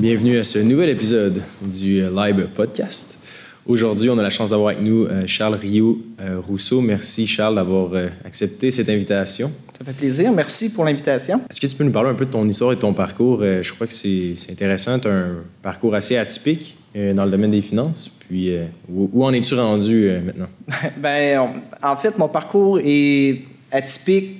Bienvenue 0.00 0.38
à 0.38 0.44
ce 0.44 0.58
nouvel 0.58 0.88
épisode 0.88 1.42
du 1.60 2.00
euh, 2.00 2.08
Live 2.10 2.48
Podcast. 2.54 3.22
Aujourd'hui, 3.66 4.08
on 4.08 4.16
a 4.16 4.22
la 4.22 4.30
chance 4.30 4.48
d'avoir 4.48 4.70
avec 4.70 4.82
nous 4.82 5.04
euh, 5.04 5.24
Charles 5.26 5.56
Rioux 5.56 6.02
euh, 6.18 6.40
Rousseau. 6.40 6.80
Merci 6.80 7.26
Charles 7.26 7.56
d'avoir 7.56 7.90
accepté 8.24 8.70
cette 8.70 8.88
invitation. 8.88 9.52
Ça 9.76 9.84
fait 9.84 9.98
plaisir. 9.98 10.32
Merci 10.32 10.72
pour 10.72 10.86
l'invitation. 10.86 11.42
Est-ce 11.50 11.60
que 11.60 11.66
tu 11.66 11.76
peux 11.76 11.84
nous 11.84 11.92
parler 11.92 12.08
un 12.08 12.14
peu 12.14 12.24
de 12.24 12.30
ton 12.30 12.48
histoire 12.48 12.72
et 12.72 12.76
de 12.76 12.80
ton 12.80 12.94
parcours? 12.94 13.42
Je 13.42 13.70
crois 13.74 13.86
que 13.86 13.92
c'est 13.92 14.34
intéressant. 14.50 14.98
Tu 14.98 15.08
as 15.08 15.12
un 15.12 15.34
parcours 15.60 15.94
assez 15.94 16.16
atypique 16.16 16.74
dans 16.94 17.26
le 17.26 17.30
domaine 17.30 17.50
des 17.50 17.60
finances. 17.60 18.08
Puis, 18.08 18.50
où, 18.88 19.22
en 19.22 19.32
es-tu 19.34 19.54
rendu 19.56 20.10
maintenant? 20.24 20.48
ben, 20.96 21.52
en 21.82 21.96
fait, 21.98 22.16
mon 22.16 22.28
parcours 22.28 22.80
est 22.82 23.42
atypique. 23.70 24.38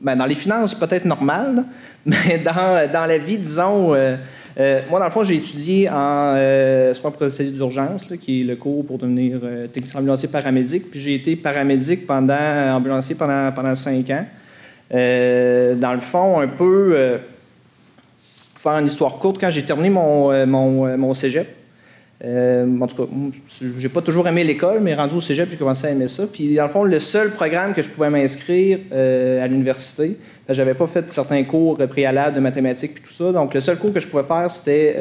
Ben, 0.00 0.16
dans 0.16 0.26
les 0.26 0.34
finances, 0.34 0.74
peut-être 0.74 1.04
normal, 1.04 1.64
mais 2.06 2.40
dans, 2.44 2.90
dans, 2.92 3.06
la 3.06 3.18
vie, 3.18 3.36
disons 3.36 3.94
euh, 3.94 4.16
moi, 4.90 4.98
dans 4.98 5.04
le 5.04 5.12
fond, 5.12 5.22
j'ai 5.22 5.36
étudié 5.36 5.88
en 5.88 6.34
euh, 6.34 6.92
procédure 7.12 7.52
d'urgence, 7.52 8.06
qui 8.20 8.40
est 8.40 8.44
le 8.44 8.56
cours 8.56 8.84
pour 8.84 8.98
devenir 8.98 9.38
euh, 9.44 9.68
technicien 9.68 10.00
ambulancier 10.00 10.28
paramédic. 10.28 10.90
Puis 10.90 10.98
j'ai 10.98 11.14
été 11.14 11.36
paramédic 11.36 12.06
pendant 12.06 12.74
ambulancier 12.74 13.14
pendant, 13.14 13.52
pendant 13.52 13.76
cinq 13.76 14.10
ans. 14.10 14.26
Euh, 14.92 15.76
dans 15.76 15.94
le 15.94 16.00
fond, 16.00 16.40
un 16.40 16.48
peu, 16.48 17.18
pour 18.16 18.60
faire 18.60 18.78
une 18.78 18.86
histoire 18.86 19.14
courte, 19.18 19.40
quand 19.40 19.50
j'ai 19.50 19.62
terminé 19.62 19.90
mon, 19.90 20.46
mon, 20.46 20.98
mon 20.98 21.14
cégep, 21.14 21.46
en 22.20 22.86
tout 22.88 22.96
cas, 22.96 23.12
j'ai 23.78 23.88
pas 23.88 24.02
toujours 24.02 24.26
aimé 24.26 24.42
l'école, 24.42 24.80
mais 24.80 24.92
rendu 24.92 25.14
au 25.14 25.20
cégep, 25.20 25.48
j'ai 25.52 25.56
commencé 25.56 25.86
à 25.86 25.90
aimer 25.90 26.08
ça. 26.08 26.24
Puis, 26.26 26.56
dans 26.56 26.64
le 26.64 26.70
fond, 26.70 26.82
le 26.82 26.98
seul 26.98 27.30
programme 27.30 27.74
que 27.74 27.82
je 27.82 27.90
pouvais 27.90 28.10
m'inscrire 28.10 28.80
à 28.90 29.46
l'université, 29.46 30.16
j'avais 30.48 30.74
pas 30.74 30.86
fait 30.86 31.10
certains 31.12 31.44
cours 31.44 31.76
préalables 31.76 32.34
de 32.34 32.40
mathématiques 32.40 32.92
et 32.98 33.06
tout 33.06 33.12
ça. 33.12 33.32
Donc, 33.32 33.54
le 33.54 33.60
seul 33.60 33.76
cours 33.76 33.92
que 33.92 34.00
je 34.00 34.08
pouvais 34.08 34.22
faire, 34.22 34.50
c'était 34.50 34.94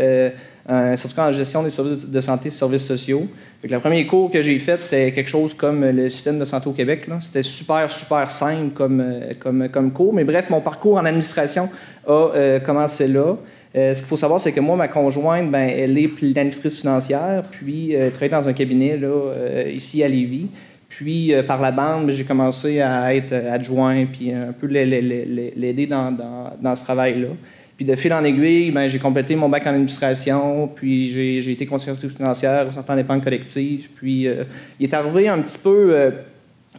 euh, 0.70 0.98
en 1.18 1.32
gestion 1.32 1.64
des 1.64 1.70
services 1.70 2.06
de 2.06 2.20
santé 2.20 2.50
et 2.50 2.52
services 2.52 2.86
sociaux. 2.86 3.28
Fait 3.62 3.70
le 3.70 3.80
premier 3.80 4.06
cours 4.06 4.30
que 4.30 4.42
j'ai 4.42 4.59
fait, 4.59 4.81
c'était 4.81 5.14
quelque 5.14 5.30
chose 5.30 5.53
comme 5.53 5.86
le 5.86 6.09
système 6.09 6.40
de 6.40 6.44
santé 6.44 6.68
au 6.68 6.73
Québec. 6.73 7.06
C'était 7.22 7.44
super, 7.44 7.90
super 7.92 8.30
simple 8.30 8.73
comme, 8.73 9.00
euh, 9.00 9.31
comme, 9.40 9.70
comme 9.70 9.92
cours. 9.92 10.14
Mais 10.14 10.25
bref, 10.25 10.50
mon 10.50 10.59
parcours 10.59 10.98
en 10.98 11.06
administration 11.06 11.70
a 12.06 12.31
euh, 12.36 12.59
commencé 12.59 13.08
là. 13.08 13.38
ce 13.73 13.94
qu'il 13.94 14.06
faut 14.08 14.18
savoir, 14.18 14.42
c'est 14.42 14.52
que 14.52 14.59
moi, 14.59 14.75
ma 14.75 14.90
conjointe, 14.90 15.50
ben, 15.50 15.70
elle 15.70 15.98
est 15.98 16.09
planificatrice 16.09 16.80
financière, 16.80 17.44
puis 17.50 17.94
elle 17.94 18.12
travaille 18.12 18.30
dans 18.30 18.50
un 18.50 18.53
cabinet 18.53 18.98
là, 18.98 19.64
ici 19.72 20.03
à 20.03 20.09
Lévis. 20.09 20.48
Puis, 20.90 21.34
euh, 21.34 21.44
par 21.44 21.62
la 21.62 21.72
bande, 21.72 22.10
j'ai 22.12 22.24
commencé 22.24 22.82
à 22.82 23.14
être 23.14 23.34
adjoint, 23.34 24.06
puis 24.06 24.32
un 24.32 24.54
peu 24.54 24.68
l'aider 24.68 25.88
dans, 25.88 26.76
ce 26.76 26.84
travail-là. 26.84 27.30
Puis, 27.76 27.86
de 27.86 27.96
fil 27.96 28.14
en 28.14 28.24
aiguille, 28.24 28.72
ben, 28.72 28.88
j'ai 28.88 28.98
complété 28.98 29.36
mon 29.36 29.50
bac 29.50 29.68
en 29.68 29.72
administration, 29.72 30.68
puis 30.74 31.10
j'ai 31.42 31.52
été 31.52 31.66
conseiller 31.66 31.96
financière 32.10 32.68
au 32.70 32.72
Centre 32.72 32.96
d'épargne 32.96 33.22
collective. 33.22 33.90
Puis, 33.96 34.28
euh, 34.28 34.44
il 34.80 34.88
est 34.88 34.94
arrivé 34.94 35.28
un 35.28 35.40
petit 35.40 35.60
peu, 35.60 35.90
euh, 35.92 36.12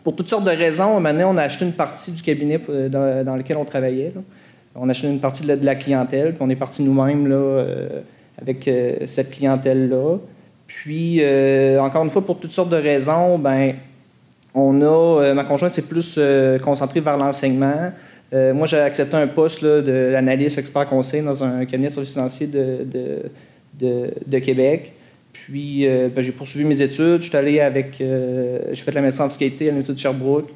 pour 0.03 0.17
toutes 0.17 0.29
sortes 0.29 0.45
de 0.45 0.57
raisons, 0.57 0.99
maintenant, 1.01 1.35
on 1.35 1.37
a 1.37 1.43
acheté 1.43 1.67
une 1.67 1.73
partie 1.73 2.13
du 2.13 2.23
cabinet 2.23 2.59
dans, 2.91 3.37
lequel 3.37 3.59
on 3.59 3.65
travaillait. 3.65 4.13
On 4.75 4.89
a 4.89 4.93
acheté 4.93 5.09
une 5.09 5.21
partie 5.21 5.47
de 5.47 5.65
la, 5.65 5.75
clientèle, 5.75 6.33
puis 6.33 6.39
on 6.41 6.49
est 6.49 6.57
parti 6.57 6.83
nous-mêmes 6.83 7.31
avec 8.41 8.71
cette 9.07 9.31
clientèle-là. 9.33 10.17
Puis, 10.67 11.21
encore 11.79 12.05
une 12.05 12.11
fois, 12.11 12.25
pour 12.25 12.39
toutes 12.39 12.53
sortes 12.53 12.71
de 12.71 12.77
raisons, 12.77 13.39
ben 13.39 13.75
on 14.59 14.83
a, 14.83 15.23
euh, 15.23 15.35
ma 15.35 15.45
conjointe 15.45 15.75
s'est 15.75 15.83
plus 15.83 16.17
euh, 16.19 16.59
concentrée 16.59 17.01
vers 17.01 17.17
l'enseignement. 17.17 17.93
Euh, 18.33 18.53
moi, 18.53 18.67
j'ai 18.67 18.79
accepté 18.79 19.17
un 19.17 19.27
poste 19.27 19.65
de 19.65 20.11
l'analyste 20.13 20.59
expert 20.59 20.87
conseil 20.87 21.23
dans 21.23 21.43
un 21.43 21.65
cabinet 21.65 21.89
de 21.89 21.93
services 21.95 22.13
financiers 22.13 22.49
de, 22.49 24.39
Québec. 24.41 24.93
Puis, 25.33 25.87
ben, 25.87 26.23
j'ai 26.23 26.33
poursuivi 26.33 26.67
mes 26.67 26.83
études. 26.83 27.23
Je 27.23 27.29
suis 27.29 27.37
allé 27.37 27.61
avec. 27.61 27.97
j'ai 27.99 28.83
fait 28.83 28.93
la 28.93 29.01
médecine 29.01 29.25
en 29.25 29.29
fiscalité 29.29 29.67
à 29.67 29.69
l'Université 29.69 29.95
de 29.95 29.99
Sherbrooke. 29.99 30.51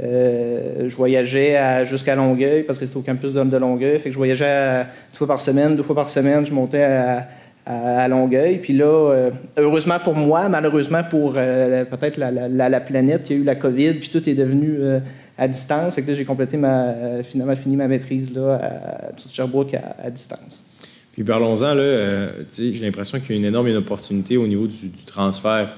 je 0.00 0.96
voyageais 0.96 1.84
jusqu'à 1.84 2.14
Longueuil 2.14 2.62
parce 2.62 2.78
que 2.78 2.86
c'était 2.86 2.98
au 2.98 3.02
campus 3.02 3.32
de, 3.32 3.42
de 3.42 3.56
Longueuil. 3.58 3.98
Fait 3.98 4.04
que 4.04 4.12
je 4.12 4.18
voyageais 4.18 4.84
deux 5.12 5.18
fois 5.18 5.26
par 5.26 5.40
semaine. 5.42 5.76
Deux 5.76 5.82
fois 5.82 5.96
par 5.96 6.08
semaine, 6.08 6.46
je 6.46 6.54
montais 6.54 6.84
à, 6.84 7.28
à, 7.70 8.08
Longueuil. 8.08 8.58
Puis 8.58 8.72
là, 8.72 8.86
euh, 8.86 9.30
heureusement 9.56 9.98
pour 10.02 10.14
moi, 10.14 10.48
malheureusement 10.48 11.02
pour 11.08 11.34
euh, 11.36 11.84
peut-être 11.84 12.16
la, 12.18 12.80
planète, 12.80 13.26
il 13.30 13.36
y 13.36 13.38
a 13.38 13.42
eu 13.42 13.44
la 13.44 13.54
COVID, 13.54 13.94
puis 13.94 14.08
tout 14.08 14.28
est 14.28 14.34
devenu 14.34 14.76
euh, 14.80 14.98
à 15.38 15.46
distance. 15.46 15.94
Fait 15.94 16.02
que 16.02 16.08
là, 16.08 16.14
j'ai 16.14 16.24
complété 16.24 16.56
ma, 16.56 17.22
finalement 17.22 17.56
fini 17.56 17.76
ma 17.76 17.88
maîtrise 17.88 18.34
là, 18.34 18.54
à, 18.54 19.28
Sherbrooke 19.28 19.74
à, 19.74 20.10
distance. 20.10 20.64
Puis 21.12 21.24
parlons-en, 21.24 21.74
là, 21.74 22.28
j'ai 22.52 22.78
l'impression 22.80 23.18
qu'il 23.20 23.32
y 23.32 23.34
a 23.34 23.36
une 23.38 23.46
énorme 23.46 23.74
opportunité 23.76 24.36
au 24.36 24.46
niveau 24.46 24.66
du, 24.66 24.90
transfert 25.06 25.68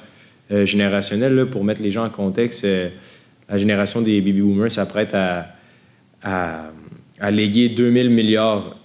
générationnel 0.50 1.34
là, 1.34 1.46
pour 1.46 1.64
mettre 1.64 1.82
les 1.82 1.90
gens 1.90 2.04
en 2.04 2.10
contexte. 2.10 2.66
la 3.48 3.58
génération 3.58 4.02
des 4.02 4.20
baby 4.20 4.42
boomers 4.42 4.70
s'apprête 4.70 5.14
à, 5.14 5.48
à, 6.22 6.66
à 7.18 7.30
léguer 7.30 7.70
2000 7.70 8.10
milliards 8.10 8.76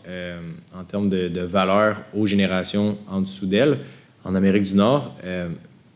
en 0.78 0.84
termes 0.84 1.10
de, 1.10 1.42
valeur 1.42 2.04
aux 2.16 2.26
générations 2.26 2.98
en 3.10 3.22
dessous 3.22 3.46
d'elle. 3.46 3.80
En 4.24 4.36
Amérique 4.36 4.64
du 4.64 4.76
Nord, 4.76 5.16
euh, 5.24 5.48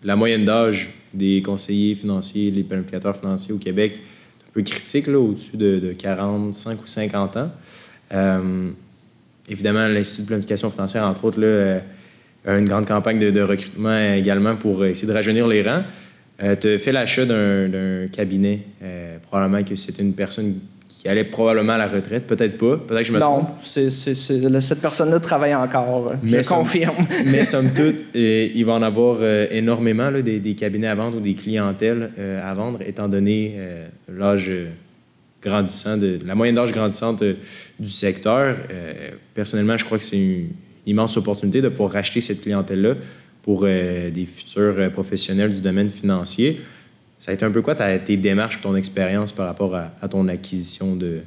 la 0.04 0.16
moyenne 0.16 0.46
d'âge 0.46 0.90
des 1.14 1.42
conseillers 1.42 1.96
financiers, 1.96 2.50
les 2.50 2.64
planificateurs 2.64 3.16
financiers 3.16 3.54
au 3.54 3.58
Québec 3.58 3.94
est 3.94 4.50
un 4.50 4.52
peu 4.54 4.62
critique, 4.62 5.08
au-dessus 5.08 5.58
de, 5.58 5.94
45 5.98 6.82
ou 6.82 6.88
50 6.88 7.38
ans. 7.38 7.52
Euh, 8.14 8.70
évidemment, 9.50 9.88
l'Institut 9.88 10.24
de 10.24 10.28
planification 10.28 10.72
financière, 10.72 11.06
entre 11.06 11.26
autres, 11.26 11.40
euh, 11.42 11.80
a 12.46 12.58
une 12.58 12.68
grande 12.68 12.88
campagne 12.88 13.20
de, 13.20 13.42
recrutement 13.42 13.98
également 14.16 14.56
pour 14.56 14.84
essayer 14.86 15.08
de 15.08 15.14
rajeunir 15.14 15.48
les 15.48 15.62
rangs. 15.62 15.84
tu 16.40 16.68
as 16.68 16.80
fait 16.80 16.92
l'achat 16.92 17.26
d'un 17.26 18.08
cabinet. 18.12 18.62
probablement 19.30 19.64
que 19.64 19.76
c'était 19.76 20.02
une 20.02 20.16
personne 20.16 20.56
qui 21.02 21.08
allait 21.08 21.24
probablement 21.24 21.74
à 21.74 21.78
la 21.80 21.88
retraite. 21.88 22.28
Peut-être 22.28 22.60
pas. 22.60 22.78
Peut-être 22.78 23.00
que 23.00 23.08
je 23.08 23.12
me 23.14 23.20
trompe. 23.20 23.50
Non, 24.52 24.62
cette 24.62 24.82
personne-là 24.82 25.20
travaille 25.20 25.56
encore. 25.56 26.14
je 26.24 26.48
confirme. 26.48 27.08
mais 27.26 27.44
somme 27.44 27.74
toute, 27.74 28.16
euh, 28.16 28.50
il 28.54 28.64
va 28.66 28.74
en 28.74 28.84
avoir 28.84 29.18
euh, 29.22 29.48
énormément 29.50 30.12
là, 30.12 30.22
des, 30.22 30.54
cabinets 30.54 30.90
à 30.90 30.94
vendre 30.94 31.18
ou 31.18 31.20
des 31.20 31.34
clientèles 31.34 32.12
euh, 32.20 32.48
à 32.48 32.54
vendre, 32.54 32.84
étant 32.86 33.08
donné 33.08 33.58
l'âge 34.16 34.52
grandissant, 35.42 35.98
de, 35.98 36.20
la 36.24 36.36
moyenne 36.36 36.54
d'âge 36.54 36.72
grandissante 36.72 37.24
du 37.80 37.90
secteur. 37.90 38.58
personnellement, 39.34 39.78
je 39.78 39.86
crois 39.86 39.98
que 39.98 40.04
c'est 40.04 40.20
une 40.20 40.50
immense 40.86 41.18
opportunité 41.18 41.62
de 41.62 41.70
pouvoir 41.70 41.94
racheter 41.94 42.22
cette 42.22 42.42
clientèle-là 42.42 42.94
pour 43.42 43.64
des 43.64 44.28
futurs 44.32 44.92
professionnels 44.92 45.52
du 45.52 45.62
domaine 45.62 45.90
financier. 45.90 46.62
Ça 47.22 47.30
a 47.30 47.36
été 47.36 47.46
un 47.46 47.52
peu 47.52 47.62
quoi 47.62 47.76
tes 47.76 48.18
démarches, 48.18 48.62
ton 48.62 48.76
expérience 48.76 49.32
par 49.32 49.46
rapport 49.46 49.76
à, 49.76 50.08
ton 50.08 50.28
acquisition 50.28 50.96
de, 50.96 51.22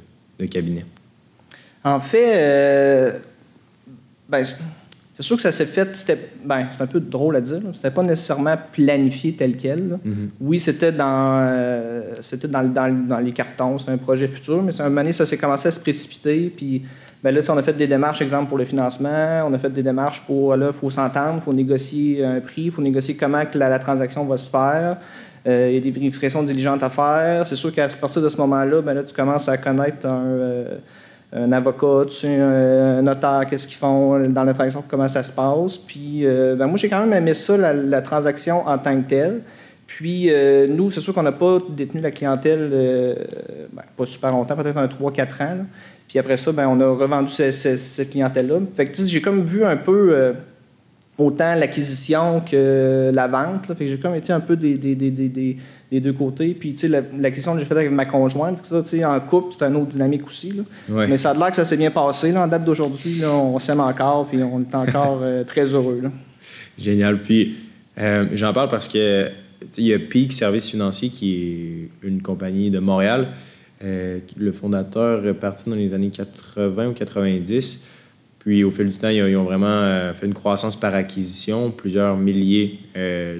cabinet? 0.51 0.85
En 1.85 2.01
fait, 2.01 2.33
euh, 2.35 3.11
ben, 4.27 4.43
c'est 4.43 5.23
sûr 5.23 5.37
que 5.37 5.41
ça 5.41 5.53
s'est 5.53 5.65
fait, 5.65 5.95
c'était 5.95 6.19
ben, 6.43 6.67
un 6.77 6.87
peu 6.87 6.99
drôle 6.99 7.37
à 7.37 7.41
dire, 7.41 7.61
c'était 7.73 7.91
pas 7.91 8.03
nécessairement 8.03 8.57
planifié 8.73 9.35
tel 9.37 9.55
quel. 9.55 9.97
Mm-hmm. 10.05 10.29
Oui, 10.41 10.59
c'était 10.59 10.91
dans, 10.91 11.39
euh, 11.47 12.15
c'était 12.19 12.49
dans, 12.49 12.69
dans, 12.73 13.19
les 13.19 13.31
cartons, 13.31 13.79
c'était 13.79 13.93
un 13.93 13.97
projet 13.97 14.27
futur, 14.27 14.61
mais 14.63 14.77
à 14.81 14.83
un 14.83 14.89
moment 14.89 14.99
donné, 14.99 15.13
ça 15.13 15.25
s'est 15.25 15.37
commencé 15.37 15.69
à 15.69 15.71
se 15.71 15.79
précipiter. 15.79 16.53
Puis 16.53 16.83
ben 17.23 17.33
là, 17.33 17.39
on 17.47 17.57
a 17.57 17.63
fait 17.63 17.73
des 17.73 17.87
démarches, 17.87 18.21
exemple, 18.21 18.49
pour 18.49 18.57
le 18.57 18.65
financement, 18.65 19.47
on 19.47 19.53
a 19.53 19.57
fait 19.57 19.69
des 19.69 19.81
démarches 19.81 20.21
pour, 20.27 20.57
là, 20.57 20.71
il 20.73 20.77
faut 20.77 20.91
s'entendre, 20.91 21.37
il 21.37 21.41
faut 21.41 21.53
négocier 21.53 22.25
un 22.25 22.41
prix, 22.41 22.63
il 22.63 22.71
faut 22.71 22.81
négocier 22.81 23.15
comment 23.15 23.45
que 23.45 23.57
la, 23.57 23.79
transaction 23.79 24.25
va 24.25 24.35
se 24.35 24.49
faire. 24.49 24.97
Euh, 25.47 25.67
il 25.69 25.75
y 25.75 25.77
a 25.77 25.81
des 25.81 25.91
vérifications 25.91 26.41
diligentes 26.41 26.81
à 26.81 26.89
faire. 26.89 27.45
C'est 27.45 27.55
sûr 27.55 27.71
qu'à 27.73 27.87
partir 27.87 28.21
de 28.21 28.29
ce 28.29 28.37
moment-là, 28.37 28.81
ben 28.81 28.93
là, 28.93 29.03
tu 29.03 29.13
commences 29.13 29.47
à 29.47 29.57
connaître 29.57 30.07
un, 30.07 30.25
euh, 30.25 31.51
avocat, 31.51 32.05
tu, 32.09 32.25
un 32.25 33.01
notaire, 33.03 33.45
qu'est-ce 33.47 33.67
qu'ils 33.67 33.77
font 33.77 34.19
dans 34.27 34.43
la 34.43 34.53
transaction, 34.53 34.83
comment 34.87 35.07
ça 35.07 35.21
se 35.21 35.33
passe. 35.33 35.77
Puis, 35.77 36.25
euh, 36.25 36.55
ben 36.55 36.65
moi, 36.65 36.77
j'ai 36.77 36.89
quand 36.89 36.99
même 36.99 37.13
aimé 37.13 37.35
ça, 37.35 37.57
la, 37.57 38.01
transaction 38.01 38.67
en 38.67 38.77
tant 38.79 38.99
que 39.01 39.07
telle. 39.07 39.41
Puis, 39.85 40.31
nous, 40.69 40.89
c'est 40.89 41.01
sûr 41.01 41.13
qu'on 41.13 41.21
n'a 41.21 41.31
pas 41.31 41.59
détenu 41.69 42.01
la 42.01 42.09
clientèle 42.09 42.69
ben, 43.71 43.83
pas 43.95 44.05
super 44.07 44.31
longtemps, 44.31 44.55
peut-être 44.55 44.77
un 44.77 44.87
3-4 44.87 45.43
ans. 45.43 45.57
Puis 46.07 46.17
après 46.17 46.37
ça, 46.37 46.51
ben, 46.51 46.67
on 46.67 46.79
a 46.81 46.87
revendu 46.87 47.29
cette, 47.29 48.09
clientèle-là. 48.09 48.61
Fait 48.73 48.87
que, 48.87 49.03
j'ai 49.03 49.21
comme 49.21 49.45
vu 49.45 49.63
un 49.63 49.77
peu 49.77 50.33
autant 51.17 51.55
l'acquisition 51.55 52.41
que 52.41 53.11
la 53.13 53.27
vente. 53.27 53.67
Fait 53.67 53.85
que 53.85 53.87
j'ai 53.87 53.97
comme 53.97 54.15
été 54.15 54.33
un 54.33 54.39
peu 54.39 54.55
des, 54.55 54.75
des, 54.75 54.95
des, 54.95 55.57
des 55.91 55.99
deux 55.99 56.13
côtés. 56.13 56.53
Puis, 56.53 56.73
tu 56.75 56.89
sais, 56.89 57.03
l'acquisition 57.17 57.53
que 57.53 57.59
j'ai 57.59 57.65
faite 57.65 57.77
avec 57.77 57.91
ma 57.91 58.05
conjointe, 58.05 58.59
ça, 58.63 58.81
tu 58.81 58.89
sais, 58.89 59.05
en 59.05 59.19
couple, 59.19 59.55
c'est 59.57 59.65
une 59.65 59.75
autre 59.77 59.87
dynamique 59.87 60.25
aussi. 60.27 60.53
Mais 60.89 61.17
ça 61.17 61.31
a 61.31 61.33
l'air 61.33 61.49
que 61.49 61.55
ça 61.55 61.65
s'est 61.65 61.77
bien 61.77 61.91
passé. 61.91 62.31
Là, 62.31 62.43
en 62.43 62.47
date 62.47 62.63
d'aujourd'hui, 62.63 63.23
on 63.25 63.57
s'aime 63.59 63.79
encore, 63.79 64.27
puis 64.27 64.41
on 64.43 64.61
est 64.61 64.75
encore 64.75 65.21
euh, 65.23 65.43
très 65.43 65.65
heureux. 65.65 66.01
Là. 66.03 66.11
Génial. 66.77 67.19
Puis, 67.19 67.55
euh, 67.97 68.27
j'en 68.33 68.53
parle 68.53 68.69
parce 68.69 68.87
que 68.87 69.29
il 69.77 69.85
y 69.85 69.93
a 69.93 69.99
Peak 69.99 70.31
Services 70.33 70.69
Financiers 70.69 71.09
qui 71.09 71.89
est 72.03 72.07
une 72.07 72.21
compagnie 72.21 72.69
de 72.69 72.79
Montréal. 72.79 73.27
Euh, 73.83 74.19
le 74.37 74.51
fondateur 74.51 75.25
est 75.25 75.33
parti 75.33 75.69
dans 75.69 75.75
les 75.75 75.93
années 75.93 76.09
80 76.09 76.89
ou 76.89 76.93
90 76.93 77.87
Puis 78.45 78.63
au 78.63 78.69
fil 78.69 78.89
du 78.89 78.95
temps, 78.95 79.09
ils 79.09 79.35
ont, 79.35 79.43
vraiment 79.43 80.13
fait 80.13 80.27
une 80.27 80.35
croissance 80.35 80.75
par 80.75 80.93
acquisition, 80.93 81.71
plusieurs 81.71 82.15
milliers 82.15 82.77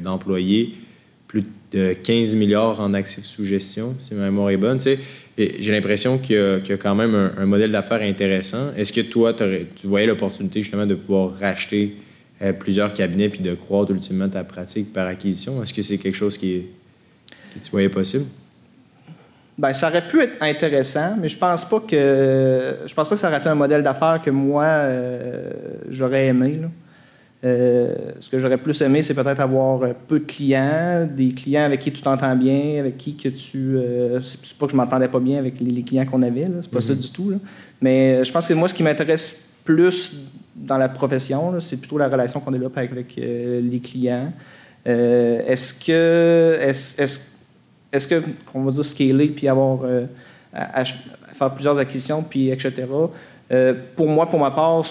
d'employés, 0.01 0.73
plus 1.27 1.43
de 1.71 1.93
15 1.93 2.33
milliards 2.33 2.81
en 2.81 2.91
actifs 2.95 3.25
sous 3.25 3.43
gestion, 3.45 3.95
si 3.99 4.15
ma 4.15 4.25
mémoire 4.25 4.49
est 4.49 4.57
bonne. 4.57 4.79
J'ai 5.37 5.71
l'impression 5.71 6.17
qu'il 6.17 6.35
y, 6.35 6.71
a 6.71 6.77
quand 6.77 6.95
même 6.95 7.13
un, 7.37 7.45
modèle 7.45 7.71
d'affaires 7.71 8.01
intéressant. 8.01 8.73
Est-ce 8.75 8.91
que 8.91 9.01
toi, 9.01 9.33
tu 9.33 9.85
voyais 9.85 10.07
l'opportunité 10.07 10.63
justement 10.63 10.87
de 10.87 10.95
pouvoir 10.95 11.37
racheter 11.37 11.95
plusieurs 12.59 12.91
cabinets 12.91 13.29
puis 13.29 13.41
de 13.41 13.53
croître 13.53 13.91
ultimement 13.91 14.27
ta 14.27 14.43
pratique 14.43 14.91
par 14.91 15.05
acquisition? 15.05 15.61
Est-ce 15.61 15.73
que 15.75 15.83
c'est 15.83 15.99
quelque 15.99 16.17
chose 16.17 16.35
qui, 16.35 16.63
que 17.53 17.59
tu 17.63 17.69
voyais 17.69 17.89
possible? 17.89 18.25
Ben, 19.57 19.71
ça 19.71 19.87
aurait 19.87 20.05
pu 20.05 20.21
être 20.21 20.41
intéressant, 20.41 21.15
mais 21.17 21.29
je 21.29 21.37
pense 21.37 21.63
pas 21.63 21.79
que 21.79 22.75
je 22.85 22.93
pense 22.93 23.07
pas 23.07 23.15
que 23.15 23.21
ça 23.21 23.29
aurait 23.29 23.37
été 23.37 23.47
un 23.47 23.55
modèle 23.55 23.83
d'affaires 23.83 24.21
que 24.23 24.29
moi 24.29 24.65
euh, 24.65 25.49
j'aurais 25.89 26.27
aimé. 26.27 26.59
Euh, 27.45 27.95
ce 28.19 28.29
que 28.29 28.37
j'aurais 28.37 28.57
plus 28.57 28.81
aimé, 28.81 29.01
c'est 29.01 29.13
peut-être 29.13 29.39
avoir 29.39 29.93
peu 30.07 30.19
de 30.19 30.25
clients, 30.25 31.07
des 31.09 31.29
clients 31.29 31.63
avec 31.63 31.79
qui 31.79 31.91
tu 31.91 32.01
t'entends 32.01 32.35
bien, 32.35 32.79
avec 32.79 32.97
qui 32.97 33.15
que 33.15 33.29
tu. 33.29 33.77
Euh, 33.77 34.19
c'est 34.23 34.57
pas 34.57 34.65
que 34.65 34.73
je 34.73 34.77
m'entendais 34.77 35.07
pas 35.07 35.19
bien 35.19 35.39
avec 35.39 35.59
les, 35.61 35.83
clients 35.83 36.05
qu'on 36.05 36.23
avait, 36.23 36.47
c'est 36.61 36.71
pas 36.71 36.81
ça 36.81 36.91
mm-hmm. 36.91 36.99
du 36.99 37.11
tout. 37.11 37.33
Mais 37.81 38.25
je 38.25 38.31
pense 38.33 38.47
que 38.47 38.53
moi, 38.53 38.67
ce 38.67 38.73
qui 38.73 38.83
m'intéresse 38.83 39.51
plus 39.63 40.17
dans 40.53 40.77
la 40.77 40.89
profession, 40.89 41.61
c'est 41.61 41.77
plutôt 41.77 41.97
la 41.97 42.09
relation 42.09 42.41
qu'on 42.41 42.51
développe 42.51 42.77
avec, 42.77 42.91
avec 42.91 43.15
les 43.15 43.79
clients. 43.81 44.33
est-ce 44.85 45.73
que 45.85 46.57
est-ce, 46.59 47.19
est-ce 47.95 48.07
que, 48.07 48.21
qu'on 48.51 48.63
va 48.63 48.71
dire, 48.71 48.85
scaler 48.85 49.27
puis 49.27 49.47
avoir, 49.47 49.79
euh, 49.83 50.05
à, 50.53 50.83
faire 50.85 51.53
plusieurs 51.53 51.77
acquisitions, 51.77 52.23
puis 52.23 52.49
etc. 52.49 52.73
Euh, 53.51 53.75
pour 53.95 54.09
moi, 54.09 54.27
pour 54.27 54.39
ma 54.39 54.49
part, 54.49 54.83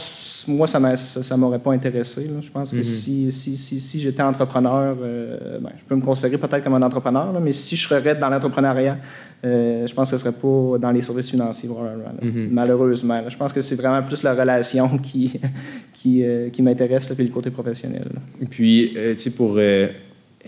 moi, 0.47 0.67
ça 0.67 0.79
ne 0.79 1.37
m'aurait 1.37 1.59
pas 1.59 1.73
intéressé. 1.73 2.31
Je 2.41 2.51
pense 2.51 2.71
que 2.71 2.77
mm-hmm. 2.77 3.31
si, 3.31 3.57
si, 3.57 3.81
si, 3.81 4.01
j'étais 4.01 4.23
entrepreneur, 4.23 4.97
euh, 5.03 5.59
ben, 5.59 5.71
je 5.77 5.83
peux 5.85 5.97
me 5.97 6.03
considérer 6.03 6.39
peut-être 6.39 6.63
comme 6.63 6.75
un 6.75 6.83
entrepreneur, 6.83 7.33
mais 7.41 7.53
si 7.53 7.75
je 7.75 7.89
serais 7.89 8.15
dans 8.15 8.29
l'entrepreneuriat, 8.29 8.99
je 9.43 9.93
pense 9.93 10.11
que 10.11 10.17
ce 10.17 10.27
ne 10.27 10.33
serait 10.33 10.41
pas 10.41 10.79
dans 10.79 10.91
les 10.93 11.03
services 11.03 11.31
financiers, 11.31 11.69
mm-hmm. 11.69 12.49
malheureusement. 12.51 13.23
Je 13.29 13.37
pense 13.37 13.53
que 13.53 13.61
c'est 13.61 13.75
vraiment 13.75 14.03
plus 14.07 14.23
la 14.23 14.35
relation 14.35 14.99
qui, 14.99 15.41
qui, 15.93 16.23
qui 16.53 16.63
m'intéresse, 16.63 17.13
puis 17.15 17.25
le 17.25 17.33
côté 17.33 17.51
professionnel. 17.51 18.09
Et 18.41 18.47
puis, 18.47 18.93
tu 18.95 19.19
sais, 19.19 19.31
pour 19.33 19.59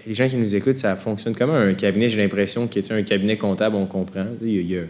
les 0.07 0.15
gens 0.15 0.29
qui 0.29 0.37
nous 0.37 0.55
écoutent, 0.55 0.79
ça 0.79 0.97
fonctionne 0.97 1.35
comme 1.35 1.51
un 1.51 1.75
cabinet. 1.75 2.09
J'ai 2.09 2.23
l'impression 2.23 2.67
qu'il 2.67 2.85
y 2.85 2.93
a 2.93 2.97
un 2.97 3.03
cabinet 3.03 3.37
comptable, 3.37 3.77
on 3.77 3.87
comprend. 3.87 4.27
Il 4.43 4.71
y 4.71 4.79
a, 4.79 4.83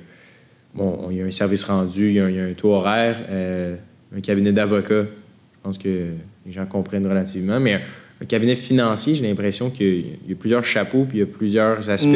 bon, 0.75 1.08
il 1.11 1.19
y 1.19 1.23
a 1.23 1.25
un 1.25 1.31
service 1.31 1.64
rendu, 1.64 2.08
il 2.08 2.14
y 2.14 2.20
a, 2.20 2.25
un, 2.26 2.50
taux 2.50 2.73
horaire, 2.73 3.17
euh, 3.31 3.76
un 4.17 4.20
cabinet 4.20 4.53
d'avocat. 4.53 5.03
Je 5.05 5.62
pense 5.62 5.79
que 5.79 6.08
les 6.47 6.53
gens 6.53 6.67
comprennent 6.67 7.06
relativement. 7.06 7.61
Mais 7.61 7.81
un, 8.20 8.25
cabinet 8.26 8.56
financier, 8.56 9.14
j'ai 9.14 9.26
l'impression 9.26 9.70
qu'il 9.70 10.19
y, 10.29 10.32
a 10.32 10.37
plusieurs 10.38 10.64
chapeaux 10.64 11.05
puis 11.05 11.19
il 11.19 11.20
y 11.20 11.25
a 11.25 11.26
plusieurs 11.26 11.88
aspects. 11.91 12.08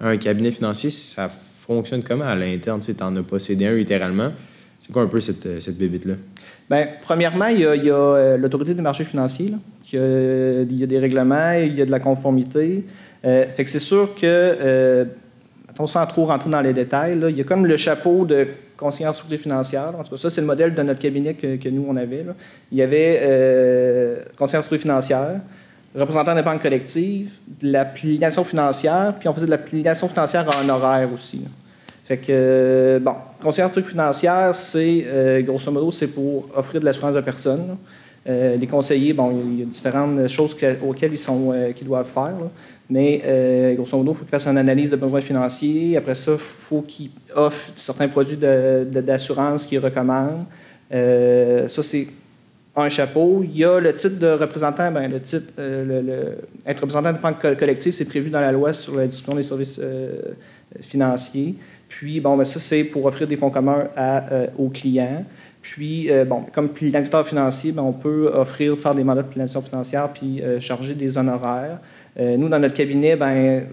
Mm. 0.00 0.06
Un 0.06 0.16
cabinet 0.16 0.50
financier, 0.50 0.90
ça 0.90 1.28
fonctionne 1.28 2.02
comment 2.02 2.24
à 2.24 2.34
l'interne? 2.34 2.80
Tu 2.80 2.94
en 3.02 3.14
as 3.16 3.22
possédé 3.22 3.66
un 3.66 3.74
littéralement. 3.74 4.32
C'est 4.78 4.92
quoi 4.92 5.02
un 5.02 5.08
peu 5.08 5.20
cette, 5.20 5.60
cette 5.60 5.76
bébite-là? 5.76 6.14
Bien, 6.70 6.86
premièrement, 7.02 7.46
il 7.46 7.60
y 7.60 7.64
a, 7.64 7.94
euh, 7.94 8.36
l'autorité 8.36 8.74
des 8.74 8.82
marchés 8.82 9.04
financiers. 9.04 9.52
il, 9.92 10.78
y 10.78 10.82
a, 10.84 10.86
des 10.86 10.98
règlements, 11.00 11.52
il 11.52 11.76
y 11.76 11.82
a 11.82 11.84
de 11.84 11.90
la 11.90 11.98
conformité. 11.98 12.84
Euh, 13.24 13.44
fait 13.54 13.64
que 13.64 13.70
c'est 13.70 13.80
sûr 13.80 14.14
que, 14.14 14.20
euh, 14.24 15.04
sans 15.86 16.06
trop 16.06 16.26
rentrer 16.26 16.48
dans 16.48 16.60
les 16.60 16.72
détails, 16.72 17.18
il 17.28 17.36
y 17.36 17.40
a 17.40 17.44
comme 17.44 17.66
le 17.66 17.76
chapeau 17.76 18.24
de 18.24 18.46
conseiller 18.76 19.08
en 19.08 19.12
sécurité 19.12 19.42
financière. 19.42 19.92
En 19.98 20.04
tout 20.04 20.10
cas, 20.10 20.16
ça, 20.16 20.30
c'est 20.30 20.40
le 20.40 20.46
modèle 20.46 20.74
de 20.74 20.82
notre 20.82 21.00
cabinet 21.00 21.34
que, 21.34 21.68
nous, 21.68 21.84
on 21.88 21.96
avait. 21.96 22.24
Il 22.70 22.78
y 22.78 22.82
avait 22.82 23.20
euh, 23.22 24.22
conseiller 24.38 24.58
en 24.58 24.62
sécurité 24.62 24.82
financière, 24.82 25.40
représentant 25.94 26.36
des 26.36 26.42
banques 26.42 26.62
collectives, 26.62 27.32
de 27.60 27.72
la 27.72 27.84
planification 27.84 28.44
financière, 28.44 29.14
puis 29.18 29.28
on 29.28 29.34
faisait 29.34 29.46
de 29.46 29.50
la 29.50 29.94
financière 29.94 30.46
en 30.48 30.68
horaire 30.68 31.08
aussi. 31.12 31.42
Fait 32.10 32.16
que, 32.16 32.24
euh, 32.30 32.98
bon, 32.98 33.14
conseiller 33.40 33.68
en 33.68 33.82
financière, 33.82 34.52
c'est, 34.52 35.04
euh, 35.06 35.42
grosso 35.42 35.70
modo, 35.70 35.92
c'est 35.92 36.08
pour 36.08 36.48
offrir 36.56 36.80
de 36.80 36.84
l'assurance 36.84 37.14
de 37.14 37.20
personnes. 37.20 37.76
Euh, 38.28 38.56
les 38.56 38.66
conseillers, 38.66 39.12
bon, 39.12 39.30
il 39.46 39.60
y 39.60 39.62
a 39.62 39.64
différentes 39.64 40.26
choses 40.26 40.56
auxquelles 40.82 41.12
ils, 41.12 41.18
sont, 41.18 41.54
qu'ils 41.76 41.86
doivent 41.86 42.08
faire. 42.12 42.34
Mais, 42.88 43.76
grosso 43.76 43.96
modo, 43.96 44.10
il 44.10 44.14
faut 44.16 44.24
qu'ils 44.24 44.30
fassent 44.30 44.48
une 44.48 44.58
analyse 44.58 44.90
de 44.90 44.96
besoins 44.96 45.20
financiers. 45.20 45.96
Après 45.96 46.16
ça, 46.16 46.32
il 46.32 46.38
faut 46.38 46.80
qu'ils 46.82 47.10
offrent 47.32 47.70
certains 47.76 48.08
produits 48.08 48.36
d'assurance 48.36 49.64
qu'ils 49.64 49.78
recommandent. 49.78 50.46
ça, 50.90 51.82
c'est 51.84 52.08
un 52.74 52.88
chapeau. 52.88 53.44
Il 53.44 53.56
y 53.56 53.64
a 53.64 53.78
le 53.78 53.94
titre 53.94 54.18
de 54.18 54.32
représentant, 54.32 54.90
ben, 54.90 55.08
le 55.08 55.20
titre, 55.20 55.52
être 56.66 56.80
représentant 56.80 57.12
de 57.12 57.18
banque 57.18 57.40
collective, 57.56 57.92
c'est 57.92 58.04
prévu 58.04 58.30
dans 58.30 58.40
la 58.40 58.50
loi 58.50 58.72
sur 58.72 58.96
la 58.96 59.06
distribution 59.06 59.36
des 59.36 59.44
services 59.44 59.80
financiers. 60.80 61.54
Puis, 61.90 62.20
bon, 62.20 62.36
ben, 62.36 62.44
ça, 62.44 62.60
c'est 62.60 62.84
pour 62.84 63.04
offrir 63.04 63.26
des 63.26 63.36
fonds 63.36 63.50
communs 63.50 63.88
euh, 63.98 64.46
aux 64.56 64.68
clients. 64.68 65.24
Puis, 65.60 66.10
euh, 66.10 66.24
bon, 66.24 66.44
comme 66.54 66.68
planificateur 66.68 67.26
financier, 67.26 67.72
ben, 67.72 67.82
on 67.82 67.92
peut 67.92 68.30
offrir, 68.32 68.78
faire 68.78 68.94
des 68.94 69.02
mandats 69.02 69.22
de 69.22 69.28
planification 69.28 69.68
financière 69.68 70.08
puis 70.12 70.40
euh, 70.40 70.60
charger 70.60 70.94
des 70.94 71.18
honoraires. 71.18 71.78
nous, 72.16 72.48
dans 72.48 72.60
notre 72.60 72.74
cabinet, 72.74 73.16
ben, 73.16 73.64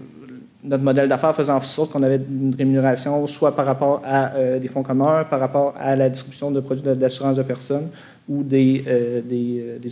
notre 0.64 0.82
modèle 0.82 1.08
d'affaires 1.08 1.34
faisait 1.34 1.52
en 1.52 1.60
sorte 1.60 1.92
qu'on 1.92 2.02
avait 2.02 2.16
une 2.28 2.54
rémunération 2.58 3.24
soit 3.28 3.54
par 3.54 3.64
rapport 3.64 4.02
à 4.04 4.32
des 4.60 4.66
fonds 4.66 4.82
communs, 4.82 5.24
par 5.24 5.38
rapport 5.38 5.72
à 5.78 5.94
la 5.94 6.10
distribution 6.10 6.50
de 6.50 6.58
produits 6.58 6.82
d'assurance 6.96 7.36
de 7.36 7.44
personnes 7.44 7.88
ou 8.28 8.42
des, 8.42 8.82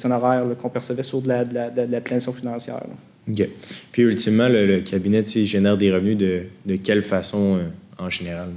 honoraires 0.05 0.45
qu'on 0.61 0.69
percevait 0.69 1.05
sur 1.05 1.23
de 1.23 1.29
la, 1.29 1.45
de 1.45 1.55
la, 1.55 2.01
planification 2.01 2.33
financière. 2.33 2.83
OK. 3.31 3.49
Puis, 3.93 4.03
ultimement, 4.03 4.49
le, 4.49 4.81
cabinet 4.81 5.25
génère 5.25 5.77
des 5.77 5.93
revenus 5.93 6.19
de 6.19 6.77
quelle 6.77 7.05
façon? 7.05 7.61
En 7.99 8.11
général? 8.11 8.49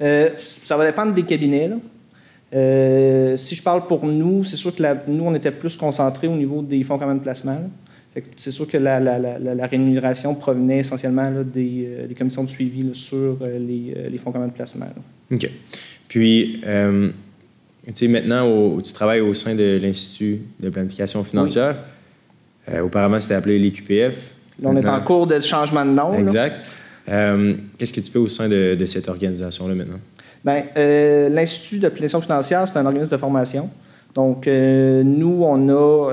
Euh, 0.00 0.30
ça 0.36 0.76
va 0.76 0.86
dépendre 0.86 1.14
des 1.14 1.22
cabinets. 1.22 1.70
Euh, 2.54 3.36
si 3.36 3.54
je 3.54 3.62
parle 3.62 3.86
pour 3.86 4.06
nous, 4.06 4.44
c'est 4.44 4.56
sûr 4.56 4.74
que 4.74 4.82
nous, 5.08 5.24
on 5.24 5.34
était 5.34 5.50
plus 5.50 5.76
concentrés 5.76 6.28
au 6.28 6.36
niveau 6.36 6.62
des 6.62 6.82
fonds 6.82 6.98
communs 6.98 7.14
de 7.14 7.20
placement. 7.20 7.70
C'est 8.36 8.50
sûr 8.50 8.66
que 8.66 8.78
la, 8.78 9.66
rémunération 9.66 10.34
provenait 10.34 10.78
essentiellement 10.78 11.30
euh, 11.30 11.44
des, 11.44 12.14
commissions 12.14 12.44
de 12.44 12.48
suivi 12.48 12.88
sur 12.94 13.38
les, 13.42 14.18
fonds 14.22 14.32
communs 14.32 14.46
de 14.46 14.52
placement. 14.52 14.88
OK. 15.30 15.50
Puis, 16.08 16.60
tu 16.62 17.92
sais, 17.94 18.08
maintenant, 18.08 18.78
tu 18.78 18.92
travailles 18.92 19.20
au 19.20 19.34
sein 19.34 19.54
de 19.54 19.78
l'Institut 19.82 20.40
de 20.60 20.70
planification 20.70 21.24
financière. 21.24 21.76
auparavant, 22.82 23.20
c'était 23.20 23.34
appelé 23.34 23.58
l'IQPF. 23.58 24.36
Là, 24.62 24.70
on 24.70 24.76
est 24.76 24.88
en 24.88 25.00
cours 25.00 25.26
de 25.26 25.40
changement 25.40 25.84
de 25.84 25.90
nom. 25.90 26.18
Exact. 26.18 26.54
Euh, 26.54 26.62
qu'est-ce 27.06 27.92
que 27.92 28.00
tu 28.00 28.10
fais 28.10 28.18
au 28.18 28.28
sein 28.28 28.48
de, 28.48 28.86
cette 28.86 29.08
organisation-là 29.08 29.74
maintenant? 29.74 30.00
Bien, 30.44 30.64
euh, 30.76 31.28
L'Institut 31.28 31.76
de 31.76 31.88
planification 31.88 32.20
financière, 32.20 32.68
c'est 32.68 32.78
un 32.78 32.86
organisme 32.86 33.12
de 33.12 33.20
formation. 33.20 33.70
Donc, 34.14 34.46
euh, 34.46 35.02
nous, 35.02 35.42
on 35.42 35.68
a, 35.68 36.12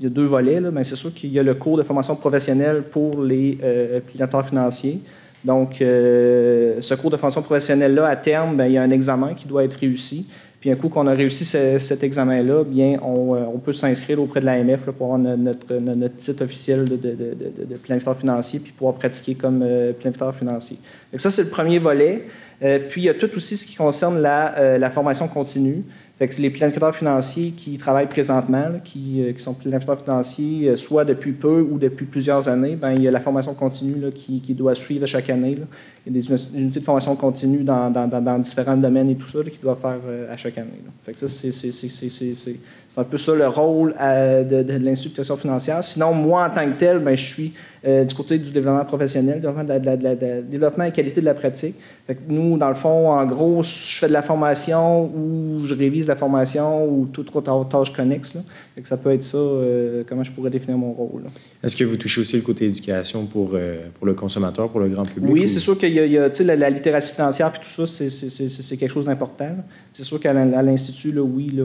deux 0.00 0.26
volets. 0.26 0.60
Là. 0.60 0.70
c'est 0.82 0.96
sûr 0.96 1.12
qu'il 1.14 1.32
y 1.32 1.38
a 1.38 1.42
le 1.42 1.54
cours 1.54 1.76
de 1.76 1.82
formation 1.82 2.16
professionnelle 2.16 2.82
pour 2.82 3.22
les 3.22 3.58
planificateurs 3.60 4.46
financiers. 4.46 5.00
Donc, 5.44 5.76
ce 5.78 6.94
cours 6.94 7.10
de 7.10 7.16
formation 7.16 7.42
professionnelle-là, 7.42 8.06
à 8.06 8.16
terme, 8.16 8.56
ben, 8.56 8.66
il 8.66 8.72
y 8.72 8.78
a 8.78 8.82
un 8.82 8.90
examen 8.90 9.34
qui 9.34 9.46
doit 9.46 9.64
être 9.64 9.74
réussi. 9.74 10.26
Puis 10.60 10.70
un 10.70 10.76
coup 10.76 10.90
qu'on 10.90 11.06
a 11.06 11.14
réussi 11.14 11.46
cet 11.46 12.02
examen-là, 12.02 12.64
bien, 12.64 12.98
on, 13.02 13.34
euh, 13.34 13.46
peut 13.64 13.72
s'inscrire 13.72 14.20
auprès 14.20 14.40
de 14.40 14.44
l'AMF 14.44 14.82
pour 14.82 15.06
avoir 15.14 15.18
notre, 15.18 15.74
notre, 15.74 16.16
titre 16.16 16.44
officiel 16.44 16.84
de, 16.84 16.96
de, 16.96 17.14
de, 17.14 17.76
planificateur 17.76 18.18
financier 18.18 18.60
puis 18.60 18.72
pouvoir 18.72 18.94
pratiquer 18.94 19.34
comme 19.34 19.62
euh, 19.62 19.94
planificateur 19.94 20.34
financier. 20.34 20.76
Donc 21.12 21.20
ça, 21.22 21.30
c'est 21.30 21.44
le 21.44 21.48
premier 21.48 21.78
volet. 21.78 22.26
Euh, 22.62 22.78
puis 22.90 23.00
il 23.00 23.04
y 23.04 23.08
a 23.08 23.14
tout 23.14 23.34
aussi 23.34 23.56
ce 23.56 23.66
qui 23.66 23.74
concerne 23.74 24.20
la, 24.20 24.76
la 24.76 24.90
formation 24.90 25.28
continue. 25.28 25.82
Fait 26.18 26.28
que 26.28 26.38
les 26.42 26.50
planificateurs 26.50 26.94
financiers 26.94 27.52
qui 27.52 27.78
travaillent 27.78 28.10
présentement, 28.10 28.72
qui, 28.84 29.22
qui, 29.34 29.42
sont 29.42 29.54
planificateurs 29.54 30.04
financiers, 30.04 30.76
soit 30.76 31.06
depuis 31.06 31.32
peu 31.32 31.62
ou 31.62 31.78
depuis 31.78 32.04
plusieurs 32.04 32.46
années, 32.46 32.76
bien, 32.76 32.92
il 32.92 33.02
y 33.02 33.08
a 33.08 33.10
la 33.10 33.20
formation 33.20 33.54
continue 33.54 33.98
là, 33.98 34.08
qui, 34.10 34.52
doit 34.52 34.74
suivre 34.74 35.06
chaque 35.06 35.30
année. 35.30 35.54
Là. 35.54 35.64
Il 36.06 36.16
y 36.16 36.18
a 36.18 36.22
des 36.22 36.58
unités 36.58 36.80
de 36.80 36.84
formation 36.84 37.14
continue 37.14 37.62
dans, 37.62 38.38
différents 38.38 38.76
domaines 38.76 39.10
et 39.10 39.16
tout 39.16 39.26
ça 39.26 39.38
qui 39.44 39.58
doivent 39.62 39.80
faire 39.80 39.98
à 40.30 40.36
chaque 40.36 40.56
année. 40.58 40.80
Que 41.06 41.26
ça, 41.26 41.28
c'est 41.28 43.00
un 43.00 43.04
peu 43.04 43.18
ça 43.18 43.34
le 43.34 43.46
rôle 43.46 43.94
euh, 44.00 44.42
de, 44.42 44.62
de, 44.64 44.84
l'institution 44.84 45.36
financière. 45.36 45.84
Sinon, 45.84 46.12
moi, 46.12 46.46
en 46.46 46.50
tant 46.50 46.66
que 46.66 46.76
tel, 46.76 46.98
ben, 46.98 47.16
je 47.16 47.24
suis 47.24 47.54
euh, 47.86 48.04
du 48.04 48.14
côté 48.14 48.36
du 48.38 48.50
développement 48.50 48.84
professionnel, 48.84 49.40
développement, 49.40 49.64
de 49.64 50.40
développement 50.42 50.84
et 50.84 50.92
qualité 50.92 51.20
de 51.20 51.26
la 51.26 51.34
pratique. 51.34 51.76
Fait 52.06 52.18
nous, 52.28 52.58
dans 52.58 52.68
le 52.68 52.74
fond, 52.74 53.12
en 53.12 53.24
gros, 53.24 53.62
je 53.62 53.98
fais 53.98 54.08
de 54.08 54.12
la 54.12 54.22
formation 54.22 55.04
ou 55.04 55.64
je 55.64 55.74
révise 55.74 56.08
la 56.08 56.16
formation 56.16 56.84
ou 56.84 57.06
toute 57.06 57.34
autre 57.34 57.68
tâche 57.68 57.92
connexe. 57.92 58.34
Là. 58.34 58.40
Que 58.80 58.88
ça 58.88 58.96
peut 58.96 59.12
être 59.12 59.22
ça, 59.22 59.38
euh, 59.38 60.02
comment 60.06 60.22
je 60.22 60.32
pourrais 60.32 60.50
définir 60.50 60.76
mon 60.78 60.92
rôle. 60.92 61.24
Est-ce 61.62 61.76
que 61.76 61.84
vous 61.84 61.96
touchez 61.96 62.20
aussi 62.20 62.36
le 62.36 62.42
côté 62.42 62.66
éducation 62.66 63.26
pour, 63.26 63.52
euh, 63.54 63.78
pour 63.94 64.06
le 64.06 64.14
consommateur, 64.14 64.68
pour 64.68 64.80
le 64.80 64.88
grand 64.88 65.04
public? 65.04 65.30
Oui, 65.30 65.48
c'est 65.48 65.60
sûr 65.60 65.78
qu'il 65.78 65.92
y 65.92 65.98
a, 65.98 66.06
y 66.06 66.44
la, 66.44 66.56
la, 66.56 66.70
littératie 66.70 67.14
financière 67.14 67.52
et 67.54 67.58
tout 67.58 67.86
ça, 67.86 67.86
c'est 67.86 68.76
quelque 68.76 68.92
chose 68.92 69.06
d'important. 69.06 69.56
C'est 69.92 70.04
sûr 70.04 70.20
qu'à 70.20 70.32
l'Institut, 70.32 71.18
oui, 71.18 71.58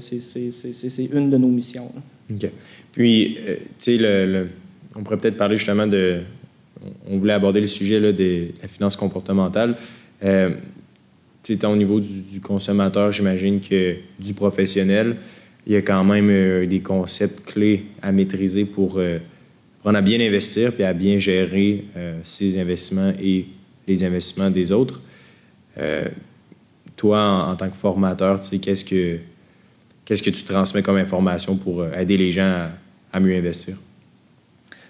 c'est 0.00 1.04
une 1.12 1.30
de 1.30 1.36
nos 1.36 1.48
missions. 1.48 1.90
OK. 2.32 2.50
Puis, 2.92 3.38
tu 3.44 3.52
sais, 3.78 3.96
le, 3.98 4.48
on 4.96 5.02
pourrait 5.02 5.18
peut-être 5.18 5.36
parler 5.36 5.56
justement 5.56 5.86
de... 5.86 6.20
On 7.08 7.18
voulait 7.18 7.32
aborder 7.32 7.60
le 7.60 7.66
sujet 7.66 7.98
là, 7.98 8.12
de 8.12 8.48
la 8.60 8.68
finance 8.68 8.94
comportementale. 8.94 9.76
Euh, 10.22 10.50
au 11.64 11.76
niveau 11.76 12.00
du, 12.00 12.40
consommateur, 12.40 13.12
j'imagine 13.12 13.60
que 13.60 13.96
du 14.18 14.34
professionnel, 14.34 15.16
il 15.66 15.72
y 15.72 15.76
a 15.76 15.82
quand 15.82 16.04
même 16.04 16.28
euh, 16.30 16.66
des 16.66 16.80
concepts 16.80 17.44
clés 17.46 17.86
à 18.02 18.12
maîtriser 18.12 18.64
pour 18.64 18.98
euh, 18.98 19.18
apprendre 19.78 19.98
à 19.98 20.02
bien 20.02 20.20
investir 20.20 20.72
puis 20.72 20.84
à 20.84 20.92
bien 20.92 21.18
gérer 21.18 21.84
euh, 21.96 22.18
ses 22.22 22.58
investissements 22.60 23.12
et 23.20 23.46
les 23.86 24.04
investissements 24.04 24.50
des 24.50 24.72
autres. 24.72 25.00
toi, 26.96 27.48
en, 27.50 27.56
tant 27.56 27.68
que 27.68 27.76
formateur, 27.76 28.40
qu'est-ce 28.40 28.84
que 28.84 29.18
qu'est-ce 30.04 30.22
que 30.22 30.30
tu 30.30 30.42
transmets 30.44 30.82
comme 30.82 30.96
information 30.96 31.56
pour 31.56 31.84
aider 31.86 32.16
les 32.16 32.32
gens 32.32 32.68
à, 33.12 33.20
mieux 33.20 33.36
investir? 33.36 33.76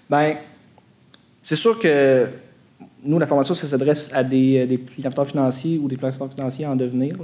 Bien, 0.09 0.37
c'est 1.41 1.57
sûr 1.57 1.77
que 1.79 2.27
nous, 3.03 3.19
la 3.19 3.27
formation, 3.27 3.53
ça 3.53 3.67
s'adresse 3.67 4.13
à 4.13 4.23
des, 4.23 4.65
des 4.65 4.79
financiers 5.25 5.77
ou 5.77 5.89
des 5.89 5.97
planificateurs 5.97 6.33
financiers 6.33 6.67
en 6.67 6.75
devenir. 6.75 7.15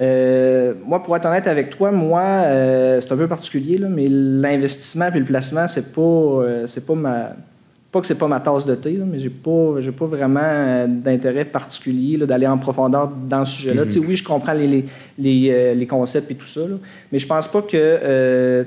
Euh, 0.00 0.74
moi, 0.86 1.02
pour 1.02 1.16
être 1.16 1.26
honnête 1.26 1.46
avec 1.46 1.70
toi, 1.70 1.90
moi, 1.90 2.22
euh, 2.22 3.00
c'est 3.00 3.12
un 3.12 3.16
peu 3.16 3.28
particulier, 3.28 3.78
mais 3.90 4.08
l'investissement 4.08 5.08
et 5.14 5.18
le 5.18 5.24
placement, 5.24 5.68
c'est 5.68 5.92
pas, 5.92 6.00
euh, 6.00 6.66
c'est 6.66 6.86
pas 6.86 6.94
ma. 6.94 7.30
Pas 7.90 8.00
que 8.00 8.06
c'est 8.06 8.18
pas 8.18 8.26
ma 8.26 8.40
tasse 8.40 8.64
de 8.64 8.74
thé, 8.74 8.98
mais 9.06 9.18
j'ai 9.18 9.28
pas, 9.28 9.74
j'ai 9.80 9.92
pas 9.92 10.06
vraiment 10.06 10.88
d'intérêt 10.88 11.44
particulier 11.44 12.16
d'aller 12.16 12.46
en 12.46 12.56
profondeur 12.56 13.10
dans 13.28 13.44
ce 13.44 13.56
sujet-là. 13.56 13.84
Mm-hmm. 13.84 14.06
Oui, 14.06 14.16
je 14.16 14.24
comprends 14.24 14.54
les, 14.54 14.86
les, 15.18 15.74
les, 15.74 15.86
concepts 15.86 16.30
et 16.30 16.34
tout 16.34 16.46
ça, 16.46 16.62
mais 17.12 17.18
je 17.18 17.26
pense 17.26 17.48
pas 17.48 17.60
que. 17.60 18.64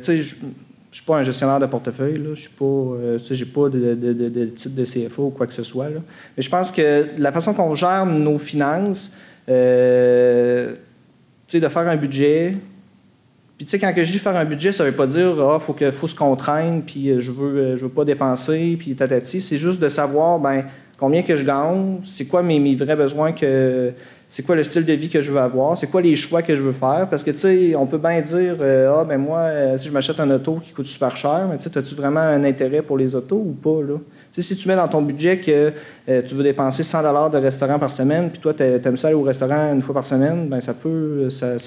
Je 0.95 1.01
suis 1.01 1.07
pas 1.07 1.17
un 1.17 1.23
gestionnaire 1.23 1.59
de 1.59 1.65
portefeuille, 1.65 2.19
là. 2.19 2.29
je 2.35 2.43
suis 2.43 2.53
pas, 2.57 2.63
euh, 2.63 3.17
j'ai 3.19 3.43
pas 3.43 3.67
de, 3.67 3.95
de, 3.95 4.13
de, 4.13 4.45
titre 4.45 4.75
de 4.75 4.85
CFO 4.85 5.23
ou 5.23 5.29
quoi 5.29 5.45
que 5.45 5.53
ce 5.53 5.61
soit. 5.61 5.89
Là. 5.89 5.99
Mais 6.37 6.41
je 6.41 6.49
pense 6.49 6.71
que 6.71 7.07
la 7.17 7.33
façon 7.33 7.53
qu'on 7.53 7.75
gère 7.75 8.05
nos 8.05 8.37
finances, 8.37 9.17
euh, 9.49 10.73
de 11.53 11.67
faire 11.67 11.87
un 11.87 11.95
budget, 11.95 12.55
puis 13.57 13.65
tu 13.65 13.71
sais, 13.71 13.79
quand 13.79 13.93
je 13.95 14.11
dis 14.11 14.19
faire 14.19 14.35
un 14.35 14.43
budget, 14.43 14.73
ça 14.73 14.83
veut 14.83 14.91
pas 14.91 15.07
dire 15.07 15.39
ah, 15.39 15.59
faut 15.59 15.73
que 15.73 15.89
faut 15.91 16.07
se 16.07 16.15
contraindre, 16.15 16.83
puis 16.85 17.09
euh, 17.09 17.19
je 17.19 17.31
veux 17.31 17.57
euh, 17.57 17.77
je 17.77 17.83
veux 17.83 17.89
pas 17.89 18.03
dépenser, 18.03 18.75
puis 18.77 18.95
tatati. 18.95 19.39
C'est 19.39 19.57
juste 19.57 19.79
de 19.79 19.87
savoir 19.87 20.39
ben 20.39 20.65
combien 20.97 21.23
que 21.23 21.37
je 21.37 21.45
gagne, 21.45 21.99
c'est 22.03 22.25
quoi 22.25 22.43
mes, 22.43 22.59
mes 22.59 22.75
vrais 22.75 22.95
besoins 22.97 23.31
que 23.31 23.93
c'est 24.27 24.45
quoi 24.45 24.55
le 24.55 24.63
style 24.63 24.85
de 24.85 24.93
vie 24.93 25.07
que 25.07 25.21
je 25.21 25.31
veux 25.31 25.39
avoir, 25.39 25.77
c'est 25.77 25.87
quoi 25.87 26.01
les 26.01 26.15
choix 26.15 26.41
que 26.41 26.55
je 26.55 26.61
veux 26.61 26.73
faire. 26.73 27.07
Parce 27.09 27.23
que, 27.23 27.31
tu 27.31 27.37
sais, 27.37 27.75
on 27.75 27.85
peut 27.85 27.97
bien 27.99 28.19
dire, 28.21 28.55
euh, 28.59 28.91
ah, 28.93 29.05
ben 29.05 29.17
moi, 29.17 29.77
si 29.77 29.87
je 29.87 29.91
m'achète 29.91 30.19
un 30.19 30.29
auto 30.31 30.55
qui 30.55 30.71
coûte 30.71 30.87
super 30.87 31.15
cher, 31.15 31.47
mais 31.49 31.57
tu 31.57 31.63
sais, 31.63 31.77
as-tu 31.77 31.95
vraiment 31.95 32.21
un 32.21 32.43
intérêt 32.43 32.81
pour 32.81 32.97
les 32.97 33.13
autos 33.15 33.37
ou 33.37 33.53
pas, 33.53 33.81
là? 33.81 33.99
Si 34.41 34.55
tu 34.57 34.67
mets 34.67 34.75
dans 34.75 34.87
ton 34.87 35.01
budget 35.01 35.37
que 35.37 35.71
euh, 36.09 36.21
tu 36.21 36.35
veux 36.35 36.43
dépenser 36.43 36.83
100 36.83 37.29
de 37.29 37.37
restaurant 37.37 37.79
par 37.79 37.91
semaine, 37.91 38.29
puis 38.29 38.39
toi, 38.39 38.53
tu 38.53 38.63
aimes 38.63 38.97
ça 38.97 39.07
aller 39.07 39.15
au 39.15 39.21
restaurant 39.21 39.73
une 39.73 39.81
fois 39.81 39.93
par 39.93 40.05
semaine, 40.05 40.47
ben 40.49 40.59
ça 40.61 40.73
peut, 40.73 41.27
c'est 41.29 41.59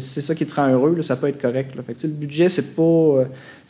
ça 0.00 0.34
qui 0.34 0.46
te 0.46 0.54
rend 0.54 0.68
heureux, 0.68 1.02
ça 1.02 1.16
peut 1.16 1.28
être 1.28 1.40
correct. 1.40 1.72
Le 1.76 2.08
budget, 2.08 2.48
c'est 2.48 2.74
pas, 2.74 3.24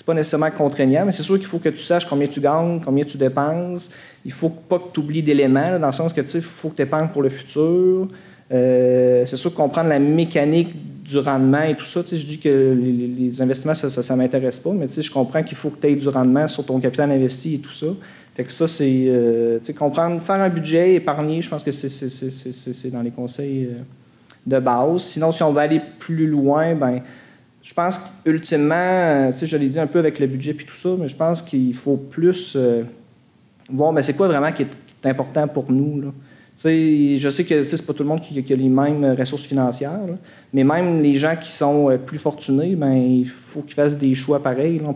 pas 0.07 0.15
nécessairement 0.15 0.51
contraignant, 0.51 1.05
mais 1.05 1.13
c'est 1.13 1.25
sûr 1.25 1.37
qu'il 1.37 1.47
faut 1.47 1.59
que 1.59 1.69
tu 1.69 1.79
saches 1.79 2.05
combien 2.05 2.29
tu 2.29 2.41
gagnes, 2.41 2.81
combien 2.85 3.05
tu 3.05 3.19
dépenses. 3.19 3.91
Il 4.25 4.33
faut 4.33 4.51
pas 4.51 4.79
que 4.79 4.93
tu 4.93 5.01
oublies 5.01 5.23
d'éléments, 5.23 5.79
dans 5.79 5.87
le 5.87 5.93
sens 5.93 6.13
que 6.13 6.21
il 6.21 6.41
faut 6.43 6.69
que 6.69 6.77
tu 6.77 6.83
épargnes 6.83 7.09
pour 7.09 7.23
le 7.23 7.29
futur. 7.29 8.09
Euh, 8.53 9.25
c'est 9.27 9.37
sûr 9.37 9.53
comprendre 9.53 9.89
la 9.89 9.99
mécanique 9.99 11.03
du 11.03 11.19
rendement 11.19 11.63
et 11.63 11.75
tout 11.75 11.85
ça, 11.85 12.01
je 12.05 12.15
dis 12.17 12.39
que 12.39 12.77
les, 13.19 13.41
investissements, 13.41 13.75
ça 13.75 14.15
ne 14.15 14.19
m'intéresse 14.19 14.59
pas, 14.59 14.73
mais 14.73 14.87
je 14.89 15.11
comprends 15.11 15.43
qu'il 15.43 15.57
faut 15.57 15.71
que 15.71 15.81
tu 15.81 15.89
aies 15.89 15.97
du 15.97 16.09
rendement 16.09 16.47
sur 16.49 16.65
ton 16.65 16.81
capital 16.81 17.11
investi 17.11 17.55
et 17.55 17.59
tout 17.59 17.73
ça. 17.73 17.87
Fait 18.35 18.45
que 18.45 18.53
ça, 18.53 18.69
c'est 18.69 19.05
euh, 19.07 19.59
comprendre, 19.79 20.21
faire 20.21 20.41
un 20.41 20.49
budget, 20.49 20.95
épargner, 20.95 21.43
je 21.43 21.49
pense 21.49 21.63
que 21.63 21.71
c'est 21.71 22.91
dans 22.91 23.03
les 23.03 23.11
conseils 23.11 23.67
euh, 23.67 23.79
de 24.47 24.59
base. 24.59 25.03
Sinon, 25.03 25.33
si 25.33 25.43
on 25.43 25.53
veut 25.53 25.61
aller 25.61 25.81
plus 25.99 26.27
loin, 26.27 26.75
ben 26.75 27.01
je 27.63 27.75
pense 27.75 27.99
qu'ultimement, 28.25 29.31
je 29.33 29.57
l'ai 29.57 29.69
dit 29.69 29.81
un 29.81 29.87
peu 29.89 29.99
avec 29.99 30.19
le 30.19 30.27
budget 30.27 30.53
et 30.53 30.65
tout 30.65 30.77
ça, 30.77 30.91
mais 30.99 31.09
je 31.09 31.17
pense 31.17 31.43
qu'il 31.43 31.75
faut 31.75 31.97
plus 31.97 32.57
voir, 33.69 33.93
ben, 33.93 34.03
c'est 34.03 34.15
quoi 34.15 34.29
vraiment 34.29 34.53
qui 34.53 34.63
est, 34.63 34.71
important 35.05 35.47
pour 35.47 35.71
nous. 35.71 36.13
Je 36.65 37.29
sais 37.31 37.45
que 37.45 37.65
c'est 37.65 37.87
pas 37.87 37.93
tout 37.93 38.03
le 38.03 38.09
monde 38.09 38.23
qui, 38.23 38.53
a 38.53 38.57
les 38.57 38.69
mêmes 38.69 39.05
ressources 39.19 39.45
financières, 39.45 40.01
mais 40.55 40.65
même 40.65 41.03
les 41.03 41.17
gens 41.17 41.37
qui 41.41 41.51
sont 41.51 41.91
euh, 41.91 41.99
plus 41.99 42.19
fortunés, 42.19 42.75
ben, 42.77 42.95
il 42.95 43.27
faut 43.27 43.61
qu'ils 43.61 43.75
fassent 43.75 43.99
des 43.99 44.15
choix 44.15 44.43
pareils. 44.43 44.81
On 44.83 44.95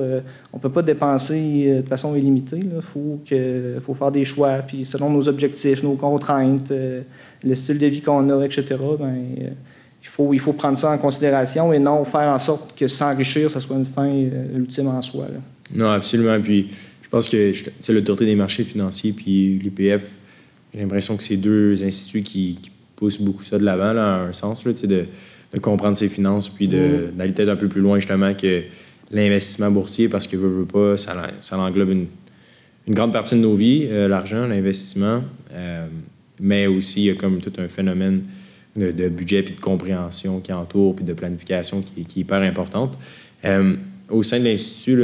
euh, 0.00 0.20
on 0.52 0.58
peut 0.58 0.70
pas 0.70 0.82
dépenser 0.82 1.66
euh, 1.66 1.82
de 1.82 1.88
façon 1.88 2.14
illimitée. 2.14 2.60
Il 2.60 2.80
faut, 2.80 3.20
faut 3.84 3.94
faire 3.94 4.10
des 4.10 4.24
choix, 4.24 4.58
puis 4.66 4.84
selon 4.84 5.10
nos 5.10 5.28
objectifs, 5.28 5.82
nos 5.82 5.94
contraintes, 5.94 6.72
le 6.72 7.54
style 7.54 7.78
de 7.78 7.86
vie 7.86 8.00
qu'on 8.00 8.30
a, 8.30 8.44
etc., 8.44 8.64
ben, 8.98 9.14
il, 10.02 10.08
faut, 10.08 10.32
il 10.32 10.40
faut 10.40 10.54
prendre 10.54 10.78
ça 10.78 10.90
en 10.90 10.98
considération 10.98 11.72
et 11.72 11.78
non 11.78 12.04
faire 12.06 12.28
en 12.28 12.38
sorte 12.38 12.78
que 12.78 12.86
s'enrichir, 12.88 13.50
ce 13.50 13.60
soit 13.60 13.76
une 13.76 13.84
fin 13.84 14.10
ultime 14.54 14.88
en 14.88 15.02
soi. 15.02 15.26
Non, 15.74 15.90
absolument. 15.90 16.40
Puis 16.40 16.70
je 17.02 17.08
pense 17.10 17.28
que 17.28 17.52
l'autorité 17.92 18.24
des 18.24 18.36
marchés 18.36 18.64
financiers 18.64 19.12
puis 19.12 19.58
l'IPF 19.62 20.02
j'ai 20.74 20.80
l'impression 20.80 21.16
que 21.16 21.22
c'est 21.22 21.36
deux 21.36 21.84
instituts 21.84 22.22
qui, 22.22 22.58
poussent 22.96 23.20
beaucoup 23.20 23.42
ça 23.42 23.58
de 23.58 23.64
l'avant, 23.64 23.92
là, 23.92 24.20
un 24.20 24.32
sens, 24.32 24.64
là, 24.64 24.72
de, 24.72 25.06
de 25.52 25.58
comprendre 25.58 25.96
ses 25.96 26.08
finances, 26.08 26.48
puis 26.48 26.68
mm. 26.68 27.16
d'aller 27.16 27.32
peut-être 27.32 27.48
un 27.48 27.56
peu 27.56 27.66
plus 27.66 27.80
loin, 27.80 27.98
justement, 27.98 28.34
que 28.34 28.62
l'investissement 29.10 29.70
boursier, 29.72 30.08
parce 30.08 30.28
que, 30.28 30.36
veut, 30.36 30.60
veut 30.60 30.64
pas, 30.64 30.96
ça, 30.96 31.14
ça 31.40 31.58
englobe 31.58 31.90
une, 31.90 32.06
une, 32.86 32.94
grande 32.94 33.12
partie 33.12 33.34
de 33.34 33.40
nos 33.40 33.56
vies, 33.56 33.88
euh, 33.90 34.06
l'argent, 34.06 34.46
l'investissement, 34.46 35.22
euh, 35.52 35.86
mais 36.40 36.68
aussi, 36.68 37.00
il 37.00 37.06
y 37.06 37.10
a 37.10 37.14
comme 37.14 37.40
tout 37.40 37.52
un 37.58 37.66
phénomène 37.66 38.22
de, 38.76 39.08
budget 39.08 39.42
puis 39.42 39.56
de 39.56 39.60
compréhension 39.60 40.38
qui 40.38 40.52
entoure, 40.52 40.94
puis 40.94 41.04
de 41.04 41.14
planification 41.14 41.82
qui, 41.82 42.04
qui 42.04 42.20
est 42.20 42.22
hyper 42.22 42.42
importante. 42.42 42.96
Euh, 43.44 43.74
au 44.08 44.22
sein 44.22 44.38
de 44.38 44.44
l'Institut, 44.44 45.00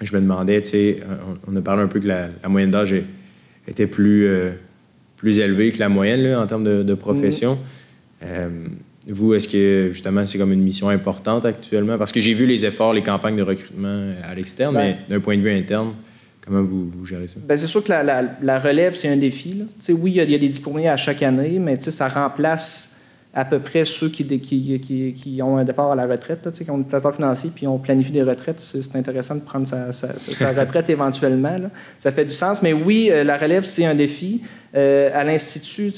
je 0.00 0.14
me 0.14 0.20
demandais, 0.20 0.62
tu 0.62 0.70
sais, 0.70 1.00
on, 1.46 1.54
a 1.54 1.60
parlé 1.60 1.82
un 1.82 1.86
peu 1.86 2.00
que 2.00 2.08
la, 2.08 2.28
la 2.42 2.48
moyenne 2.48 2.70
d'âge 2.70 2.94
est 2.94 3.04
était 3.68 3.86
plus, 3.86 4.26
euh, 4.26 4.52
plus 5.16 5.38
élevé 5.38 5.72
que 5.72 5.78
la 5.78 5.88
moyenne 5.88 6.22
là, 6.22 6.40
en 6.40 6.46
termes 6.46 6.84
de, 6.84 6.94
profession. 6.94 7.54
Mm. 7.54 8.24
Euh, 8.24 8.48
vous, 9.08 9.34
est-ce 9.34 9.48
que 9.48 9.90
justement 9.92 10.26
c'est 10.26 10.38
comme 10.38 10.52
une 10.52 10.62
mission 10.62 10.88
importante 10.88 11.44
actuellement? 11.44 11.96
Parce 11.96 12.12
que 12.12 12.20
j'ai 12.20 12.34
vu 12.34 12.44
les 12.44 12.64
efforts, 12.64 12.92
les 12.92 13.02
campagnes 13.02 13.36
de 13.36 13.42
recrutement 13.42 14.12
à 14.28 14.34
l'externe, 14.34 14.74
ben 14.74 14.96
mais 15.08 15.14
d'un 15.14 15.20
point 15.20 15.36
de 15.36 15.42
vue 15.42 15.52
interne, 15.52 15.92
comment 16.44 16.62
vous, 16.62 16.86
vous 16.88 17.04
gérez 17.04 17.28
ça? 17.28 17.38
Ben 17.46 17.56
c'est 17.56 17.68
sûr 17.68 17.84
que 17.84 17.90
la, 17.90 18.02
la, 18.42 18.58
relève, 18.58 18.94
c'est 18.94 19.08
un 19.08 19.16
défi. 19.16 19.62
Oui, 19.90 20.12
il 20.16 20.22
y, 20.22 20.32
y, 20.32 20.34
a 20.34 20.38
des 20.38 20.48
diplômés 20.48 20.88
à 20.88 20.96
chaque 20.96 21.22
année, 21.22 21.60
mais 21.60 21.78
ça 21.78 22.08
remplace 22.08 22.95
à 23.36 23.44
peu 23.44 23.60
près 23.60 23.84
ceux 23.84 24.08
qui, 24.08 24.24
qui, 24.40 24.80
qui, 25.14 25.42
ont 25.42 25.58
un 25.58 25.64
départ 25.64 25.92
à 25.92 25.94
la 25.94 26.06
retraite, 26.06 26.42
là, 26.46 26.50
qui 26.50 26.70
ont 26.70 26.78
des 26.78 26.84
plateforme 26.84 27.16
financier 27.16 27.50
puis 27.54 27.66
on 27.66 27.76
planifie 27.76 28.10
des 28.10 28.22
retraites. 28.22 28.60
C'est 28.60 28.96
intéressant 28.96 29.34
de 29.34 29.42
prendre 29.42 29.66
sa, 29.66 29.88
retraite 30.58 30.88
éventuellement. 30.88 31.58
Ça 32.00 32.12
fait 32.12 32.24
du 32.24 32.30
sens. 32.30 32.62
Mais 32.62 32.72
oui, 32.72 33.10
euh, 33.12 33.24
la 33.24 33.36
relève, 33.36 33.64
c'est 33.64 33.84
un 33.84 33.94
défi. 33.94 34.40
Euh, 34.74 35.10
à 35.12 35.22
l'Institut, 35.22 35.92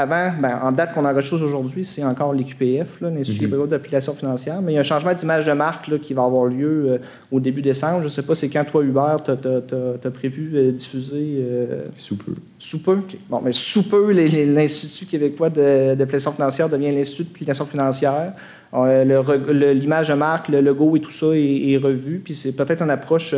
avant, 0.00 0.32
ben, 0.40 0.58
en 0.62 0.72
date 0.72 0.92
qu'on 0.94 1.04
enregistre 1.04 1.44
aujourd'hui, 1.44 1.84
c'est 1.84 2.04
encore 2.04 2.32
l'IQPF, 2.32 3.00
l'Institut 3.00 3.46
mm 3.46 3.66
d'application 3.66 4.14
financière, 4.14 4.62
mais 4.62 4.72
il 4.72 4.74
y 4.74 4.78
a 4.78 4.80
un 4.80 4.84
changement 4.84 5.14
d'image 5.14 5.44
de 5.44 5.52
marque 5.52 5.88
là, 5.88 5.98
qui 5.98 6.14
va 6.14 6.24
avoir 6.24 6.46
lieu 6.46 6.86
euh, 6.86 6.98
au 7.30 7.40
début 7.40 7.62
décembre. 7.62 7.98
Je 7.98 8.04
ne 8.04 8.08
sais 8.08 8.22
pas, 8.22 8.34
c'est 8.34 8.48
quand 8.48 8.64
toi, 8.64 8.82
Hubert, 8.82 9.18
tu 9.22 9.30
as, 9.30 10.10
prévu 10.10 10.52
euh, 10.54 10.72
diffuser. 10.72 11.36
Euh, 11.38 11.84
sous 11.94 12.16
peu. 12.16 12.32
Sous 12.58 12.82
peu? 12.82 12.98
Bon, 13.28 13.40
mais 13.44 13.52
sous 13.52 13.88
peu, 13.88 14.10
l'Institut 14.12 15.06
québécois 15.06 15.50
d'application 15.50 16.32
financière 16.32 16.68
devient 16.68 16.92
l'Institut 16.92 17.24
d'application 17.24 17.66
financière. 17.66 18.32
L'image 18.72 20.08
de 20.08 20.14
marque, 20.14 20.48
le 20.48 20.60
logo 20.60 20.96
et 20.96 21.00
tout 21.00 21.10
ça 21.10 21.26
est, 21.34 21.76
revu. 21.76 22.20
Puis 22.24 22.34
c'est 22.34 22.56
peut-être 22.56 22.82
une 22.82 22.90
approche 22.90 23.34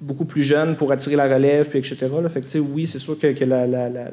beaucoup 0.00 0.24
plus 0.24 0.42
jeune 0.42 0.76
pour 0.76 0.92
attirer 0.92 1.16
la 1.16 1.32
relève, 1.32 1.68
puis 1.68 1.78
etc. 1.78 1.96
Là. 2.22 2.28
Fait 2.28 2.40
que, 2.40 2.58
oui, 2.58 2.86
c'est 2.86 2.98
sûr 2.98 3.18
que, 3.18 3.44
la, 3.44 3.66
la, 3.66 3.88
la, 3.88 4.08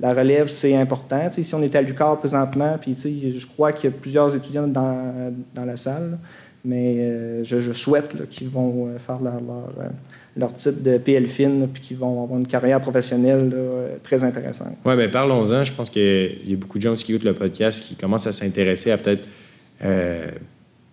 la, 0.00 0.14
relève, 0.14 0.46
c'est 0.46 0.76
important. 0.76 1.28
si 1.30 1.54
on 1.54 1.62
est 1.62 1.74
à 1.74 1.82
Lucar 1.82 2.18
présentement, 2.18 2.76
puis 2.80 2.96
je 2.96 3.46
crois 3.46 3.72
qu'il 3.72 3.90
y 3.90 3.92
a 3.92 3.96
plusieurs 3.96 4.34
étudiants 4.34 4.68
dans, 4.68 5.34
dans 5.54 5.64
la 5.64 5.76
salle, 5.76 6.18
mais 6.64 6.96
euh, 6.98 7.44
je, 7.44 7.60
je, 7.60 7.72
souhaite 7.72 8.28
qu'ils 8.28 8.48
vont 8.48 8.88
euh, 8.88 8.98
faire 8.98 9.20
leur, 9.20 9.34
leur, 9.34 9.90
leur 10.36 10.54
type 10.54 10.82
de 10.82 10.98
PLFIN, 10.98 11.68
puis 11.72 11.82
qui 11.82 11.94
vont 11.94 12.22
avoir 12.22 12.38
une 12.38 12.46
carrière 12.46 12.80
professionnelle 12.80 13.54
très 14.02 14.22
intéressante. 14.22 14.76
Oui, 14.84 14.96
bien 14.96 15.08
parlons-en. 15.08 15.64
Je 15.64 15.72
pense 15.72 15.90
qu'il 15.90 16.38
y 16.46 16.52
a 16.52 16.56
beaucoup 16.56 16.78
de 16.78 16.82
gens 16.82 16.94
qui 16.94 17.12
écoutent 17.12 17.24
le 17.24 17.34
podcast 17.34 17.82
qui 17.82 17.96
commencent 17.96 18.26
à 18.26 18.32
s'intéresser 18.32 18.90
à 18.90 18.98
peut-être 18.98 19.26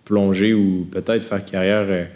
plonger 0.04 0.54
ou 0.54 0.86
peut-être 0.90 1.24
faire 1.24 1.44
carrière 1.44 2.06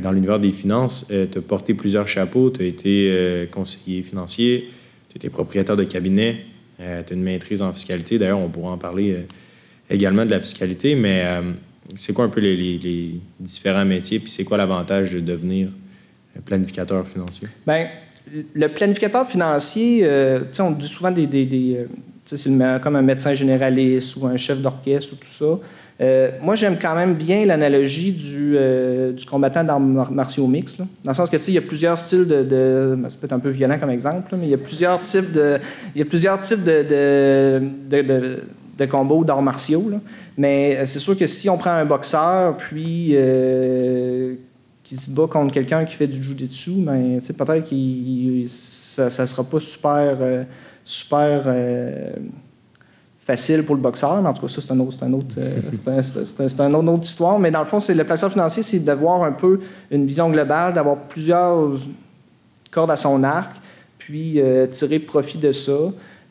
dans 0.00 0.12
l'univers 0.12 0.40
des 0.40 0.50
finances. 0.50 1.06
tu 1.08 1.38
as 1.38 1.42
porté 1.42 1.74
plusieurs 1.74 2.08
chapeaux. 2.08 2.50
Tu 2.50 2.62
as 2.62 2.66
été 2.66 3.48
conseiller 3.50 4.02
financier, 4.02 4.70
tu 5.10 5.16
étais 5.16 5.30
propriétaire 5.30 5.76
de 5.76 5.84
cabinet, 5.84 6.36
tu 6.78 6.84
as 6.84 7.12
une 7.12 7.22
maîtrise 7.22 7.62
en 7.62 7.72
fiscalité. 7.72 8.18
D'ailleurs, 8.18 8.38
on 8.38 8.48
pourra 8.48 8.72
en 8.72 8.78
parler 8.78 9.24
également 9.90 10.24
de 10.24 10.30
la 10.30 10.40
fiscalité, 10.40 10.94
mais 10.94 11.22
euh, 11.24 11.52
c'est 11.94 12.12
quoi 12.12 12.24
un 12.24 12.28
peu 12.28 12.40
les, 12.40 13.20
différents 13.40 13.84
métiers, 13.84 14.18
puis 14.18 14.30
c'est 14.30 14.44
quoi 14.44 14.56
l'avantage 14.56 15.12
de 15.12 15.20
devenir 15.20 15.68
planificateur 16.44 17.06
financier? 17.06 17.48
Bien, 17.66 17.88
le 18.54 18.68
planificateur 18.68 19.28
financier, 19.28 20.00
euh, 20.02 20.40
on 20.58 20.70
dit 20.70 20.88
souvent 20.88 21.10
des. 21.10 21.26
des, 21.26 21.76
euh, 21.78 21.86
c'est 22.24 22.50
comme 22.82 22.96
un 22.96 23.02
médecin 23.02 23.34
généraliste 23.34 24.16
ou 24.16 24.26
un 24.26 24.38
chef 24.38 24.58
d'orchestre 24.58 25.12
ou 25.12 25.16
tout 25.16 25.28
ça. 25.28 25.58
Moi, 26.42 26.54
j'aime 26.54 26.76
quand 26.80 26.94
même 26.94 27.14
bien 27.14 27.46
l'analogie 27.46 28.12
du, 28.12 28.56
du, 29.12 29.26
combattant 29.26 29.64
d'armes 29.64 30.06
martiaux 30.10 30.46
mixtes. 30.46 30.78
Dans 30.78 31.10
le 31.10 31.14
sens 31.14 31.30
que, 31.30 31.36
tu 31.36 31.44
sais, 31.44 31.52
il 31.52 31.54
y 31.54 31.58
a 31.58 31.62
plusieurs 31.62 31.98
styles 31.98 32.26
de... 32.26 32.42
de 32.42 32.98
c'est 33.08 33.20
peut-être 33.20 33.32
un 33.32 33.38
peu 33.38 33.50
violent 33.50 33.78
comme 33.78 33.90
exemple, 33.90 34.34
mais 34.36 34.46
il 34.46 34.50
y 34.50 34.54
a 34.54 34.58
plusieurs 34.58 35.00
types 35.00 35.32
de... 35.32 35.58
Il 35.94 35.98
y 36.00 36.02
a 36.02 36.04
plusieurs 36.04 36.40
types 36.40 36.64
de, 36.64 37.62
de 37.90 38.40
de 38.78 38.86
combo 38.86 39.24
d'arts 39.24 39.42
martiaux. 39.42 39.90
Mais 40.36 40.76
euh, 40.76 40.86
c'est 40.86 40.98
sûr 40.98 41.16
que 41.16 41.26
si 41.26 41.48
on 41.48 41.58
prend 41.58 41.70
un 41.70 41.84
boxeur, 41.84 42.56
puis 42.56 43.10
euh, 43.12 44.34
qui 44.82 44.96
se 44.96 45.10
bat 45.10 45.26
contre 45.26 45.52
quelqu'un 45.52 45.84
qui 45.84 45.94
fait 45.94 46.06
du 46.06 46.22
jiu-jitsu, 46.22 46.72
ben, 46.78 47.18
peut-être 47.20 47.68
que 47.68 48.48
ça 48.48 49.22
ne 49.22 49.26
sera 49.26 49.44
pas 49.44 49.60
super, 49.60 50.16
euh, 50.20 50.44
super 50.84 51.42
facile 53.24 53.64
pour 53.64 53.74
le 53.74 53.80
boxeur. 53.80 54.20
Mais 54.22 54.28
en 54.28 54.34
tout 54.34 54.42
cas, 54.42 54.48
ça, 54.48 54.60
c'est 54.60 54.72
un 54.72 54.80
autre, 54.80 55.02
un 55.02 55.12
autre, 55.12 55.36
c'est 56.46 56.60
un, 56.60 56.74
autre, 56.74 56.92
autre 56.92 57.04
histoire. 57.04 57.38
Mais 57.38 57.50
dans 57.50 57.60
le 57.60 57.66
fond, 57.66 57.80
c'est 57.80 57.94
le 57.94 58.04
placeur 58.04 58.30
financier, 58.30 58.62
c'est 58.62 58.80
d'avoir 58.80 59.22
un 59.22 59.32
peu 59.32 59.60
une 59.90 60.06
vision 60.06 60.30
globale, 60.30 60.74
d'avoir 60.74 60.96
plusieurs 60.96 61.72
cordes 62.70 62.90
à 62.90 62.96
son 62.96 63.22
arc, 63.22 63.52
puis 63.98 64.40
tirer 64.70 64.98
profit 64.98 65.38
de 65.38 65.52
ça. 65.52 65.78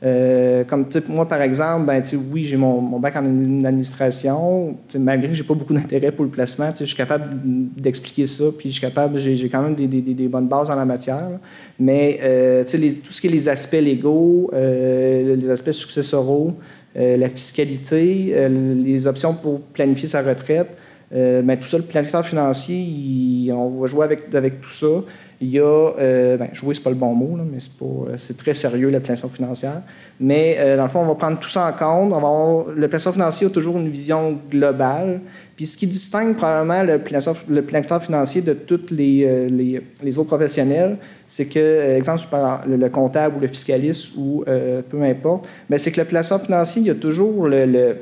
Euh, 0.03 0.65
comme 0.65 0.85
moi, 1.07 1.27
par 1.27 1.41
exemple, 1.41 1.85
ben, 1.85 2.03
oui, 2.29 2.43
j'ai 2.43 2.57
mon, 2.57 2.81
mon, 2.81 2.99
bac 2.99 3.15
en 3.15 3.63
administration. 3.63 4.75
Malgré 4.99 5.29
que 5.29 5.33
je 5.33 5.41
n'ai 5.41 5.47
pas 5.47 5.53
beaucoup 5.53 5.73
d'intérêt 5.73 6.11
pour 6.11 6.25
le 6.25 6.31
placement, 6.31 6.71
je 6.77 6.83
suis 6.83 6.95
capable 6.95 7.29
d'expliquer 7.77 8.27
ça, 8.27 8.45
puis 8.57 8.69
je 8.69 8.73
suis 8.73 8.81
capable, 8.81 9.17
j'ai 9.17 9.47
quand 9.47 9.61
même 9.61 9.75
des, 9.75 9.87
des, 9.87 10.01
des, 10.01 10.27
bonnes 10.27 10.49
bases 10.49 10.69
en 10.69 10.75
la 10.75 10.83
matière. 10.83 11.29
Mais 11.79 12.19
euh, 12.21 12.65
les, 12.73 12.95
tout 12.95 13.13
ce 13.13 13.21
qui 13.21 13.27
est 13.27 13.31
les 13.31 13.47
aspects 13.47 13.81
légaux, 13.81 14.51
euh, 14.53 15.37
les 15.37 15.49
aspects 15.49 15.71
successoraux, 15.71 16.53
la 16.95 17.29
fiscalité, 17.29 18.35
les 18.49 19.07
options 19.07 19.33
pour 19.33 19.61
planifier 19.61 20.07
sa 20.07 20.21
retraite, 20.21 20.67
ben, 21.11 21.57
tout 21.57 21.67
ça, 21.67 21.77
le 21.77 21.83
planificateur 21.83 22.25
financier, 22.25 23.51
on 23.51 23.69
va 23.79 23.87
jouer 23.87 24.05
avec, 24.05 24.33
avec 24.33 24.61
tout 24.61 24.71
ça. 24.71 25.03
Il 25.43 25.49
y 25.49 25.59
a, 25.59 25.63
euh, 25.63 26.37
ben, 26.37 26.47
jouer, 26.53 26.73
c'est 26.73 26.83
pas 26.83 26.89
le 26.89 26.95
bon 26.95 27.13
mot, 27.13 27.37
mais 27.43 27.57
euh, 27.81 28.15
c'est, 28.17 28.37
très 28.37 28.53
sérieux, 28.53 28.89
la 28.89 29.01
planification 29.01 29.27
financière. 29.27 29.81
Mais 30.17 30.55
euh, 30.57 30.77
dans 30.77 30.83
le 30.83 30.89
fond, 30.89 31.01
on 31.01 31.05
va 31.05 31.15
prendre 31.15 31.37
tout 31.37 31.49
ça 31.49 31.67
en 31.67 31.73
compte. 31.73 32.13
On 32.13 32.65
va 32.65 32.71
le 32.71 32.87
planificateur 32.87 33.13
financier 33.13 33.47
a 33.47 33.49
toujours 33.49 33.77
une 33.77 33.89
vision 33.89 34.39
globale. 34.49 35.19
Puis 35.55 35.67
ce 35.67 35.77
qui 35.77 35.87
distingue 35.87 36.35
probablement 36.35 36.81
le 36.83 36.99
planificateur, 36.99 37.99
le 37.99 38.05
financier 38.05 38.41
de 38.41 38.53
tous 38.53 38.89
les, 38.89 39.47
les, 40.01 40.17
autres 40.17 40.29
professionnels, 40.29 40.97
c'est 41.27 41.45
que, 41.45 41.95
exemple, 41.97 42.23
le, 42.67 42.75
le, 42.75 42.89
comptable 42.89 43.37
ou 43.37 43.39
le 43.39 43.47
fiscaliste 43.47 44.13
ou 44.17 44.43
peu 44.45 45.01
importe, 45.03 45.45
mais 45.69 45.77
c'est 45.77 45.91
que 45.91 46.01
le 46.01 46.07
planificateur 46.07 46.45
financier, 46.45 46.81
il 46.81 46.87
y 46.87 46.91
a 46.91 46.95
toujours 46.95 47.47
le 47.47 47.97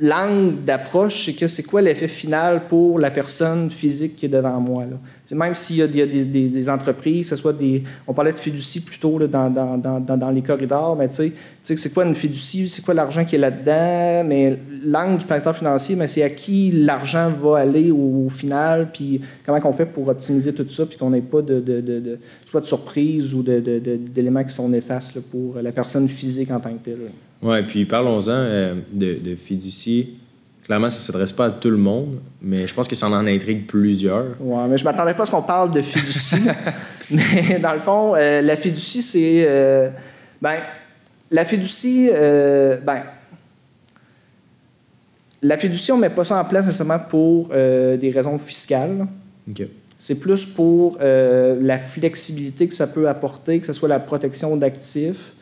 l'angle 0.00 0.64
d'approche, 0.64 1.24
c'est 1.24 1.34
que 1.34 1.46
c'est 1.46 1.62
quoi 1.62 1.80
l'effet 1.80 2.08
final 2.08 2.66
pour 2.66 2.98
la 2.98 3.12
personne 3.12 3.70
physique 3.70 4.16
qui 4.16 4.26
est 4.26 4.28
devant 4.28 4.60
moi. 4.60 4.84
Même 5.30 5.54
s'il 5.54 5.76
y 5.76 5.82
a, 5.82 5.86
des, 5.86 6.68
entreprises, 6.68 7.32
soit 7.36 7.52
des. 7.52 7.84
On 8.06 8.12
parlait 8.12 8.32
de 8.32 8.38
fiducie 8.38 8.80
plutôt 8.80 9.18
là, 9.18 9.28
dans, 9.28 10.30
les 10.34 10.42
corridors, 10.42 10.96
mais 10.96 11.08
c'est 11.62 11.94
quoi 11.94 12.04
une 12.04 12.16
fiducie, 12.16 12.68
c'est 12.68 12.82
quoi 12.82 12.92
l'argent 12.92 13.24
qui 13.24 13.36
est 13.36 13.38
là-dedans, 13.38 14.28
mais 14.28 14.58
l'angle 14.84 15.18
du 15.18 15.26
planificateur 15.26 15.56
financier, 15.56 15.94
mais 15.94 16.08
c'est 16.08 16.24
à 16.24 16.30
qui 16.30 16.72
l'argent 16.72 17.30
va 17.30 17.58
aller 17.58 17.92
au, 17.92 18.28
final, 18.28 18.90
puis 18.92 19.20
comment 19.46 19.60
on 19.62 19.72
fait 19.72 19.86
pour 19.86 20.08
optimiser 20.08 20.52
tout 20.52 20.68
ça, 20.68 20.86
puis 20.86 20.98
qu'on 20.98 21.10
n'ait 21.10 21.20
pas 21.20 21.40
de, 21.40 21.60
de 21.60 22.18
surprise 22.64 23.32
ou 23.32 23.44
d'éléments 23.44 24.44
qui 24.44 24.52
sont 24.52 24.68
néfastes 24.68 25.20
pour 25.20 25.56
la 25.62 25.70
personne 25.70 26.08
physique 26.08 26.50
en 26.50 26.58
tant 26.58 26.72
que 26.72 26.84
telle. 26.84 27.10
Oui, 27.44 27.62
puis 27.62 27.84
parlons-en 27.84 28.30
euh, 28.30 28.74
de, 28.90 29.18
de 29.22 29.34
fiducie. 29.34 30.14
Clairement, 30.64 30.88
ça 30.88 30.96
ne 30.96 31.12
s'adresse 31.12 31.32
pas 31.32 31.46
à 31.46 31.50
tout 31.50 31.68
le 31.68 31.76
monde, 31.76 32.18
mais 32.40 32.66
je 32.66 32.72
pense 32.72 32.88
que 32.88 32.96
ça 32.96 33.06
en 33.06 33.26
intrigue 33.26 33.66
plusieurs. 33.66 34.28
Oui, 34.40 34.62
mais 34.66 34.78
je 34.78 34.82
ne 34.82 34.88
m'attendais 34.90 35.12
pas 35.12 35.24
à 35.24 35.26
ce 35.26 35.30
qu'on 35.30 35.42
parle 35.42 35.70
de 35.70 35.82
fiducie. 35.82 36.42
mais 37.10 37.58
dans 37.58 37.74
le 37.74 37.80
fond, 37.80 38.14
euh, 38.16 38.40
la 38.40 38.56
fiducie, 38.56 39.02
c'est. 39.02 39.44
Euh, 39.46 39.90
ben, 40.40 40.56
la 41.30 41.44
fiducie, 41.44 42.08
ben, 42.10 43.02
la 45.42 45.58
fiducie, 45.58 45.92
on 45.92 45.96
ne 45.96 46.02
met 46.02 46.10
pas 46.10 46.24
ça 46.24 46.40
en 46.40 46.44
place 46.44 46.64
nécessairement 46.64 46.98
pour 46.98 47.48
des 47.48 48.12
raisons 48.14 48.38
fiscales. 48.38 49.06
C'est 49.98 50.14
plus 50.16 50.44
pour 50.44 50.98
la 51.00 51.78
flexibilité 51.78 52.68
que 52.68 52.74
ça 52.74 52.86
peut 52.86 53.08
apporter, 53.08 53.58
que 53.58 53.66
ce 53.66 53.72
soit 53.72 53.88
la 53.88 53.98
protection 53.98 54.56
d'actifs, 54.56 55.33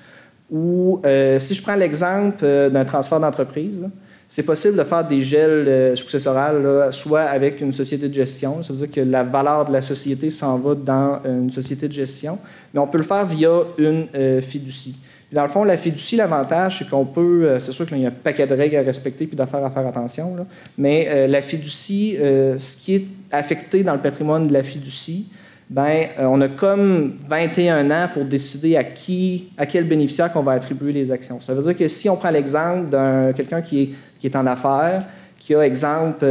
ou 0.52 1.00
euh, 1.06 1.38
si 1.38 1.54
je 1.54 1.62
prends 1.62 1.74
l'exemple 1.74 2.44
euh, 2.44 2.68
d'un 2.68 2.84
transfert 2.84 3.18
d'entreprise, 3.18 3.88
c'est 4.28 4.42
possible 4.42 4.76
de 4.76 4.84
faire 4.84 5.06
des 5.06 5.22
gels 5.22 5.66
euh, 5.66 5.96
successorales, 5.96 6.92
soit 6.92 7.22
avec 7.22 7.62
une 7.62 7.72
société 7.72 8.06
de 8.06 8.14
gestion, 8.14 8.62
ça 8.62 8.72
veut 8.72 8.86
dire 8.86 8.90
que 8.90 9.00
la 9.00 9.24
valeur 9.24 9.64
de 9.64 9.72
la 9.72 9.80
société 9.80 10.28
s'en 10.28 10.58
va 10.58 10.74
dans 10.74 11.20
une 11.24 11.50
société 11.50 11.88
de 11.88 11.92
gestion, 11.92 12.38
mais 12.72 12.80
on 12.80 12.86
peut 12.86 12.98
le 12.98 13.04
faire 13.04 13.24
via 13.24 13.62
une 13.78 14.06
fiducie. 14.42 14.98
Dans 15.32 15.42
le 15.42 15.48
fond, 15.48 15.64
la 15.64 15.78
fiducie, 15.78 16.16
l'avantage, 16.16 16.80
c'est 16.80 16.90
qu'on 16.90 17.06
peut, 17.06 17.58
c'est 17.58 17.72
sûr 17.72 17.86
qu'il 17.86 17.98
y 17.98 18.04
a 18.04 18.08
un 18.08 18.12
paquet 18.12 18.46
de 18.46 18.54
règles 18.54 18.76
à 18.76 18.82
respecter 18.82 19.26
puis 19.26 19.36
d'affaires 19.36 19.64
à 19.64 19.70
faire 19.70 19.86
attention, 19.86 20.46
mais 20.76 21.26
la 21.26 21.40
fiducie, 21.40 22.18
ce 22.18 22.76
qui 22.76 22.96
est 22.96 23.04
affecté 23.30 23.82
dans 23.82 23.94
le 23.94 24.00
patrimoine 24.00 24.46
de 24.46 24.52
la 24.52 24.62
fiducie, 24.62 25.28
ben, 25.72 26.08
euh, 26.18 26.26
on 26.26 26.38
a 26.42 26.48
comme 26.48 27.14
21 27.26 27.90
ans 27.90 28.06
pour 28.12 28.26
décider 28.26 28.76
à 28.76 28.84
qui, 28.84 29.48
à 29.56 29.64
quel 29.64 29.84
bénéficiaire 29.84 30.30
qu'on 30.30 30.42
va 30.42 30.52
attribuer 30.52 30.92
les 30.92 31.10
actions. 31.10 31.40
Ça 31.40 31.54
veut 31.54 31.62
dire 31.62 31.74
que 31.74 31.88
si 31.88 32.10
on 32.10 32.16
prend 32.16 32.28
l'exemple 32.28 32.90
d'un 32.90 33.32
quelqu'un 33.32 33.62
qui 33.62 33.82
est, 33.82 33.90
qui 34.18 34.26
est 34.26 34.36
en 34.36 34.46
affaires, 34.46 35.04
qui 35.38 35.54
a, 35.54 35.64
exemple, 35.64 36.26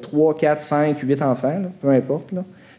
3, 0.00 0.36
4, 0.38 0.62
5, 0.62 0.98
8 1.00 1.22
enfants, 1.22 1.62
peu 1.82 1.90
importe, 1.90 2.30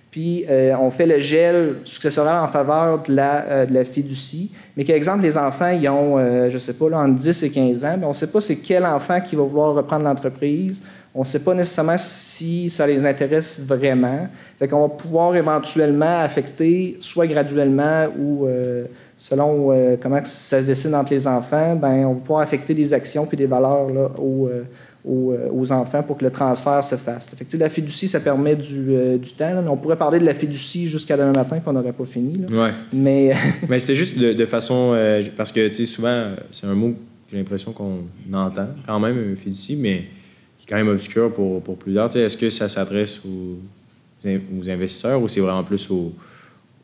puis 0.09 0.45
euh, 0.49 0.73
on 0.81 0.89
fait 0.89 1.05
le 1.05 1.19
gel 1.19 1.75
successoral 1.83 2.43
en 2.43 2.47
faveur 2.47 3.03
de 3.03 3.13
la, 3.13 3.43
euh, 3.43 3.65
de 3.67 3.73
la 3.75 3.85
fiducie, 3.85 4.51
mais 4.75 4.83
qu'exemple, 4.85 5.21
les 5.21 5.37
enfants, 5.37 5.69
ils 5.69 5.87
ont, 5.89 6.17
je 6.17 6.51
ne 6.51 6.57
sais 6.57 6.73
pas, 6.73 6.89
là, 6.89 7.01
entre 7.01 7.19
10 7.19 7.43
et 7.43 7.51
15 7.51 7.85
ans, 7.85 7.95
mais 7.99 8.05
on 8.07 8.09
ne 8.09 8.13
sait 8.15 8.31
pas 8.31 8.41
c'est 8.41 8.61
quel 8.61 8.83
enfant 8.83 9.21
qui 9.21 9.35
va 9.35 9.43
vouloir 9.43 9.75
reprendre 9.75 10.05
l'entreprise, 10.05 10.81
on 11.15 11.21
ne 11.21 11.25
sait 11.25 11.43
pas 11.43 11.53
nécessairement 11.53 11.97
si 11.97 12.69
ça 12.69 12.85
les 12.85 13.05
intéresse 13.05 13.65
vraiment. 13.65 14.27
Fait 14.59 14.67
qu'on 14.67 14.81
va 14.81 14.89
pouvoir 14.89 15.35
éventuellement 15.35 16.19
affecter, 16.19 16.97
soit 16.99 17.25
graduellement 17.25 18.07
ou 18.17 18.45
euh, 18.45 18.85
selon 19.17 19.71
euh, 19.71 19.95
comment 19.99 20.23
ça 20.23 20.61
se 20.61 20.67
dessine 20.67 20.93
entre 20.93 21.13
les 21.13 21.25
enfants, 21.25 21.75
ben, 21.75 22.05
on 22.05 22.13
va 22.13 22.19
pouvoir 22.19 22.41
affecter 22.41 22.73
des 22.73 22.93
actions 22.93 23.25
puis 23.25 23.37
des 23.37 23.47
valeurs 23.47 23.89
là, 23.89 24.11
aux, 24.19 24.47
euh, 24.47 24.63
aux, 25.51 25.71
enfants 25.71 26.03
pour 26.03 26.17
que 26.17 26.25
le 26.25 26.31
transfert 26.31 26.83
se 26.83 26.95
fasse. 26.95 27.29
Fait 27.29 27.57
la 27.57 27.69
fiducie, 27.69 28.07
ça 28.07 28.19
permet 28.19 28.55
du, 28.55 29.17
du 29.17 29.31
temps. 29.31 29.61
mais 29.63 29.69
on 29.69 29.77
pourrait 29.77 29.97
parler 29.97 30.19
de 30.19 30.25
la 30.25 30.35
fiducie 30.35 30.87
jusqu'à 30.87 31.17
demain 31.17 31.31
matin 31.31 31.59
qu'on 31.59 31.73
n'aurait 31.73 31.93
pas 31.93 32.05
fini. 32.05 32.45
Là. 32.47 32.71
Mais, 32.93 33.33
mais 33.67 33.79
c'était 33.79 33.95
juste 33.95 34.19
de, 34.19 34.33
de 34.33 34.45
façon... 34.45 34.95
parce 35.35 35.51
que 35.51 35.71
souvent, 35.85 36.25
c'est 36.51 36.67
un 36.67 36.75
mot 36.75 36.93
j'ai 37.31 37.37
l'impression 37.37 37.71
qu'on 37.73 37.99
entend 38.33 38.69
quand 38.87 38.99
même, 38.99 39.35
fiducie, 39.35 39.75
mais 39.75 40.05
quand 40.69 40.75
même 40.75 40.89
obscur 40.89 41.33
pour, 41.33 41.61
pour 41.61 41.77
plusieurs. 41.77 42.15
Est-ce 42.15 42.37
que 42.37 42.49
ça 42.49 42.69
s'adresse 42.69 43.21
aux, 43.25 43.57
aux, 44.27 44.69
investisseurs 44.69 45.21
ou 45.21 45.27
c'est 45.27 45.39
vraiment 45.39 45.63
plus 45.63 45.89
aux, 45.89 46.13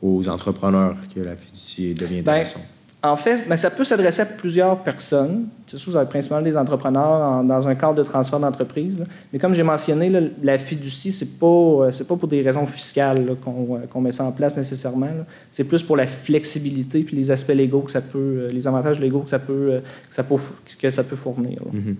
aux, 0.02 0.28
entrepreneurs 0.28 0.96
que 1.14 1.20
la 1.20 1.36
fiducie 1.36 1.94
devient 1.94 2.22
ben, 2.22 2.32
intéressante? 2.32 2.66
en 3.02 3.16
fait, 3.16 3.42
mais 3.42 3.50
ben, 3.50 3.56
ça 3.56 3.70
peut 3.70 3.84
s'adresser 3.84 4.22
à 4.22 4.26
plusieurs 4.26 4.82
personnes. 4.82 5.46
C'est 5.66 5.78
sûr, 5.78 5.92
principalement 6.08 6.44
des 6.44 6.56
entrepreneurs 6.56 7.44
dans 7.44 7.68
un 7.68 7.74
cadre 7.74 7.94
de 7.94 8.02
transfert 8.02 8.40
d'entreprise. 8.40 9.04
Mais 9.32 9.38
comme 9.38 9.54
j'ai 9.54 9.62
mentionné, 9.62 10.10
la 10.42 10.58
fiducie, 10.58 11.12
ce 11.12 11.24
n'est 11.24 11.30
pas, 11.38 11.46
euh, 11.46 12.04
pas 12.08 12.16
pour 12.16 12.28
des 12.28 12.42
raisons 12.42 12.66
fiscales 12.66 13.30
euh, 13.30 13.86
qu'on 13.90 14.00
met 14.00 14.12
ça 14.12 14.24
en 14.24 14.32
place 14.32 14.56
nécessairement. 14.56 15.10
C'est 15.50 15.64
plus 15.64 15.82
pour 15.82 15.96
la 15.96 16.06
flexibilité 16.06 17.02
puis 17.02 17.16
les 17.16 17.30
aspects 17.30 17.54
légaux 17.54 17.82
que 17.82 17.92
ça 17.92 18.00
peut, 18.00 18.18
euh, 18.18 18.48
les 18.50 18.66
avantages 18.66 18.98
légaux 18.98 19.20
que 19.20 19.30
ça 19.30 19.38
peut, 19.38 19.80
que 20.08 20.14
ça 20.14 20.24
peut, 20.24 20.36
que 20.80 20.90
ça 20.90 21.04
peut 21.04 21.16
fournir. 21.16 21.60
Mm-hmm. 21.60 21.94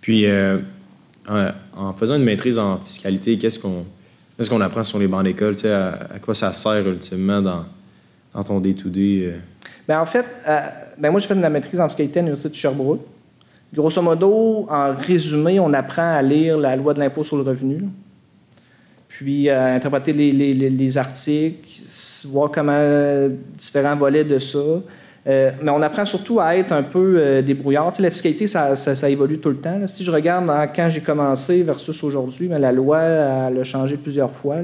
Puis, 0.00 0.26
en 1.76 1.92
faisant 1.94 2.16
une 2.16 2.24
maîtrise 2.24 2.58
en 2.58 2.78
fiscalité, 2.78 3.36
qu'est-ce 3.38 3.58
qu'on 3.58 3.84
Qu'est-ce 4.38 4.50
qu'on 4.50 4.60
apprend 4.60 4.84
sur 4.84 5.00
les 5.00 5.08
bancs 5.08 5.24
d'école? 5.24 5.56
À, 5.66 6.20
quoi 6.20 6.32
ça 6.32 6.52
sert 6.52 6.86
ultimement 6.86 7.42
dans, 7.42 7.64
dans 8.32 8.44
ton 8.44 8.60
day-to-day? 8.60 9.24
Euh? 9.24 9.38
Ben, 9.88 10.00
en 10.00 10.06
fait, 10.06 10.24
euh, 10.46 10.60
ben, 10.96 11.10
moi, 11.10 11.18
je 11.18 11.26
fais 11.26 11.34
de 11.34 11.40
la 11.40 11.50
maîtrise 11.50 11.80
en 11.80 11.88
fiscalité 11.88 12.20
à 12.20 12.22
l'Université 12.22 12.50
de 12.50 12.54
Sherbrooke. 12.54 13.00
Grosso 13.74 14.00
modo, 14.00 14.64
en 14.70 14.94
résumé, 14.94 15.58
on 15.58 15.72
apprend 15.72 16.14
à 16.14 16.22
lire 16.22 16.56
la 16.56 16.76
loi 16.76 16.94
de 16.94 17.00
l'impôt 17.00 17.24
sur 17.24 17.36
le 17.36 17.42
revenu, 17.42 17.82
puis 19.08 19.50
à 19.50 19.74
interpréter 19.74 20.12
les, 20.12 20.32
les 20.54 20.98
articles, 20.98 21.68
voir 22.28 22.52
comment 22.52 23.28
différents 23.58 23.96
volets 23.96 24.24
de 24.24 24.38
ça. 24.38 24.60
Euh, 25.28 25.50
mais 25.62 25.70
on 25.70 25.82
apprend 25.82 26.06
surtout 26.06 26.40
à 26.40 26.56
être 26.56 26.72
un 26.72 26.82
peu 26.82 27.16
euh, 27.18 27.42
débrouillard. 27.42 27.92
la 27.98 28.10
fiscalité, 28.10 28.46
ça, 28.46 28.76
ça, 28.76 29.10
évolue 29.10 29.38
tout 29.38 29.50
le 29.50 29.56
temps. 29.56 29.86
Si 29.86 30.02
je 30.02 30.10
regarde 30.10 30.50
quand 30.74 30.88
j'ai 30.88 31.02
commencé 31.02 31.62
versus 31.62 32.02
aujourd'hui, 32.02 32.48
ben, 32.48 32.58
la 32.58 32.72
loi 32.72 33.00
elle 33.00 33.58
a 33.58 33.64
changé 33.64 33.96
plusieurs 33.98 34.30
fois. 34.30 34.56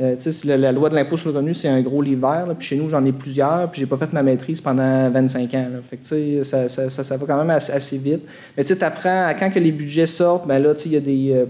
Euh, 0.00 0.16
la, 0.44 0.72
loi 0.72 0.90
de 0.90 0.94
l'impôt 0.94 1.16
sur 1.16 1.30
le 1.30 1.36
revenu, 1.36 1.54
c'est 1.54 1.68
un 1.68 1.80
gros 1.80 2.02
livre 2.02 2.54
puis 2.58 2.68
chez 2.68 2.76
nous, 2.76 2.90
j'en 2.90 3.04
ai 3.04 3.12
plusieurs, 3.12 3.70
puis 3.70 3.80
j'ai 3.80 3.86
pas 3.86 3.96
fait 3.96 4.12
ma 4.12 4.22
maîtrise 4.22 4.60
pendant 4.60 5.08
25 5.08 5.54
ans. 5.54 5.66
Fait 5.88 5.98
ça, 6.42 6.68
ça, 6.68 6.90
ça, 6.90 7.16
va 7.16 7.26
quand 7.26 7.38
même 7.38 7.50
assez, 7.50 7.96
vite. 7.96 8.26
Mais 8.56 8.64
tu 8.64 8.74
apprends, 8.78 9.32
quand 9.38 9.50
que 9.50 9.60
les 9.60 9.72
budgets 9.72 10.06
sortent, 10.06 10.46
ben 10.46 10.58
là, 10.58 10.74
il 10.84 10.92
y 10.92 10.96
a 10.96 11.00
des 11.00 11.46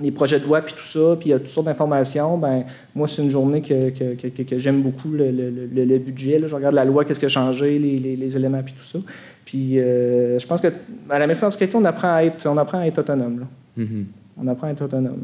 les 0.00 0.10
projets 0.10 0.40
de 0.40 0.44
loi, 0.44 0.62
puis 0.62 0.74
tout 0.74 0.84
ça, 0.84 1.16
puis 1.18 1.28
il 1.28 1.32
y 1.32 1.34
a 1.34 1.38
toutes 1.38 1.48
sortes 1.48 1.66
d'informations. 1.66 2.38
Ben, 2.38 2.64
moi, 2.94 3.06
c'est 3.06 3.22
une 3.22 3.30
journée 3.30 3.60
que, 3.60 3.90
que, 3.90 4.42
que, 4.42 4.58
j'aime 4.58 4.82
beaucoup, 4.82 5.10
le, 5.10 5.30
le, 5.30 5.84
le, 5.84 5.98
budget. 5.98 6.38
Là. 6.38 6.46
Je 6.46 6.54
regarde 6.54 6.74
la 6.74 6.84
loi, 6.84 7.04
qu'est-ce 7.04 7.20
qui 7.20 7.26
a 7.26 7.30
changé, 7.30 7.78
les, 7.78 7.98
les, 7.98 8.16
les, 8.16 8.36
éléments, 8.36 8.62
puis 8.62 8.74
tout 8.74 8.84
ça. 8.84 8.98
Puis 9.44 9.78
euh, 9.78 10.38
je 10.38 10.46
pense 10.46 10.60
qu'à 10.60 10.70
la 11.08 11.26
médecine 11.26 11.48
en 11.48 11.50
fiscalité, 11.50 11.76
on 11.76 11.84
apprend 11.84 12.14
à 12.14 12.24
être, 12.24 12.46
on 12.46 12.56
apprend 12.56 12.78
à 12.78 12.86
être 12.86 12.98
autonome. 12.98 13.40
Là. 13.40 13.46
Mm-hmm. 13.84 14.04
On 14.38 14.48
apprend 14.48 14.68
à 14.68 14.70
être 14.70 14.84
autonome. 14.84 15.22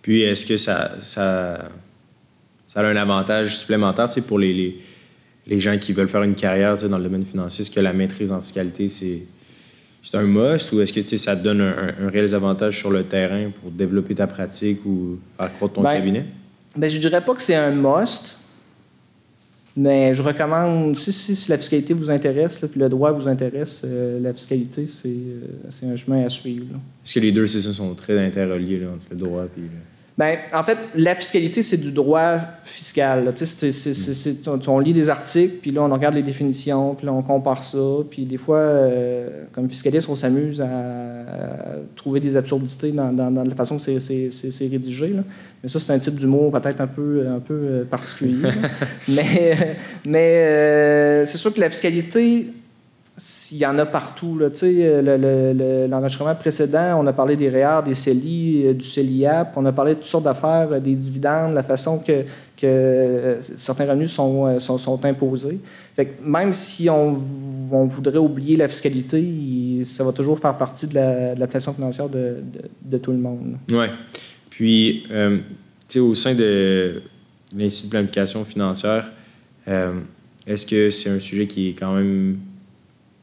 Puis 0.00 0.22
est-ce 0.22 0.46
que 0.46 0.56
ça, 0.56 0.92
ça, 1.00 1.68
ça 2.68 2.80
a 2.80 2.84
un 2.84 2.96
avantage 2.96 3.56
supplémentaire 3.56 4.08
pour 4.26 4.38
les, 4.38 4.52
les, 4.52 4.78
les, 5.46 5.60
gens 5.60 5.78
qui 5.78 5.92
veulent 5.92 6.08
faire 6.08 6.22
une 6.22 6.34
carrière 6.34 6.76
dans 6.88 6.98
le 6.98 7.04
domaine 7.04 7.24
financier? 7.24 7.62
Est-ce 7.62 7.70
que 7.70 7.80
la 7.80 7.92
maîtrise 7.92 8.30
en 8.30 8.40
fiscalité, 8.40 8.88
c'est 8.88 9.22
c'est 10.02 10.16
un 10.16 10.22
must 10.22 10.72
ou 10.72 10.80
est-ce 10.80 10.92
que 10.92 11.16
ça 11.16 11.36
te 11.36 11.42
donne 11.42 11.60
un, 11.60 12.08
réel 12.08 12.34
avantage 12.34 12.78
sur 12.78 12.90
le 12.90 13.04
terrain 13.04 13.50
pour 13.50 13.70
développer 13.70 14.14
ta 14.14 14.26
pratique 14.26 14.84
ou 14.84 15.18
faire 15.36 15.54
croître 15.54 15.74
ton 15.74 15.82
ben, 15.82 15.92
cabinet? 15.92 16.24
Ben, 16.76 16.90
je 16.90 16.98
dirais 16.98 17.20
pas 17.20 17.34
que 17.34 17.42
c'est 17.42 17.54
un 17.54 17.70
must, 17.70 18.36
mais 19.76 20.14
je 20.14 20.22
recommande, 20.22 20.96
si, 20.96 21.12
si, 21.12 21.50
la 21.50 21.56
fiscalité 21.56 21.94
vous 21.94 22.10
intéresse, 22.10 22.58
puis 22.58 22.80
le 22.80 22.88
droit 22.88 23.12
vous 23.12 23.28
intéresse, 23.28 23.82
euh, 23.86 24.20
la 24.20 24.32
fiscalité, 24.32 24.82
euh, 24.82 25.40
c'est 25.70 25.86
un 25.86 25.96
chemin 25.96 26.24
à 26.24 26.28
suivre. 26.28 26.66
Est-ce 27.04 27.14
que 27.14 27.20
les 27.20 27.32
deux, 27.32 27.46
sont 27.46 27.94
très 27.94 28.18
interreliés 28.18 28.84
entre 28.84 29.06
le 29.10 29.16
droit 29.16 29.44
et 29.44 29.60
le... 29.60 29.66
Bien, 30.18 30.36
en 30.52 30.62
fait, 30.62 30.76
la 30.94 31.14
fiscalité, 31.14 31.62
c'est 31.62 31.78
du 31.78 31.90
droit 31.90 32.38
fiscal. 32.64 33.32
on 34.68 34.78
lit 34.78 34.92
des 34.92 35.08
articles, 35.08 35.54
puis 35.62 35.70
là, 35.70 35.82
on 35.82 35.88
regarde 35.88 36.14
les 36.14 36.22
définitions, 36.22 36.94
puis 36.94 37.06
là, 37.06 37.14
on 37.14 37.22
compare 37.22 37.62
ça. 37.62 37.78
Puis 38.10 38.26
des 38.26 38.36
fois, 38.36 38.58
euh, 38.58 39.44
comme 39.52 39.70
fiscaliste, 39.70 40.10
on 40.10 40.16
s'amuse 40.16 40.60
à, 40.60 40.66
trouver 41.96 42.20
des 42.20 42.36
absurdités 42.36 42.92
dans, 42.92 43.44
la 43.44 43.54
façon 43.54 43.78
que 43.78 43.98
c'est 43.98 44.68
rédigé. 44.70 45.14
Mais 45.62 45.68
ça, 45.68 45.80
c'est 45.80 45.92
un 45.92 45.98
type 45.98 46.16
d'humour 46.16 46.52
peut-être 46.52 46.80
un 46.82 46.86
peu, 46.86 47.26
un 47.26 47.40
peu 47.40 47.54
euh, 47.54 47.84
particulier. 47.84 48.48
mais 49.08 49.76
mais 50.04 50.44
euh, 50.44 51.26
c'est 51.26 51.38
sûr 51.38 51.54
que 51.54 51.60
la 51.60 51.70
fiscalité 51.70 52.48
s'il 53.16 53.58
y 53.58 53.66
en 53.66 53.78
a 53.78 53.86
partout. 53.86 54.38
Là, 54.38 54.48
euh, 54.62 55.88
l'enregistrement 55.88 56.34
précédent, 56.34 57.00
on 57.02 57.06
a 57.06 57.12
parlé 57.12 57.36
des 57.36 57.50
REER, 57.50 57.82
des 57.84 57.94
CELI, 57.94 58.62
euh, 58.66 58.74
du 58.74 58.84
CELIAP, 58.84 59.52
on 59.56 59.66
a 59.66 59.72
parlé 59.72 59.92
de 59.92 59.98
toutes 59.98 60.08
sortes 60.08 60.24
d'affaires, 60.24 60.68
euh, 60.72 60.80
des 60.80 60.94
dividendes, 60.94 61.52
la 61.52 61.62
façon 61.62 61.98
que, 61.98 62.24
que 62.56 63.38
certains 63.40 63.86
revenus 63.86 64.12
sont, 64.12 64.58
sont, 64.60 65.04
imposés. 65.04 65.58
Fait 65.94 66.16
même 66.24 66.52
si 66.52 66.88
on, 66.88 67.12
voudrait 67.12 68.18
oublier 68.18 68.56
la 68.56 68.68
fiscalité, 68.68 69.82
ça 69.84 70.04
va 70.04 70.12
toujours 70.12 70.38
faire 70.38 70.56
partie 70.56 70.86
de 70.86 70.94
la, 70.94 71.34
de 71.34 71.46
financière 71.46 72.08
de, 72.08 72.36
de, 72.82 72.98
tout 72.98 73.12
le 73.12 73.18
monde. 73.18 73.56
Oui. 73.70 73.86
Puis, 74.50 75.04
au 75.96 76.14
sein 76.14 76.34
de 76.34 77.02
l'Institut 77.56 77.86
de 77.86 77.90
planification 77.90 78.44
financière, 78.44 79.10
est-ce 80.46 80.66
que 80.66 80.90
c'est 80.90 81.10
un 81.10 81.18
sujet 81.18 81.46
qui 81.46 81.70
est 81.70 81.74
quand 81.74 81.94
même 81.94 82.38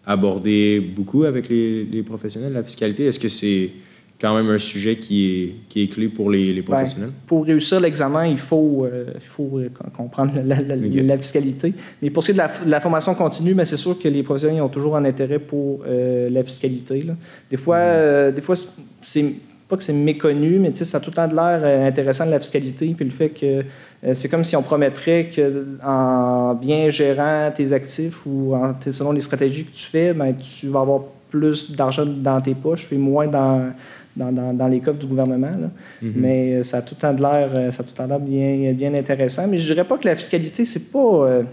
abordé 0.10 0.80
beaucoup 0.80 1.24
avec 1.24 1.48
les, 1.50 2.04
professionnels, 2.04 2.54
la 2.54 2.63
fiscalité? 2.63 3.06
Est-ce 3.06 3.19
que 3.19 3.30
c'est 3.30 3.69
quand 4.19 4.36
même 4.36 4.50
un 4.50 4.60
sujet 4.60 4.98
qui 4.98 5.26
est, 5.26 5.56
qui 5.69 5.84
est 5.84 5.88
clé 5.88 6.10
pour 6.10 6.30
les, 6.32 6.52
les 6.52 6.62
ben, 6.62 6.74
professionnels? 6.74 7.12
pour 7.28 7.45
réussir 7.45 7.80
l'examen, 7.80 8.26
il 8.26 8.39
faut, 8.39 8.86
euh, 8.86 9.06
il 9.13 9.22
faut 9.22 9.60
euh, 9.60 9.69
comprendre 9.95 10.34
la, 10.43 11.17
fiscalité. 11.17 11.74
Mais 12.02 12.10
pour 12.10 12.24
ce 12.24 12.32
qui 12.32 12.39
est 12.39 12.43
de 12.65 12.69
la, 12.69 12.82
formation 12.82 13.13
continue, 13.13 13.54
mais 13.54 13.65
c'est 13.65 13.78
sûr 13.78 13.98
que 13.98 14.10
les 14.10 14.24
professionnels 14.24 14.63
ont 14.63 14.67
toujours 14.67 14.98
un 14.98 15.06
intérêt 15.06 15.39
pour 15.39 15.84
euh, 15.88 16.30
la 16.30 16.43
fiscalité. 16.43 17.06
Des 17.50 17.58
fois, 17.58 17.78
mm-hmm. 17.78 18.34
des 18.34 18.41
fois 18.41 18.56
c'est 19.02 19.36
pas 19.69 19.78
que 19.78 19.84
c'est 19.84 19.93
méconnu, 19.93 20.58
mais 20.58 20.74
ça 20.74 20.98
a 20.98 21.00
tout 21.00 21.12
le 21.12 21.15
temps 21.15 21.28
de 21.28 21.36
l'air 21.36 21.86
intéressant 21.86 22.26
de 22.26 22.32
la 22.32 22.39
fiscalité. 22.39 22.91
Puis 22.98 23.06
le 23.06 23.12
fait 23.12 23.30
que 23.30 23.63
c'est 24.14 24.30
comme 24.30 24.44
si 24.44 24.56
on 24.56 24.62
promettrait 24.62 25.30
qu'en 25.36 26.54
bien 26.56 26.90
gérant 26.90 27.52
tes 27.54 27.74
actifs 27.74 28.26
ou 28.26 28.56
en, 28.56 28.76
selon 28.92 29.12
les 29.12 29.22
stratégies 29.22 29.66
que 29.66 29.76
tu 29.76 29.86
fais, 29.86 30.14
ben, 30.14 30.34
tu 30.36 30.68
vas 30.68 30.82
avoir 30.82 31.02
plus 31.30 31.72
d'argent 31.72 32.06
dans 32.06 32.40
tes 32.40 32.56
poches 32.56 32.88
et 32.92 32.98
moins 32.98 33.28
dans, 33.28 33.74
dans, 34.16 34.32
dans, 34.54 34.68
les 34.68 34.80
coffres 34.80 35.00
du 35.00 35.08
gouvernement. 35.08 35.52
Mm-hmm. 36.02 36.12
Mais 36.16 36.54
euh, 36.54 36.64
ça 36.64 36.78
a 36.78 36.82
tout 36.82 36.96
le 36.96 37.02
temps 37.02 37.14
de 37.14 37.22
l'air, 37.22 37.74
ça 37.74 37.84
tout 37.84 37.94
le 38.00 38.08
temps 38.08 38.20
bien, 38.20 38.74
bien 38.74 38.94
intéressant. 38.94 39.48
Mais 39.48 39.60
je 39.60 39.74
dirais 39.74 39.86
pas 39.86 39.98
que 39.98 40.08
la 40.08 40.16
fiscalité, 40.16 40.64
c'est 40.66 40.92
pas 40.92 41.44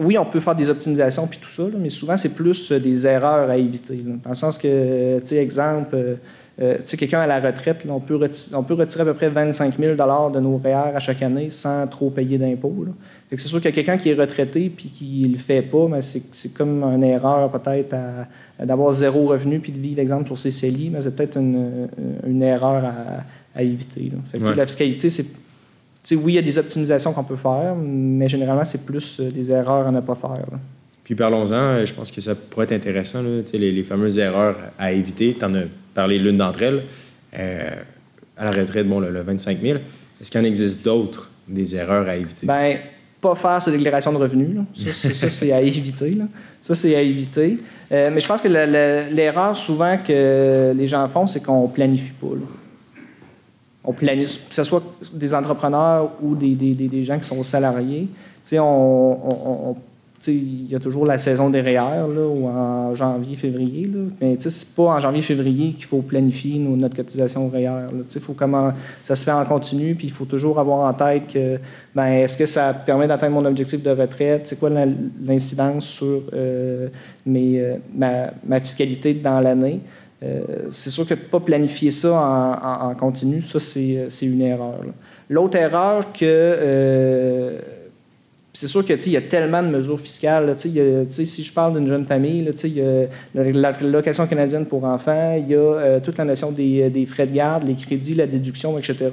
oui, 0.00 0.16
on 0.18 0.24
peut 0.24 0.40
faire 0.40 0.54
des 0.54 0.70
optimisations 0.70 1.26
puis 1.26 1.38
tout 1.40 1.50
ça, 1.50 1.64
mais 1.76 1.90
souvent, 1.90 2.16
c'est 2.16 2.34
plus 2.34 2.72
euh, 2.72 2.78
des 2.78 3.06
erreurs 3.06 3.50
à 3.50 3.56
éviter. 3.56 3.96
dans 3.96 4.30
le 4.30 4.34
sens 4.34 4.58
que, 4.58 5.18
tu 5.20 5.26
sais, 5.26 5.36
exemple, 5.36 5.94
euh, 5.94 6.14
euh, 6.62 6.78
quelqu'un 6.96 7.20
à 7.20 7.26
la 7.26 7.38
retraite, 7.38 7.84
on, 7.86 8.00
peut 8.00 8.18
on 8.54 8.62
peut 8.62 8.74
retirer 8.74 9.02
à 9.02 9.04
peu 9.04 9.14
près 9.14 9.28
25 9.28 9.76
000 9.76 9.94
de 9.94 10.40
nos 10.40 10.56
REER 10.56 10.94
à 10.94 10.98
chaque 11.00 11.22
année 11.22 11.50
sans 11.50 11.86
trop 11.86 12.08
payer 12.08 12.38
d'impôts. 12.38 12.86
C'est 13.30 13.38
sûr 13.40 13.60
que 13.60 13.68
quelqu'un 13.68 13.98
qui 13.98 14.08
est 14.08 14.14
retraité 14.14 14.70
puis 14.74 14.88
qui 14.88 15.22
ne 15.26 15.32
le 15.32 15.38
fait 15.38 15.60
pas, 15.60 15.86
mais 15.88 16.00
c'est 16.00 16.54
comme 16.54 16.82
une 16.82 17.04
erreur 17.04 17.50
peut-être 17.50 17.94
d'avoir 18.58 18.92
zéro 18.92 19.26
revenu 19.26 19.60
puis 19.60 19.72
de 19.72 19.78
vivre, 19.78 20.00
exemple, 20.00 20.26
sur 20.26 20.38
ses 20.38 20.50
CELI, 20.50 20.90
mais 20.90 21.02
c'est 21.02 21.14
peut-être 21.14 21.36
une, 21.36 22.42
erreur 22.42 22.84
à, 23.54 23.62
éviter. 23.62 24.12
La 24.56 24.66
fiscalité, 24.66 25.10
c'est 25.10 25.26
oui, 26.14 26.34
il 26.34 26.36
y 26.36 26.38
a 26.38 26.42
des 26.42 26.56
optimisations 26.56 27.12
qu'on 27.12 27.24
peut 27.24 27.36
faire, 27.36 27.74
mais 27.74 28.28
généralement, 28.28 28.64
c'est 28.64 28.84
plus 28.84 29.18
euh, 29.18 29.30
des 29.30 29.50
erreurs 29.50 29.88
à 29.88 29.90
ne 29.90 30.00
pas 30.00 30.14
faire. 30.14 30.46
Puis 31.02 31.16
parlons-en, 31.16 31.84
je 31.84 31.92
pense 31.92 32.12
que 32.12 32.20
ça 32.20 32.36
pourrait 32.36 32.66
être 32.66 32.72
intéressant, 32.72 33.22
les, 33.52 33.72
les, 33.72 33.82
fameuses 33.82 34.18
erreurs 34.18 34.56
à 34.78 34.92
éviter. 34.92 35.36
Tu 35.36 35.44
en 35.44 35.54
as 35.54 35.64
parlé 35.96 36.18
l'une 36.18 36.36
d'entre 36.36 36.62
elles. 36.62 36.82
Euh, 37.36 37.70
à 38.36 38.44
la 38.44 38.50
retraite, 38.52 38.86
bon, 38.86 39.00
le, 39.00 39.22
25 39.22 39.60
000. 39.60 39.78
Est-ce 40.20 40.30
qu'il 40.30 40.40
en 40.40 40.44
existe 40.44 40.84
d'autres, 40.84 41.30
des 41.48 41.74
erreurs 41.74 42.08
à 42.08 42.14
éviter? 42.14 42.46
Bien, 42.46 42.76
pas 43.20 43.34
faire 43.34 43.60
sa 43.60 43.70
déclaration 43.72 44.12
de 44.12 44.18
revenus. 44.18 44.58
Ça, 44.74 45.28
c'est 45.30 45.52
à 45.52 45.60
éviter. 45.60 46.16
Ça, 46.62 46.74
c'est 46.74 46.94
à 46.94 47.00
éviter. 47.00 47.58
mais 47.90 48.20
je 48.20 48.26
pense 48.28 48.40
que 48.40 48.48
l'erreur 48.48 49.56
souvent 49.56 49.96
que 49.98 50.72
les 50.76 50.86
gens 50.86 51.08
font, 51.08 51.26
c'est 51.26 51.42
qu'on 51.42 51.68
planifie 51.68 52.12
pas 52.12 52.28
on 53.86 53.92
planifie, 53.92 54.40
que 54.48 54.54
ce 54.54 54.64
soit 54.64 54.82
des 55.12 55.32
entrepreneurs 55.32 56.10
ou 56.20 56.34
des, 56.34 56.54
des, 56.54 56.74
des 56.74 57.04
gens 57.04 57.18
qui 57.18 57.26
sont 57.26 57.42
salariés. 57.44 58.08
On, 58.52 58.56
on, 58.58 59.76
il 60.26 60.70
y 60.70 60.74
a 60.74 60.80
toujours 60.80 61.06
la 61.06 61.18
saison 61.18 61.50
des 61.50 61.60
REER, 61.60 62.06
là, 62.14 62.26
ou 62.26 62.46
en 62.46 62.94
janvier, 62.94 63.36
février. 63.36 63.86
Là. 63.86 64.00
Mais 64.20 64.36
c'est 64.38 64.74
pas 64.74 64.84
en 64.84 65.00
janvier, 65.00 65.22
février 65.22 65.72
qu'il 65.72 65.84
faut 65.84 66.02
planifier 66.02 66.58
notre 66.58 66.96
cotisation 66.96 67.48
REER. 67.48 67.88
Faut 68.20 68.32
comment 68.32 68.72
ça 69.04 69.14
se 69.14 69.24
fait 69.24 69.32
en 69.32 69.44
continu, 69.44 69.94
puis 69.94 70.08
il 70.08 70.12
faut 70.12 70.24
toujours 70.24 70.58
avoir 70.58 70.88
en 70.88 70.94
tête 70.94 71.28
que 71.32 71.58
ben, 71.94 72.06
est-ce 72.06 72.36
que 72.36 72.46
ça 72.46 72.74
permet 72.74 73.06
d'atteindre 73.06 73.34
mon 73.34 73.44
objectif 73.44 73.82
de 73.82 73.90
retraite? 73.90 74.46
C'est 74.46 74.58
quoi 74.58 74.70
l'incidence 75.24 75.86
sur 75.86 76.22
euh, 76.34 76.88
euh, 77.28 77.76
ma, 77.94 78.60
fiscalité 78.60 79.14
dans 79.14 79.40
l'année? 79.40 79.80
Euh, 80.22 80.40
c'est 80.70 80.90
sûr 80.90 81.06
que 81.06 81.14
pas 81.14 81.40
planifier 81.40 81.90
ça 81.90 82.80
en, 82.82 82.94
continu, 82.94 83.42
ça, 83.42 83.60
c'est 83.60 84.26
une 84.26 84.40
erreur. 84.40 84.80
L'autre 85.28 85.56
erreur 85.56 86.12
que 86.12 87.58
c'est 88.56 88.68
sûr 88.68 88.86
qu'il 88.86 89.12
y 89.12 89.16
a 89.18 89.20
tellement 89.20 89.62
de 89.62 89.68
mesures 89.68 90.00
fiscales. 90.00 90.54
si 90.56 91.44
je 91.44 91.52
parle 91.52 91.74
d'une 91.74 91.86
jeune 91.86 92.06
famille, 92.06 92.50
il 92.64 92.72
y 92.72 92.80
a 92.80 93.06
l'allocation 93.34 94.26
canadienne 94.26 94.64
pour 94.64 94.84
enfants, 94.84 95.36
il 95.36 95.48
y 95.48 95.54
a 95.54 95.58
euh, 95.58 96.00
toute 96.00 96.16
la 96.16 96.24
notion 96.24 96.52
des, 96.52 97.06
frais 97.06 97.26
de 97.26 97.34
garde, 97.34 97.68
les 97.68 97.74
crédits, 97.74 98.14
la 98.14 98.26
déduction, 98.26 98.78
etc. 98.78 99.10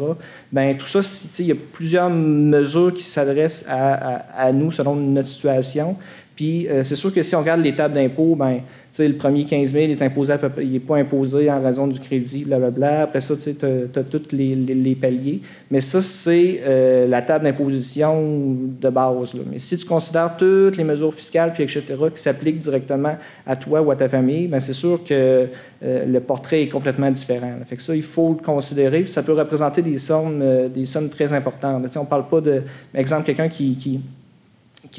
Ben, 0.50 0.78
tout 0.78 0.88
ça, 0.88 1.02
il 1.40 1.46
y 1.46 1.52
a 1.52 1.56
plusieurs 1.74 2.10
mesures 2.10 2.94
qui 2.94 3.04
s'adressent 3.04 3.66
à, 3.70 4.52
nous 4.54 4.72
selon 4.72 4.96
notre 4.96 5.28
situation. 5.28 5.98
Puis 6.36 6.68
euh, 6.68 6.84
c'est 6.84 6.96
sûr 6.96 7.14
que 7.14 7.22
si 7.22 7.36
on 7.36 7.40
regarde 7.42 7.62
l'étape 7.62 7.94
d'impôt, 7.94 8.36
ben, 8.36 8.62
le 8.98 9.14
premier 9.14 9.46
15 9.46 9.72
000 9.72 9.92
est 9.92 10.02
imposé 10.02 10.34
il 10.60 10.72
n'est 10.72 10.80
pas 10.80 10.98
imposé 10.98 11.50
en 11.50 11.62
raison 11.62 11.88
du 11.88 12.00
crédit, 12.00 12.44
blablabla. 12.46 13.04
Après 13.04 13.22
ça, 13.22 13.36
tu 13.36 13.50
as, 13.50 14.04
tous 14.04 14.32
les, 14.32 14.56
les, 14.56 14.96
paliers. 14.96 15.42
Mais 15.70 15.82
ça, 15.82 16.02
c'est 16.02 16.62
euh, 16.64 17.08
la 17.08 17.22
table 17.22 17.46
d'imposition 17.46 18.56
de 18.80 18.90
base. 18.90 19.34
Mais 19.52 19.60
si 19.60 19.78
tu 19.78 19.86
considères 19.86 20.36
toutes 20.38 20.78
les 20.78 20.84
mesures 20.84 21.14
fiscales, 21.14 21.54
puis 21.54 21.64
etc., 21.64 21.84
qui 22.14 22.22
s'appliquent 22.22 22.60
directement 22.60 23.16
à 23.46 23.56
toi 23.56 23.82
ou 23.82 23.92
à 23.92 23.96
ta 23.96 24.10
famille, 24.10 24.48
ben 24.48 24.60
c'est 24.60 24.74
sûr 24.74 25.04
que 25.04 25.48
euh, 25.84 26.06
le 26.06 26.20
portrait 26.20 26.64
est 26.64 26.70
complètement 26.70 27.12
différent. 27.12 27.54
Fait 27.66 27.76
que 27.76 27.84
ça, 27.84 27.96
il 27.96 28.04
faut 28.04 28.30
le 28.30 28.44
considérer. 28.44 29.06
Ça 29.08 29.22
peut 29.22 29.34
représenter 29.34 29.82
des 29.82 29.98
sommes, 29.98 30.44
des 30.74 30.86
sommes 30.86 31.10
très 31.10 31.32
importantes. 31.34 31.84
on 31.96 32.02
ne 32.02 32.06
parle 32.06 32.28
pas 32.28 32.42
de, 32.42 32.62
exemple, 32.96 33.26
quelqu'un 33.26 33.50
qui 33.50 34.00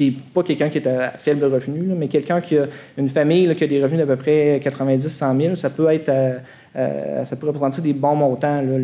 n'est 0.03 0.13
pas 0.33 0.43
quelqu'un 0.43 0.69
qui 0.69 0.79
est 0.79 0.87
à 0.87 1.11
faible 1.11 1.45
revenu, 1.45 1.93
mais 1.95 2.07
quelqu'un 2.07 2.41
qui 2.41 2.57
a 2.57 2.67
une 2.97 3.09
famille 3.09 3.55
qui 3.55 3.63
a 3.63 3.67
des 3.67 3.81
revenus 3.81 4.05
d'à 4.05 4.05
peu 4.05 4.21
près 4.21 4.59
90 4.61 5.07
100 5.07 5.39
000, 5.39 5.55
ça 5.55 5.69
peut 5.69 5.89
être 5.89 6.11
ça 6.75 7.35
peut 7.35 7.47
représenter 7.47 7.81
des 7.81 7.93
bons 7.93 8.15
montants, 8.15 8.61
euh, 8.63 8.77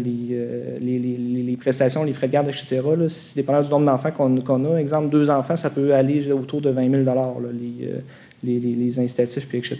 les, 0.80 1.44
les, 1.44 1.58
prestations, 1.58 2.04
les 2.04 2.14
frais 2.14 2.28
de 2.28 2.34
garde, 2.34 2.48
etc. 2.48 2.82
Là, 2.98 3.10
si 3.10 3.36
dépendant 3.36 3.62
du 3.62 3.70
nombre 3.70 3.86
d'enfants 3.86 4.12
qu'on 4.12 4.74
a, 4.74 4.78
exemple, 4.78 5.10
deux 5.10 5.30
enfants, 5.30 5.58
ça 5.58 5.70
peut 5.70 5.94
aller 5.94 6.32
autour 6.32 6.62
de 6.62 6.70
20 6.70 6.90
000 6.90 7.04
là, 7.04 7.34
les, 7.52 7.88
euh, 7.88 8.00
les, 8.44 8.60
les, 8.60 9.00
incitatifs, 9.00 9.48
puis 9.48 9.58
etc. 9.58 9.78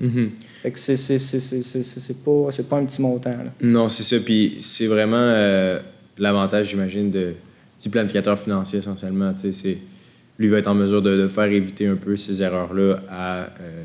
Mm-hmm. 0.00 0.28
Fait 0.62 0.70
que 0.70 0.78
c'est 0.78 2.24
pas, 2.24 2.48
pas 2.70 2.76
un 2.76 2.84
petit 2.84 3.02
montant. 3.02 3.34
Non, 3.60 3.88
c'est 3.88 4.04
ça. 4.04 4.22
Puis 4.24 4.56
c'est 4.58 4.86
vraiment 4.86 5.16
euh, 5.18 5.80
l'avantage, 6.16 6.70
j'imagine, 6.70 7.10
du 7.10 7.90
planificateur 7.90 8.38
financier, 8.38 8.78
essentiellement. 8.78 9.32
C'est 9.36 9.78
lui 10.38 10.48
va 10.48 10.58
être 10.58 10.68
en 10.68 10.74
mesure 10.74 11.02
de, 11.02 11.26
faire 11.26 11.44
éviter 11.44 11.86
un 11.86 11.96
peu 11.96 12.16
ces 12.16 12.42
erreurs-là 12.42 13.00
à 13.10 13.40
euh, 13.60 13.84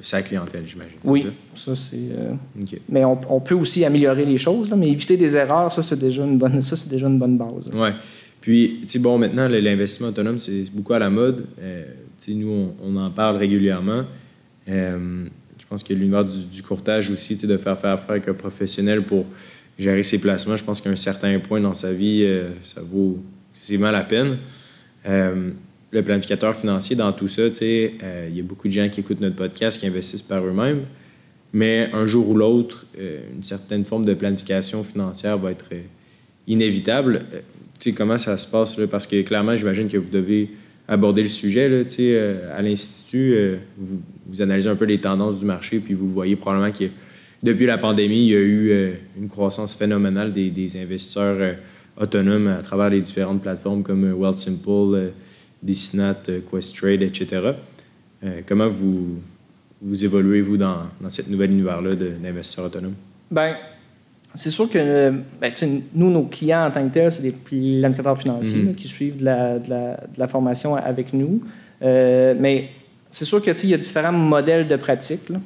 sa 0.00 0.20
clientèle, 0.22 0.64
j'imagine. 0.66 0.98
Oui, 1.04 1.26
ça, 1.54 1.76
c'est. 1.76 1.96
Euh, 1.96 2.32
mais 2.88 3.04
on, 3.04 3.40
peut 3.40 3.54
aussi 3.54 3.84
améliorer 3.84 4.24
les 4.24 4.36
choses, 4.36 4.68
mais 4.76 4.90
éviter 4.90 5.16
des 5.16 5.36
erreurs, 5.36 5.70
ça 5.70 5.82
c'est 5.82 6.00
déjà 6.00 6.24
une 6.24 6.38
bonne, 6.38 6.60
ça 6.60 6.74
c'est 6.74 6.90
déjà 6.90 7.06
une 7.06 7.18
bonne 7.18 7.38
base. 7.38 7.70
Oui. 7.72 7.90
Puis, 8.40 8.78
tu 8.82 8.88
sais, 8.88 8.98
bon, 8.98 9.18
maintenant 9.18 9.46
l'investissement 9.48 10.08
autonome 10.08 10.40
c'est 10.40 10.64
beaucoup 10.72 10.94
à 10.94 10.98
la 10.98 11.10
mode. 11.10 11.46
Euh, 11.60 11.84
nous 12.28 12.72
on, 12.82 12.96
en 12.96 13.10
parle 13.10 13.36
régulièrement. 13.36 14.04
je 14.66 15.66
pense 15.68 15.82
que 15.82 15.92
l'univers 15.92 16.24
du, 16.24 16.44
du, 16.52 16.62
courtage 16.62 17.10
aussi, 17.10 17.36
de 17.36 17.56
faire 17.56 17.78
faire 17.78 17.92
affaire 17.92 18.10
avec 18.10 18.28
un 18.28 18.34
professionnel 18.34 19.02
pour 19.02 19.26
gérer 19.78 20.02
ses 20.02 20.20
placements, 20.20 20.56
je 20.56 20.64
pense 20.64 20.80
qu'à 20.80 20.90
un 20.90 20.96
certain 20.96 21.38
point 21.40 21.60
dans 21.60 21.74
sa 21.74 21.92
vie, 21.92 22.28
ça 22.62 22.80
vaut 22.80 23.18
excessivement 23.52 23.90
la 23.92 24.02
peine 24.02 24.36
le 25.92 26.02
planificateur 26.02 26.56
financier 26.56 26.96
dans 26.96 27.12
tout 27.12 27.28
ça, 27.28 27.42
euh, 27.42 28.28
il 28.30 28.36
y 28.36 28.40
a 28.40 28.42
beaucoup 28.42 28.66
de 28.66 28.72
gens 28.72 28.88
qui 28.88 29.00
écoutent 29.00 29.20
notre 29.20 29.36
podcast 29.36 29.78
qui 29.78 29.86
investissent 29.86 30.22
par 30.22 30.44
eux-mêmes, 30.44 30.84
mais 31.52 31.90
un 31.92 32.06
jour 32.06 32.28
ou 32.30 32.34
l'autre, 32.34 32.86
euh, 32.98 33.20
une 33.36 33.42
certaine 33.42 33.84
forme 33.84 34.06
de 34.06 34.14
planification 34.14 34.82
financière 34.84 35.36
va 35.36 35.50
être 35.50 35.66
euh, 35.72 35.82
inévitable. 36.46 37.20
sais 37.78 37.92
comment 37.92 38.16
ça 38.16 38.38
se 38.38 38.46
passe? 38.46 38.78
Là? 38.78 38.86
Parce 38.86 39.06
que 39.06 39.20
clairement, 39.20 39.54
j'imagine 39.54 39.88
que 39.88 39.98
vous 39.98 40.08
devez 40.08 40.50
aborder 40.88 41.22
le 41.22 41.28
sujet. 41.28 41.68
Là, 41.68 41.84
à 42.56 42.62
l'Institut, 42.62 43.36
vous, 43.78 44.00
vous, 44.26 44.42
analysez 44.42 44.68
un 44.68 44.76
peu 44.76 44.86
les 44.86 44.98
tendances 44.98 45.38
du 45.38 45.44
marché, 45.44 45.78
puis 45.78 45.94
vous 45.94 46.10
voyez 46.10 46.36
probablement 46.36 46.72
que 46.72 46.84
depuis 47.42 47.66
la 47.66 47.78
pandémie, 47.78 48.26
il 48.26 48.32
y 48.32 48.34
a 48.34 48.40
eu 48.40 48.92
une 49.16 49.28
croissance 49.28 49.74
phénoménale 49.74 50.32
des, 50.32 50.50
des 50.50 50.76
investisseurs 50.76 51.56
autonomes 52.00 52.48
à 52.48 52.62
travers 52.62 52.90
les 52.90 53.00
différentes 53.00 53.42
plateformes 53.42 53.82
comme 53.82 54.12
Wealthsimple, 54.12 55.12
Disnat, 55.62 56.16
euh, 56.28 56.40
Questrade, 56.40 57.02
etc. 57.02 57.52
Euh, 58.24 58.40
comment 58.46 58.68
vous, 58.68 59.20
vous 59.80 60.04
évoluez, 60.04 60.40
vous, 60.40 60.56
dans, 60.56 60.82
dans 61.00 61.10
cette 61.10 61.28
nouvelle 61.28 61.50
univers-là 61.50 61.94
d'investisseurs 61.94 62.66
autonomes? 62.66 62.94
Bien, 63.30 63.56
c'est 64.34 64.50
sûr 64.50 64.68
que 64.70 65.12
ben, 65.40 65.52
nous, 65.94 66.10
nos 66.10 66.24
clients 66.24 66.66
en 66.66 66.70
tant 66.70 66.86
que 66.88 66.92
tels, 66.92 67.12
c'est 67.12 67.22
des 67.22 67.32
planificateurs 67.32 68.18
financiers 68.18 68.62
mm-hmm. 68.62 68.74
qui 68.74 68.88
suivent 68.88 69.18
de 69.18 69.24
la, 69.24 69.58
de, 69.58 69.70
la, 69.70 69.94
de 69.94 70.18
la, 70.18 70.28
formation 70.28 70.74
avec 70.74 71.12
nous. 71.12 71.42
Euh, 71.82 72.34
mais 72.38 72.70
c'est 73.10 73.24
sûr 73.24 73.42
qu'il 73.42 73.70
y 73.70 73.74
a 73.74 73.78
différents 73.78 74.12
modèles 74.12 74.68
de 74.68 74.76
pratique. 74.76 75.28
Là. 75.28 75.38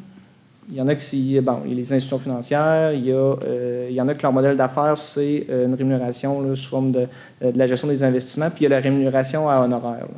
Il 0.68 0.76
y 0.76 0.80
en 0.80 0.88
a 0.88 0.94
qui, 0.96 1.40
bon, 1.40 1.60
il 1.64 1.70
y 1.70 1.74
a 1.74 1.76
les 1.76 1.92
institutions 1.92 2.18
financières, 2.18 2.92
il 2.92 3.06
y, 3.06 3.12
a, 3.12 3.14
euh, 3.14 3.86
il 3.88 3.94
y 3.94 4.00
en 4.00 4.08
a 4.08 4.14
que 4.14 4.22
leur 4.22 4.32
modèle 4.32 4.56
d'affaires, 4.56 4.98
c'est 4.98 5.46
euh, 5.48 5.66
une 5.66 5.74
rémunération 5.74 6.56
sous 6.56 6.68
forme 6.68 6.90
de, 6.90 7.06
euh, 7.42 7.52
de, 7.52 7.58
la 7.58 7.66
gestion 7.68 7.86
des 7.86 8.02
investissements, 8.02 8.50
puis 8.50 8.60
il 8.60 8.62
y 8.64 8.66
a 8.66 8.76
la 8.76 8.80
rémunération 8.80 9.48
à 9.48 9.60
honoraires. 9.60 10.08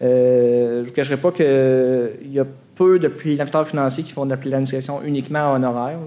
je 0.00 0.80
ne 0.80 0.84
vous 0.86 0.92
cacherai 0.92 1.18
pas 1.18 1.30
qu'il 1.30 2.32
y 2.32 2.40
a 2.40 2.46
peu 2.74 2.98
de 2.98 3.08
planificateurs 3.08 3.68
financiers 3.68 4.02
qui 4.02 4.12
font 4.12 4.24
de 4.24 4.30
la 4.30 4.38
planification 4.38 5.02
uniquement 5.02 5.52
à 5.52 5.56
honoraires. 5.56 5.98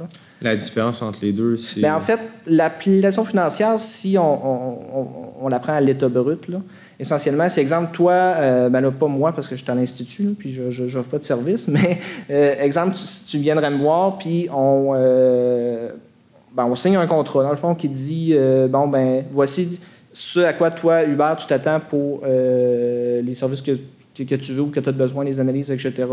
La 0.41 0.55
différence 0.55 1.03
entre 1.03 1.19
les 1.21 1.31
deux, 1.31 1.55
c'est. 1.57 1.81
Bien, 1.81 1.95
en 1.95 2.01
fait, 2.01 2.19
la 2.47 2.71
planification 2.71 3.23
financière, 3.23 3.79
si 3.79 4.17
on, 4.17 4.99
on, 4.99 5.07
on 5.41 5.47
la 5.47 5.59
prend 5.59 5.73
à 5.73 5.81
l'état 5.81 6.09
brut, 6.09 6.47
là, 6.47 6.57
essentiellement, 6.99 7.49
c'est 7.49 7.61
exemple, 7.61 7.91
toi, 7.93 8.13
euh, 8.13 8.69
ben 8.69 8.81
là, 8.81 8.91
pas 8.91 9.07
moi 9.07 9.31
parce 9.33 9.47
que 9.47 9.55
je 9.55 9.63
suis 9.63 9.71
à 9.71 9.75
l'Institut, 9.75 10.35
puis 10.37 10.51
je 10.51 10.83
n'offre 10.83 11.09
pas 11.09 11.17
de 11.17 11.23
service, 11.23 11.67
mais 11.69 11.99
euh, 12.29 12.61
exemple, 12.61 12.95
tu, 12.95 13.03
tu, 13.29 13.37
viendrais 13.39 13.71
me 13.71 13.79
voir, 13.79 14.17
puis 14.17 14.47
on, 14.53 14.93
euh, 14.95 15.89
ben, 16.53 16.65
on 16.65 16.75
signe 16.75 16.95
un 16.95 17.07
contrat, 17.07 17.43
dans 17.43 17.51
le 17.51 17.57
fond, 17.57 17.75
qui 17.75 17.89
dit 17.89 18.35
bon, 18.69 18.87
ben 18.87 19.23
voici 19.31 19.79
ce 20.13 20.39
à 20.39 20.53
quoi 20.53 20.71
toi, 20.71 21.03
Hubert, 21.03 21.35
tu 21.37 21.47
t'attends 21.47 21.79
pour 21.79 22.21
les 22.25 23.33
services 23.33 23.61
que, 23.61 23.71
que, 24.23 24.35
tu 24.35 24.53
veux 24.53 24.61
ou 24.61 24.69
que 24.69 24.79
tu 24.79 24.89
as 24.89 24.93
besoin, 24.93 25.23
les 25.23 25.39
analyses, 25.39 25.71
etc. 25.71 26.05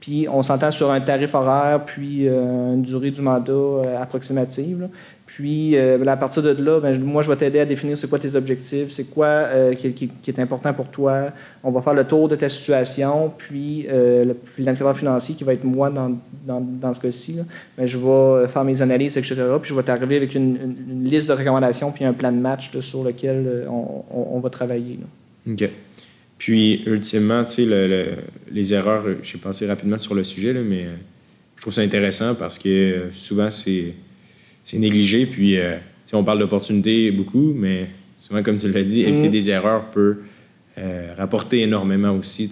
Puis 0.00 0.26
on 0.30 0.42
s'entend 0.42 0.70
sur 0.70 0.90
un 0.90 1.00
tarif 1.00 1.34
horaire, 1.34 1.84
puis 1.84 2.26
une 2.26 2.82
durée 2.82 3.10
du 3.10 3.22
mandat 3.22 4.00
approximative. 4.00 4.88
Puis, 5.32 5.76
euh, 5.76 6.04
à 6.08 6.16
partir 6.16 6.42
de 6.42 6.50
là, 6.60 6.80
ben, 6.80 6.98
moi, 7.04 7.22
je 7.22 7.30
vais 7.30 7.36
t'aider 7.36 7.60
à 7.60 7.64
définir 7.64 7.96
c'est 7.96 8.10
quoi 8.10 8.18
tes 8.18 8.34
objectifs, 8.34 8.90
c'est 8.90 9.10
quoi 9.10 9.26
euh, 9.26 9.74
qui, 9.74 10.10
est 10.26 10.38
important 10.40 10.72
pour 10.72 10.88
toi. 10.88 11.28
On 11.62 11.70
va 11.70 11.82
faire 11.82 11.94
le 11.94 12.02
tour 12.02 12.28
de 12.28 12.34
ta 12.34 12.48
situation, 12.48 13.32
puis 13.38 13.86
euh, 13.88 14.34
l'entraîneur 14.58 14.98
financier, 14.98 15.36
qui 15.36 15.44
va 15.44 15.52
être 15.52 15.62
moi 15.62 15.88
dans, 15.88 16.18
dans, 16.44 16.92
ce 16.92 16.98
cas-ci, 16.98 17.38
ben, 17.78 17.86
je 17.86 17.96
vais 17.96 18.48
faire 18.48 18.64
mes 18.64 18.82
analyses, 18.82 19.16
etc. 19.16 19.36
Puis, 19.62 19.70
je 19.70 19.74
vais 19.76 19.84
t'arriver 19.84 20.16
avec 20.16 20.34
une, 20.34 21.04
liste 21.04 21.28
de 21.28 21.34
recommandations, 21.34 21.92
puis 21.92 22.04
un 22.04 22.12
plan 22.12 22.32
de 22.32 22.38
match 22.38 22.76
sur 22.80 23.04
lequel 23.04 23.44
euh, 23.46 23.66
on, 23.68 24.40
va 24.40 24.50
travailler. 24.50 24.98
OK. 25.48 25.70
Puis, 26.40 26.82
ultimement, 26.86 27.44
tu 27.44 27.66
sais, 27.66 28.16
les 28.50 28.72
erreurs, 28.72 29.04
j'ai 29.22 29.36
pensé 29.36 29.66
rapidement 29.66 29.98
sur 29.98 30.14
le 30.14 30.24
sujet, 30.24 30.54
là, 30.54 30.62
mais 30.62 30.86
je 31.56 31.60
trouve 31.60 31.74
ça 31.74 31.82
intéressant 31.82 32.34
parce 32.34 32.58
que 32.58 33.10
souvent, 33.12 33.50
c'est 33.50 33.92
c'est 34.64 34.78
négligé. 34.78 35.26
Puis, 35.26 35.58
euh, 35.58 35.76
on 36.14 36.24
parle 36.24 36.38
d'opportunités 36.38 37.10
beaucoup, 37.10 37.52
mais 37.54 37.88
souvent, 38.16 38.42
comme 38.42 38.56
tu 38.56 38.72
l'as 38.72 38.82
dit, 38.82 39.02
éviter 39.02 39.28
mm. 39.28 39.32
des 39.32 39.50
erreurs 39.50 39.90
peut 39.90 40.20
euh, 40.78 41.12
rapporter 41.14 41.60
énormément 41.60 42.12
aussi. 42.12 42.50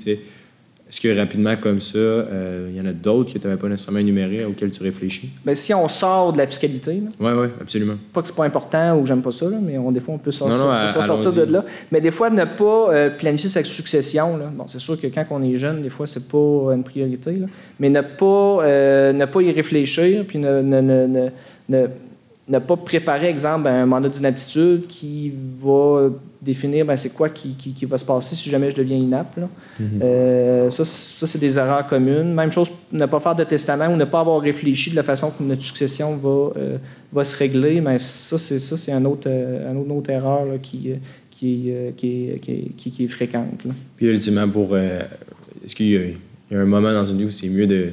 Est-ce 0.88 1.02
que 1.02 1.18
rapidement, 1.18 1.54
comme 1.56 1.80
ça, 1.80 1.98
euh, 1.98 2.70
il 2.70 2.76
y 2.76 2.80
en 2.80 2.86
a 2.86 2.92
d'autres 2.92 3.34
que 3.34 3.38
tu 3.38 3.46
n'avais 3.46 3.60
pas 3.60 3.68
nécessairement 3.68 4.00
énumérés 4.00 4.46
auxquels 4.46 4.70
tu 4.70 4.82
réfléchis? 4.82 5.28
Bien, 5.44 5.54
si 5.54 5.74
on 5.74 5.86
sort 5.86 6.32
de 6.32 6.38
la 6.38 6.46
fiscalité. 6.46 7.02
Oui, 7.20 7.30
oui, 7.32 7.48
absolument. 7.60 7.96
Pas 8.10 8.22
que 8.22 8.28
c'est 8.28 8.34
pas 8.36 8.44
important 8.44 8.96
ou 8.96 9.04
j'aime 9.04 9.20
pas 9.20 9.32
ça, 9.32 9.46
mais 9.62 9.76
on, 9.76 9.92
des 9.92 10.00
fois, 10.00 10.14
on 10.14 10.18
peut 10.18 10.30
sortir, 10.30 11.04
sortir 11.04 11.32
de 11.32 11.52
là. 11.52 11.62
Mais 11.92 12.00
des 12.00 12.10
fois, 12.10 12.30
ne 12.30 12.44
pas 12.44 13.10
planifier 13.18 13.50
sa 13.50 13.62
succession. 13.62 14.38
Là. 14.38 14.50
Bon, 14.54 14.64
c'est 14.66 14.78
sûr 14.78 14.98
que 14.98 15.08
quand 15.08 15.26
on 15.30 15.42
est 15.42 15.56
jeune, 15.56 15.82
des 15.82 15.90
fois, 15.90 16.06
c'est 16.06 16.26
pas 16.26 16.72
une 16.74 16.84
priorité. 16.84 17.32
Là. 17.32 17.46
Mais 17.78 17.90
ne 17.90 18.00
pas, 18.00 18.64
ne 19.12 19.24
pas 19.26 19.42
y 19.42 19.52
réfléchir, 19.52 20.24
puis 20.26 20.38
ne, 20.38 20.62
ne, 20.62 21.28
ne, 21.68 22.58
pas 22.58 22.76
préparer, 22.76 23.28
exemple, 23.28 23.68
un 23.68 23.84
mandat 23.84 24.08
d'inaptitude 24.08 24.86
qui 24.86 25.34
va 25.62 26.08
définir 26.40 26.84
ben, 26.86 26.96
c'est 26.96 27.14
quoi 27.14 27.28
qui, 27.28 27.54
qui, 27.54 27.84
va 27.84 27.98
se 27.98 28.04
passer 28.04 28.34
si 28.34 28.48
jamais 28.50 28.70
je 28.70 28.76
deviens 28.76 28.96
inapte. 28.96 29.38
Mm-hmm. 29.38 29.84
Euh, 30.02 30.70
ça, 30.70 30.84
ça 30.84 31.26
c'est 31.26 31.38
des 31.38 31.58
erreurs 31.58 31.86
communes. 31.86 32.32
Même 32.32 32.52
chose, 32.52 32.70
ne 32.92 33.06
pas 33.06 33.20
faire 33.20 33.34
de 33.34 33.44
testament 33.44 33.88
ou 33.88 33.96
ne 33.96 34.04
pas 34.04 34.20
avoir 34.20 34.40
réfléchi 34.40 34.90
de 34.90 34.96
la 34.96 35.02
façon 35.02 35.30
que 35.30 35.42
notre 35.42 35.62
succession 35.62 36.16
va, 36.16 36.50
euh, 36.56 36.78
va 37.12 37.24
se 37.24 37.36
régler. 37.36 37.80
Mais 37.80 37.98
ça, 37.98 38.38
c'est 38.38 38.58
ça, 38.58 38.76
c'est 38.76 38.92
un 38.92 39.04
autre, 39.04 39.28
euh, 39.28 39.72
une 39.72 39.90
autre 39.90 40.10
erreur 40.10 40.46
qui, 40.62 40.92
qui, 41.30 41.72
qui, 41.96 42.30
qui, 42.76 42.90
qui, 42.90 43.04
est 43.04 43.08
fréquente. 43.08 43.64
Puis 43.96 44.06
ultimement, 44.06 44.48
pour 44.48 44.76
est-ce 44.76 45.74
qu'il 45.74 45.86
y, 45.86 45.92
y, 45.92 46.56
a 46.56 46.60
un 46.60 46.66
moment 46.66 46.92
dans 46.92 47.04
une 47.04 47.18
vie 47.18 47.24
où 47.24 47.30
c'est 47.30 47.48
mieux 47.48 47.66
de 47.66 47.90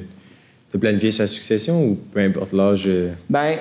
de 0.72 0.78
planifier 0.78 1.12
sa 1.12 1.28
succession 1.28 1.84
ou 1.84 1.94
peu 1.94 2.18
importe 2.18 2.52
l'âge? 2.52 2.88
Bien, 3.30 3.56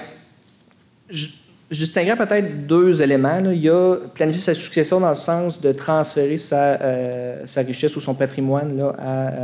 je, 1.75 1.79
distinguerais 1.79 2.15
peut-être 2.15 2.67
deux 2.67 3.01
éléments. 3.01 3.39
Il 3.51 3.61
y 3.61 3.69
a 3.69 3.97
planifier 4.13 4.41
sa 4.41 4.53
succession 4.53 4.99
dans 4.99 5.09
le 5.09 5.15
sens 5.15 5.61
de 5.61 5.71
transférer 5.71 6.37
sa, 6.37 6.79
euh, 6.81 7.45
richesse 7.57 7.95
ou 7.95 8.01
son 8.01 8.13
patrimoine 8.13 8.77
là, 8.77 8.95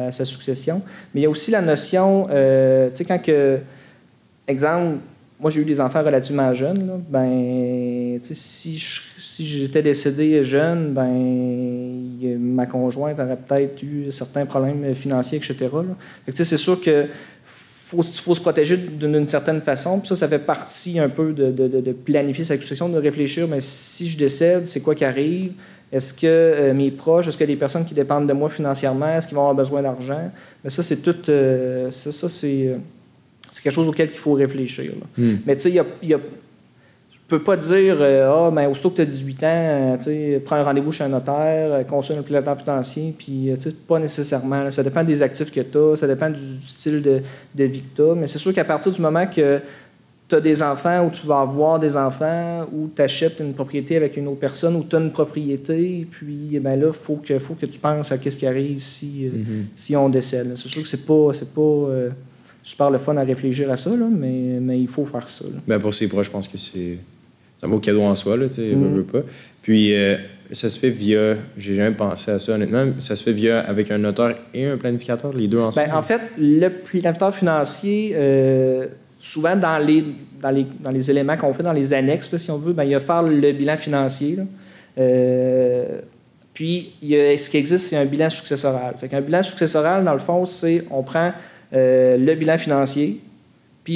à, 0.08 0.12
sa 0.12 0.26
succession. 0.26 0.82
Mais 1.13 1.22
il 1.22 1.24
y 1.24 1.28
a 1.28 1.30
aussi 1.30 1.52
la 1.52 1.62
notion, 1.62 2.28
euh, 2.30 2.89
tu 2.89 2.98
sais, 2.98 3.06
quand 3.06 3.22
que, 3.22 3.60
exemple, 4.48 4.98
moi 5.39 5.50
j'ai 5.50 5.62
eu 5.62 5.65
des 5.65 5.82
enfants 5.82 6.04
relativement 6.04 6.54
jeunes, 6.54 6.88
là, 6.88 6.94
ben, 7.10 8.20
si, 8.22 8.80
si 9.17 9.46
j'étais 9.46 9.82
décédé 9.82 10.44
jeune, 10.44 10.94
ben 10.94 12.38
ma 12.39 12.65
conjointe 12.67 13.20
aurait 13.20 13.38
peut-être 13.38 13.82
eu 13.82 14.12
certains 14.12 14.46
problèmes 14.46 14.94
financiers, 14.94 15.39
etc. 15.39 15.67
c'est 16.34 16.58
sûr 16.58 16.80
que 16.80 17.08
faut, 17.91 18.04
faut 18.04 18.36
se 18.36 18.39
protéger 18.39 18.77
d'une 18.77 19.27
certaine 19.27 19.62
façon. 19.62 19.99
Puis 19.99 20.08
ça, 20.08 20.15
ça 20.15 20.27
fait 20.27 20.39
partie 20.39 20.97
un 20.99 21.10
peu 21.10 21.34
de, 21.34 21.51
de, 21.51 21.91
planifier 21.91 22.45
sa 22.45 22.56
succession, 22.56 22.88
de 22.88 22.97
réfléchir, 22.97 23.47
mais 23.47 23.60
si 23.60 24.10
je 24.10 24.17
décède, 24.17 24.67
c'est 24.67 24.82
quoi 24.82 24.95
qui 24.95 25.04
arrive? 25.04 25.51
Est-ce 25.91 26.13
que 26.13 26.25
euh, 26.25 26.73
mes 26.73 26.89
proches, 26.89 27.27
est-ce 27.27 27.38
que 27.38 27.43
des 27.43 27.58
personnes 27.58 27.86
qui 27.86 27.93
dépendent 27.93 28.27
de 28.27 28.34
moi 28.34 28.49
financièrement, 28.49 29.10
est-ce 29.17 29.27
qu'ils 29.27 29.36
vont 29.36 29.41
avoir 29.41 29.56
besoin 29.56 29.82
d'argent? 29.82 30.32
Mais 30.63 30.69
ça, 30.69 30.82
c'est 30.84 31.01
tout. 31.01 31.15
Euh, 31.27 31.91
ça, 31.91 32.13
ça 32.13 32.30
c'est, 32.30 32.77
c'est 33.51 33.62
quelque 33.62 33.73
chose 33.73 33.89
auquel 33.89 34.10
il 34.10 34.17
faut 34.17 34.34
réfléchir. 34.34 34.93
Hmm. 35.17 35.36
Mais 35.45 35.56
tu 35.58 35.63
sais, 35.63 35.69
il 35.69 35.75
y 35.75 35.80
a, 35.80 35.86
y 36.01 36.13
a 36.13 36.19
peux 37.32 37.41
pas 37.41 37.58
dire 37.58 37.98
euh, 38.00 38.30
Ah, 38.30 38.52
mais 38.52 38.65
aussitôt 38.67 38.89
que 38.89 38.98
tu 38.98 39.02
as 39.02 39.06
18 39.06 39.44
ans, 39.44 39.98
euh, 40.08 40.39
prends 40.44 40.58
un 40.58 40.63
rendez-vous 40.63 40.91
chez 40.91 41.04
un 41.06 41.10
notaire, 41.10 41.74
euh, 41.74 41.84
consulte 41.84 42.20
un 42.20 42.24
piloteur 42.24 42.60
financier, 42.60 43.15
puis 43.17 43.52
pas 43.88 44.00
nécessairement. 44.00 44.70
ça 44.70 44.84
dépend 44.84 45.04
des 45.04 45.22
actifs 45.22 45.52
que 45.52 45.62
tu 45.62 45.78
as, 45.78 45.96
ça 45.96 46.08
dépend 46.08 46.30
du, 46.30 46.39
style 46.62 47.02
de, 47.02 47.22
de 47.56 47.63
vie 47.63 47.82
que 47.82 47.96
tu 47.96 48.02
as. 48.02 48.15
Mais 48.15 48.28
c'est 48.28 48.39
sûr 48.39 48.54
qu'à 48.54 48.65
partir 48.65 48.91
du 48.91 49.02
moment 49.02 49.26
que 49.26 49.60
tu 50.28 50.36
as 50.36 50.41
des 50.41 50.62
enfants 50.62 51.06
ou 51.06 51.10
tu 51.10 51.26
vas 51.26 51.39
avoir 51.39 51.80
des 51.80 51.96
enfants 51.96 52.65
ou 52.74 52.89
tu 52.94 53.02
achètes 53.02 53.39
une 53.39 53.54
propriété 53.54 53.96
avec 53.96 54.17
une 54.17 54.28
autre 54.28 54.39
personne 54.39 54.76
ou 54.76 54.84
tu 54.84 54.96
as 54.96 55.00
une 55.00 55.12
propriété, 55.12 56.08
puis 56.12 56.60
ben 56.60 56.80
là, 56.80 56.88
il 56.88 56.94
faut 56.94 57.15
que, 57.15 57.39
faut 57.39 57.56
que 57.56 57.65
tu 57.65 57.80
penses 57.80 58.12
à 58.12 58.17
ce 58.17 58.38
qui 58.38 58.46
arrive 58.46 58.82
si, 58.82 59.26
mm-hmm. 59.26 59.63
si 59.74 59.96
on 59.96 60.10
décède. 60.10 60.54
C'est 60.58 60.67
sûr 60.67 60.82
que 60.84 60.88
c'est 60.88 61.06
pas. 61.06 61.30
C'est 61.34 61.54
pas 61.54 61.88
super 62.63 62.91
le 62.91 63.00
fun 63.00 63.17
à 63.17 63.24
réfléchir 63.24 63.72
à 63.72 63.76
ça, 63.76 63.89
mais, 63.89 64.60
mais 64.62 64.80
il 64.80 64.88
faut 64.88 65.04
faire 65.04 65.28
ça. 65.28 65.46
Ben 65.67 65.80
pour 65.80 65.96
ses 65.96 66.08
proches, 66.08 66.28
je 66.28 66.32
pense 66.32 66.48
que 66.48 66.60
c'est 66.60 67.00
un 67.63 67.67
beau 67.67 67.80
cadeau 67.80 68.02
en 68.02 68.15
soi, 68.15 68.38
là, 68.38 68.47
tu 68.47 68.56
sais, 68.56 68.76
mm. 68.76 69.04
pas. 69.04 69.21
Puis, 69.62 69.93
euh, 69.93 70.17
ça 70.52 70.69
se 70.69 70.80
fait 70.80 70.89
via, 70.89 71.36
j'ai 71.58 71.76
jamais 71.76 71.95
pensé 71.95 72.32
à 72.32 72.39
ça 72.39 72.54
honnêtement, 72.54 72.88
ça 73.00 73.15
se 73.15 73.24
fait 73.24 73.32
via 73.32 73.60
avec 73.60 73.91
un 73.91 74.00
notaire 74.00 74.36
et 74.54 74.65
un 74.65 74.78
planificateur, 74.78 75.34
les 75.34 75.47
deux 75.47 75.60
ensemble. 75.60 75.88
Ben, 75.88 75.95
en 75.95 76.04
fait, 76.04 76.21
le 76.38 76.69
planificateur 76.69 77.34
financier, 77.36 78.13
euh, 78.15 78.88
souvent 79.19 79.56
dans 79.56 79.78
les, 79.78 80.04
dans 80.41 80.50
les, 80.50 80.65
dans 80.82 80.91
les 80.91 81.10
éléments 81.10 81.38
qu'on 81.38 81.54
fait 81.54 81.63
dans 81.63 81.74
les 81.74 81.93
annexes, 81.93 82.36
si 82.36 82.52
on 82.52 82.58
veut, 82.58 82.74
ben, 82.74 82.84
il 82.84 82.93
va 82.93 83.00
faire 83.00 83.24
le 83.24 83.52
bilan 83.52 83.78
financier. 83.78 84.38
Euh, 84.97 85.86
puis, 86.54 86.93
il 87.02 87.10
y 87.10 87.15
a, 87.19 87.38
ce 87.38 87.50
qui 87.50 87.58
existe, 87.58 87.88
c'est 87.88 87.97
un 87.97 88.06
bilan 88.06 88.30
successoral. 88.30 88.95
Fait 89.00 89.08
qu'un 89.08 89.21
bilan 89.21 89.43
successoral, 89.43 90.04
dans 90.04 90.13
le 90.13 90.19
fond, 90.19 90.45
c'est 90.45 90.84
on 90.91 91.04
prend 91.04 91.32
le 91.74 92.36
bilan 92.36 92.58
financier, 92.58 93.21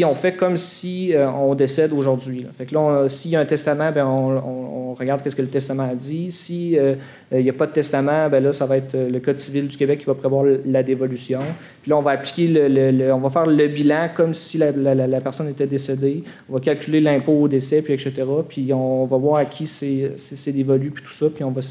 on 0.03 0.15
fait 0.15 0.33
comme 0.33 0.57
si 0.57 1.13
euh, 1.13 1.29
on 1.29 1.55
décède 1.55 1.93
aujourd'hui. 1.93 2.45
Fait 2.57 2.65
que 2.65 2.73
là, 2.73 3.07
s'il 3.07 3.31
y 3.31 3.35
a 3.35 3.39
un 3.39 3.45
testament, 3.45 3.91
ben 3.91 4.05
on, 4.05 4.93
regarde 4.95 5.21
qu'est-ce 5.21 5.35
que 5.35 5.41
le 5.41 5.49
testament 5.49 5.83
a 5.83 5.95
dit. 5.95 6.31
S'il 6.31 6.77
euh, 6.79 6.95
n'y 7.31 7.49
a 7.49 7.53
pas 7.53 7.65
de 7.65 7.71
testament, 7.71 8.29
ben 8.29 8.43
là, 8.43 8.53
ça 8.53 8.65
va 8.65 8.77
être 8.77 8.95
euh, 8.95 9.09
le 9.09 9.19
Code 9.19 9.39
civil 9.39 9.67
du 9.67 9.75
Québec 9.75 9.99
qui 9.99 10.05
va 10.05 10.13
prévoir 10.13 10.45
la 10.65 10.83
dévolution. 10.83 11.39
Puis 11.81 11.89
là, 11.89 11.97
on 11.97 12.01
va 12.01 12.11
appliquer 12.11 12.47
le, 12.47 13.11
on 13.11 13.19
va 13.19 13.29
faire 13.29 13.47
le 13.47 13.67
bilan 13.67 14.09
comme 14.15 14.33
si 14.33 14.57
la, 14.57 15.21
personne 15.21 15.49
était 15.49 15.65
décédée. 15.65 16.23
On 16.49 16.53
va 16.53 16.59
calculer 16.59 17.01
l'impôt 17.01 17.33
au 17.33 17.47
décès, 17.47 17.81
puis 17.81 17.93
etc. 17.93 18.23
Puis 18.47 18.71
on 18.73 19.05
va 19.05 19.17
voir 19.17 19.37
à 19.37 19.45
qui 19.45 19.65
c'est 19.65 20.51
dévolu, 20.51 20.91
puis 20.91 21.03
tout 21.03 21.13
ça, 21.13 21.27
puis 21.33 21.43
on 21.43 21.51
va, 21.51 21.61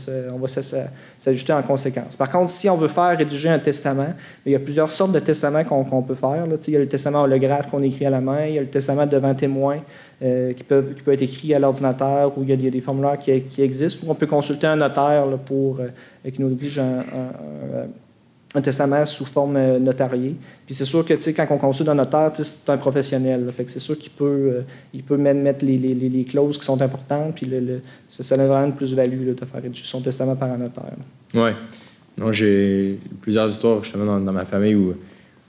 s'ajuster 0.48 1.52
en 1.52 1.62
conséquence. 1.62 2.16
Par 2.16 2.30
contre, 2.30 2.50
si 2.50 2.68
on 2.68 2.76
veut 2.76 2.88
faire 2.88 3.16
rédiger 3.16 3.48
un 3.48 3.58
testament, 3.58 4.02
ben, 4.04 4.14
il 4.46 4.52
y 4.52 4.56
a 4.56 4.60
plusieurs 4.60 4.90
sortes 4.90 5.12
de 5.12 5.20
testaments 5.20 5.64
qu'on 5.64 6.02
peut 6.02 6.14
faire. 6.14 6.46
Là. 6.46 6.56
Il 6.66 6.72
y 6.72 6.76
a 6.76 6.80
le 6.80 6.88
testament 6.88 7.22
holographe 7.22 7.70
qu'on 7.70 7.82
écrit 7.82 8.06
à 8.06 8.10
la 8.10 8.20
main, 8.20 8.46
il 8.46 8.54
y 8.56 8.58
a 8.58 8.62
le 8.62 8.68
testament 8.68 9.06
devant 9.06 9.34
témoin 9.34 9.80
euh, 10.24 10.52
qui, 10.54 10.64
peut, 10.64 10.84
qui, 10.96 11.02
peut, 11.02 11.12
être 11.12 11.22
écrit 11.22 11.54
à 11.54 11.58
l'ordinateur, 11.58 12.37
ou 12.38 12.42
il 12.44 12.48
y, 12.48 12.66
a, 12.66 12.70
des 12.70 12.80
formulaires 12.80 13.18
qui, 13.18 13.42
qui, 13.42 13.62
existent, 13.62 14.06
ou 14.06 14.10
on 14.10 14.14
peut 14.14 14.26
consulter 14.26 14.66
un 14.66 14.76
notaire 14.76 15.26
pour, 15.44 15.80
euh, 15.80 16.30
qui 16.30 16.40
nous 16.40 16.48
rédige 16.48 16.78
un, 16.78 17.04
un, 18.54 18.60
testament 18.62 19.04
sous 19.04 19.26
forme 19.26 19.56
euh, 19.56 19.78
notariée. 19.78 20.37
Puis 20.64 20.74
c'est 20.74 20.84
sûr 20.84 21.04
que 21.04 21.14
quand 21.32 21.46
on 21.50 21.58
consulte 21.58 21.88
un 21.88 21.94
notaire, 21.94 22.30
c'est 22.34 22.70
un 22.70 22.76
professionnel. 22.76 23.50
fait 23.52 23.64
que 23.64 23.70
c'est 23.70 23.80
sûr 23.80 23.98
qu'il 23.98 24.12
peut, 24.12 24.62
il 24.94 25.02
peut 25.02 25.16
même 25.16 25.42
mettre 25.42 25.64
les, 25.64 25.76
les, 25.76 25.94
les, 25.94 26.24
clauses 26.24 26.56
qui 26.56 26.64
sont 26.64 26.80
importantes, 26.80 27.34
puis 27.34 27.46
le, 27.46 27.80
ça, 28.08 28.22
ça 28.22 28.34
a 28.37 28.38
vraiment 28.46 28.66
une 28.66 28.74
plus-value 28.74 29.34
de 29.34 29.44
faire 29.44 29.62
rédiger 29.62 29.84
son 29.84 30.00
testament 30.00 30.37
par 30.37 30.50
un 30.50 30.58
notaire. 30.58 30.94
Oui. 31.34 31.50
Non, 32.16 32.32
j'ai 32.32 32.98
plusieurs 33.20 33.50
histoires 33.50 33.82
justement 33.82 34.06
dans, 34.06 34.20
dans 34.20 34.32
ma 34.32 34.44
famille 34.44 34.76
où 34.76 34.94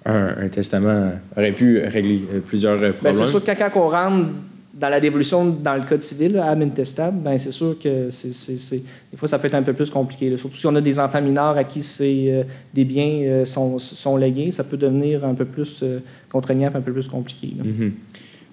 un, 0.06 0.48
testament 0.50 1.12
aurait 1.36 1.52
pu 1.52 1.80
régler 1.80 2.22
plusieurs 2.46 2.82
euh, 2.82 2.92
problèmes. 2.92 3.14
c'est 3.14 3.26
sûr 3.26 3.44
que 3.44 3.52
quand 3.52 3.72
on 3.76 3.88
rentre 3.88 4.28
dans 4.76 4.90
la 4.90 5.00
dévolution 5.00 5.46
dans 5.46 5.76
le 5.76 5.84
code 5.84 6.02
civil, 6.02 6.38
âme 6.38 6.62
intestable, 6.62 7.20
ben 7.22 7.38
c'est 7.38 7.52
sûr 7.52 7.78
que 7.80 8.10
c'est, 8.10 8.78
des 9.12 9.18
fois, 9.18 9.28
ça 9.28 9.40
peut 9.40 9.48
être 9.48 9.56
un 9.56 9.64
peu 9.64 9.74
plus 9.74 9.90
compliqué. 9.90 10.36
Surtout 10.36 10.58
si 10.58 10.68
on 10.68 10.76
a 10.76 10.82
des 10.82 11.00
enfants 11.00 11.22
mineurs 11.22 11.58
à 11.58 11.64
qui 11.64 11.82
euh, 12.02 12.44
des 12.74 12.84
biens 12.84 13.46
sont, 13.46 13.80
sont, 13.80 14.18
légués, 14.18 14.52
ça 14.52 14.64
peut 14.66 14.78
devenir 14.78 15.24
un 15.24 15.34
peu 15.34 15.46
plus 15.46 15.84
contraignant 16.30 16.72
un 16.74 16.82
peu 16.82 16.92
plus 16.92 17.08
compliqué. 17.08 17.48
Mm-hmm. 17.48 17.92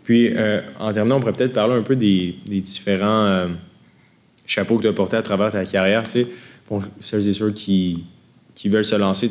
Puis, 0.05 0.33
en 0.81 0.93
terminant, 0.93 1.17
on 1.17 1.21
pourrait 1.21 1.33
peut-être 1.33 1.53
parler 1.53 1.75
un 1.75 1.83
peu 1.83 1.97
des, 1.97 2.35
des 2.47 2.61
différents 2.61 3.49
chapeaux 4.47 4.77
que 4.77 4.83
tu 4.83 4.89
as 4.89 4.93
portés 4.93 5.17
à 5.17 5.23
travers 5.23 5.51
ta 5.51 5.65
carrière. 5.65 6.05
Celles 7.01 7.29
et 7.29 7.33
ceux 7.33 7.53
qui, 7.53 8.05
qui 8.55 8.69
veulent 8.69 8.85
se 8.85 8.97
lancer, 8.97 9.29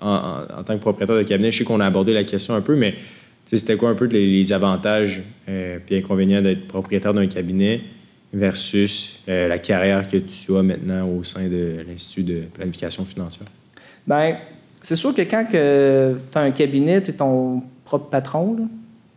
en, 0.00 0.62
tant 0.64 0.74
que 0.76 0.80
propriétaire 0.80 1.16
de 1.16 1.22
cabinet, 1.22 1.52
je 1.52 1.58
sais 1.58 1.64
qu'on 1.64 1.80
a 1.80 1.86
abordé 1.86 2.12
la 2.12 2.24
question 2.24 2.54
un 2.54 2.60
peu, 2.60 2.76
mais 2.76 2.94
c'était 3.44 3.76
quoi 3.76 3.90
un 3.90 3.94
peu 3.94 4.06
les, 4.06 4.52
avantages 4.52 5.22
et 5.46 5.50
euh, 5.50 5.78
inconvénients 5.92 6.42
d'être 6.42 6.66
propriétaire 6.66 7.14
d'un 7.14 7.26
cabinet 7.26 7.80
versus 8.32 9.20
euh, 9.28 9.48
la 9.48 9.58
carrière 9.58 10.06
que 10.08 10.16
tu 10.16 10.56
as 10.56 10.62
maintenant 10.62 11.08
au 11.08 11.22
sein 11.22 11.48
de 11.48 11.84
l'Institut 11.86 12.22
de 12.22 12.40
planification 12.52 13.04
financière? 13.04 13.48
Bien, 14.06 14.38
c'est 14.82 14.96
sûr 14.96 15.14
que 15.14 15.22
quand 15.22 15.46
tu 15.50 16.38
as 16.38 16.42
un 16.42 16.50
cabinet, 16.50 17.02
tu 17.02 17.10
es 17.10 17.14
ton 17.14 17.62
propre 17.84 18.10
patron. 18.10 18.68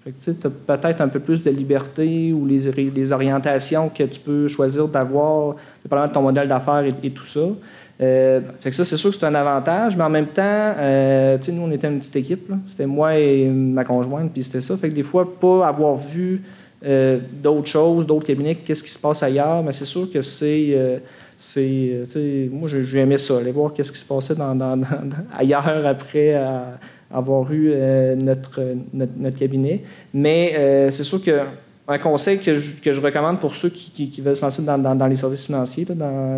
tu 0.03 0.29
as 0.29 0.49
peut-être 0.49 1.01
un 1.01 1.07
peu 1.07 1.19
plus 1.19 1.41
de 1.41 1.49
liberté 1.49 2.31
ou 2.31 2.45
les, 2.45 2.71
les 2.71 3.11
orientations 3.11 3.89
que 3.89 4.03
tu 4.03 4.19
peux 4.19 4.47
choisir 4.47 4.87
d'avoir, 4.87 5.55
dépendamment 5.83 6.07
de 6.07 6.13
ton 6.13 6.21
modèle 6.21 6.47
d'affaires 6.47 6.85
et, 7.03 7.09
tout 7.09 7.25
ça. 7.25 7.47
Euh, 7.99 8.41
fait 8.59 8.69
que 8.69 8.75
ça, 8.75 8.85
c'est 8.85 8.97
sûr 8.97 9.09
que 9.09 9.17
c'est 9.17 9.25
un 9.25 9.33
avantage, 9.33 9.97
mais 9.97 10.03
en 10.03 10.09
même 10.09 10.27
temps, 10.27 10.41
euh, 10.43 11.37
nous, 11.51 11.63
on 11.63 11.71
était 11.71 11.87
une 11.87 11.99
petite 11.99 12.15
équipe. 12.15 12.51
C'était 12.67 12.85
moi 12.85 13.17
et 13.17 13.47
ma 13.47 13.83
conjointe, 13.83 14.31
puis 14.31 14.43
c'était 14.43 14.61
ça. 14.61 14.77
Fait 14.77 14.89
que 14.89 14.95
des 14.95 15.03
fois, 15.03 15.39
pas 15.39 15.67
avoir 15.67 15.95
vu 15.95 16.43
euh, 16.85 17.17
d'autres 17.41 17.67
choses, 17.67 18.05
d'autres 18.05 18.27
cabinets, 18.27 18.55
qu'est-ce 18.55 18.83
qui 18.83 18.91
se 18.91 18.99
passe 18.99 19.23
ailleurs, 19.23 19.63
mais 19.63 19.71
c'est 19.71 19.85
sûr 19.85 20.11
que 20.11 20.21
c'est. 20.21 21.01
c'est 21.37 22.49
moi, 22.51 22.69
j'aimais 22.69 23.17
ça, 23.17 23.37
aller 23.39 23.51
voir 23.51 23.73
qu'est-ce 23.73 23.91
qui 23.91 23.99
se 23.99 24.05
passait 24.05 24.35
dans, 24.35 24.81
ailleurs 25.35 25.85
après 25.85 26.39
avoir 27.11 27.51
eu 27.51 27.73
notre, 28.21 28.61
notre, 28.93 29.37
cabinet. 29.39 29.81
Mais 30.13 30.91
c'est 30.91 31.03
sûr 31.03 31.23
que 31.23 31.31
un 31.89 31.97
conseil 31.99 32.37
que 32.37 32.57
je, 32.57 32.81
que 32.81 32.91
je, 32.91 32.99
recommande 32.99 33.39
pour 33.39 33.55
ceux 33.55 33.69
qui, 33.69 34.09
qui, 34.09 34.21
veulent 34.21 34.35
se 34.35 34.41
lancer 34.41 34.61
dans, 34.61 34.77
dans, 34.77 35.07
les 35.07 35.15
services 35.15 35.45
financiers, 35.45 35.85
dans, 35.85 36.37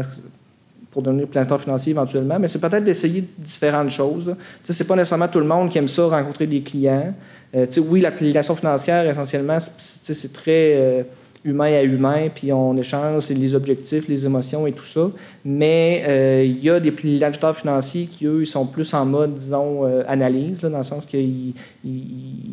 pour 0.91 1.03
devenir 1.03 1.27
planteur 1.27 1.61
financier 1.61 1.91
éventuellement, 1.91 2.39
mais 2.39 2.47
c'est 2.47 2.59
peut-être 2.59 2.83
d'essayer 2.83 3.23
différentes 3.37 3.91
choses. 3.91 4.35
Ce 4.63 4.83
n'est 4.83 4.87
pas 4.87 4.95
nécessairement 4.95 5.27
tout 5.27 5.39
le 5.39 5.45
monde 5.45 5.69
qui 5.69 5.77
aime 5.77 5.87
ça, 5.87 6.07
rencontrer 6.07 6.47
des 6.47 6.61
clients. 6.61 7.13
Euh, 7.55 7.65
oui, 7.87 8.01
l'application 8.01 8.55
financière, 8.55 9.07
essentiellement, 9.07 9.59
c'est 9.59 10.33
très 10.33 10.73
euh, 10.75 11.03
humain 11.45 11.73
à 11.73 11.83
humain, 11.83 12.27
puis 12.33 12.51
on 12.51 12.75
échange 12.77 13.29
les 13.29 13.55
objectifs, 13.55 14.07
les 14.07 14.25
émotions 14.25 14.67
et 14.67 14.71
tout 14.71 14.83
ça. 14.83 15.09
Mais 15.45 16.03
euh, 16.07 16.43
il 16.45 16.63
y 16.63 16.69
a 16.69 16.79
des 16.79 16.91
planificateurs 16.91 17.55
financiers 17.55 18.05
qui, 18.05 18.25
eux, 18.25 18.41
ils 18.41 18.47
sont 18.47 18.65
plus 18.65 18.93
en 18.93 19.05
mode, 19.05 19.35
disons, 19.35 19.85
analyse, 20.07 20.61
dans 20.61 20.77
le 20.77 20.83
sens 20.83 21.05
qu'ils 21.05 21.53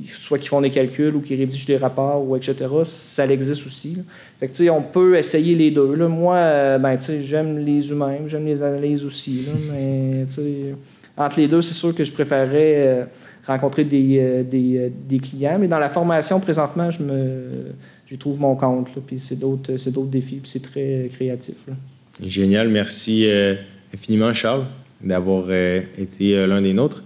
soit 0.06 0.38
qu'ils 0.38 0.48
font 0.48 0.60
des 0.60 0.70
calculs 0.70 1.14
ou 1.14 1.20
qu'ils 1.20 1.38
rédigent 1.38 1.66
des 1.66 1.76
rapports, 1.76 2.26
ou 2.26 2.36
etc. 2.36 2.66
Ça 2.84 3.26
existe 3.26 3.66
aussi. 3.66 3.98
Fait 4.38 4.48
que, 4.48 4.70
on 4.70 4.82
peut 4.82 5.16
essayer 5.16 5.54
les 5.54 5.70
deux. 5.70 5.94
Là. 5.94 6.08
Moi, 6.08 6.36
euh, 6.36 6.78
ben, 6.78 6.98
j'aime 7.20 7.58
les 7.58 7.90
humains, 7.90 8.18
j'aime 8.26 8.44
les 8.44 8.62
analyses 8.62 9.04
aussi. 9.04 9.46
Là, 9.46 9.52
mais 9.72 10.26
entre 11.16 11.40
les 11.40 11.48
deux, 11.48 11.62
c'est 11.62 11.74
sûr 11.74 11.94
que 11.94 12.04
je 12.04 12.12
préférerais 12.12 12.74
euh, 12.76 13.04
rencontrer 13.46 13.84
des, 13.84 14.18
euh, 14.20 14.42
des, 14.42 14.92
des, 15.08 15.18
clients. 15.18 15.56
Mais 15.58 15.68
dans 15.68 15.78
la 15.78 15.88
formation, 15.88 16.38
présentement, 16.40 16.90
je 16.90 17.02
me 17.02 17.72
j'y 18.08 18.18
trouve 18.18 18.40
mon 18.40 18.54
compte. 18.56 18.88
Puis 19.06 19.18
c'est 19.18 19.38
d'autres, 19.38 19.72
d'autres 19.90 20.10
défis, 20.10 20.36
puis 20.36 20.50
c'est 20.50 20.62
très 20.62 21.10
créatif. 21.12 21.56
Génial. 22.22 22.68
Merci 22.68 23.28
infiniment, 23.94 24.32
Charles, 24.32 24.64
d'avoir 25.02 25.52
été 25.52 26.46
l'un 26.46 26.62
des 26.62 26.72
nôtres. 26.72 27.02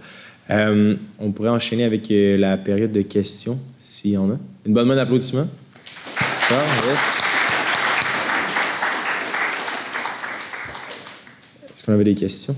on 0.49 1.31
pourrait 1.33 1.49
enchaîner 1.49 1.83
avec 1.83 2.07
la 2.09 2.57
période 2.57 2.91
de 2.91 3.01
questions, 3.01 3.59
s'il 3.77 4.11
y 4.11 4.17
en 4.17 4.31
a. 4.31 4.37
Une 4.65 4.73
bonne 4.73 4.87
main 4.87 4.95
d'applaudissement. 4.95 5.47
Est-ce 11.73 11.83
qu'on 11.83 11.93
avait 11.93 12.03
des 12.03 12.15
questions? 12.15 12.55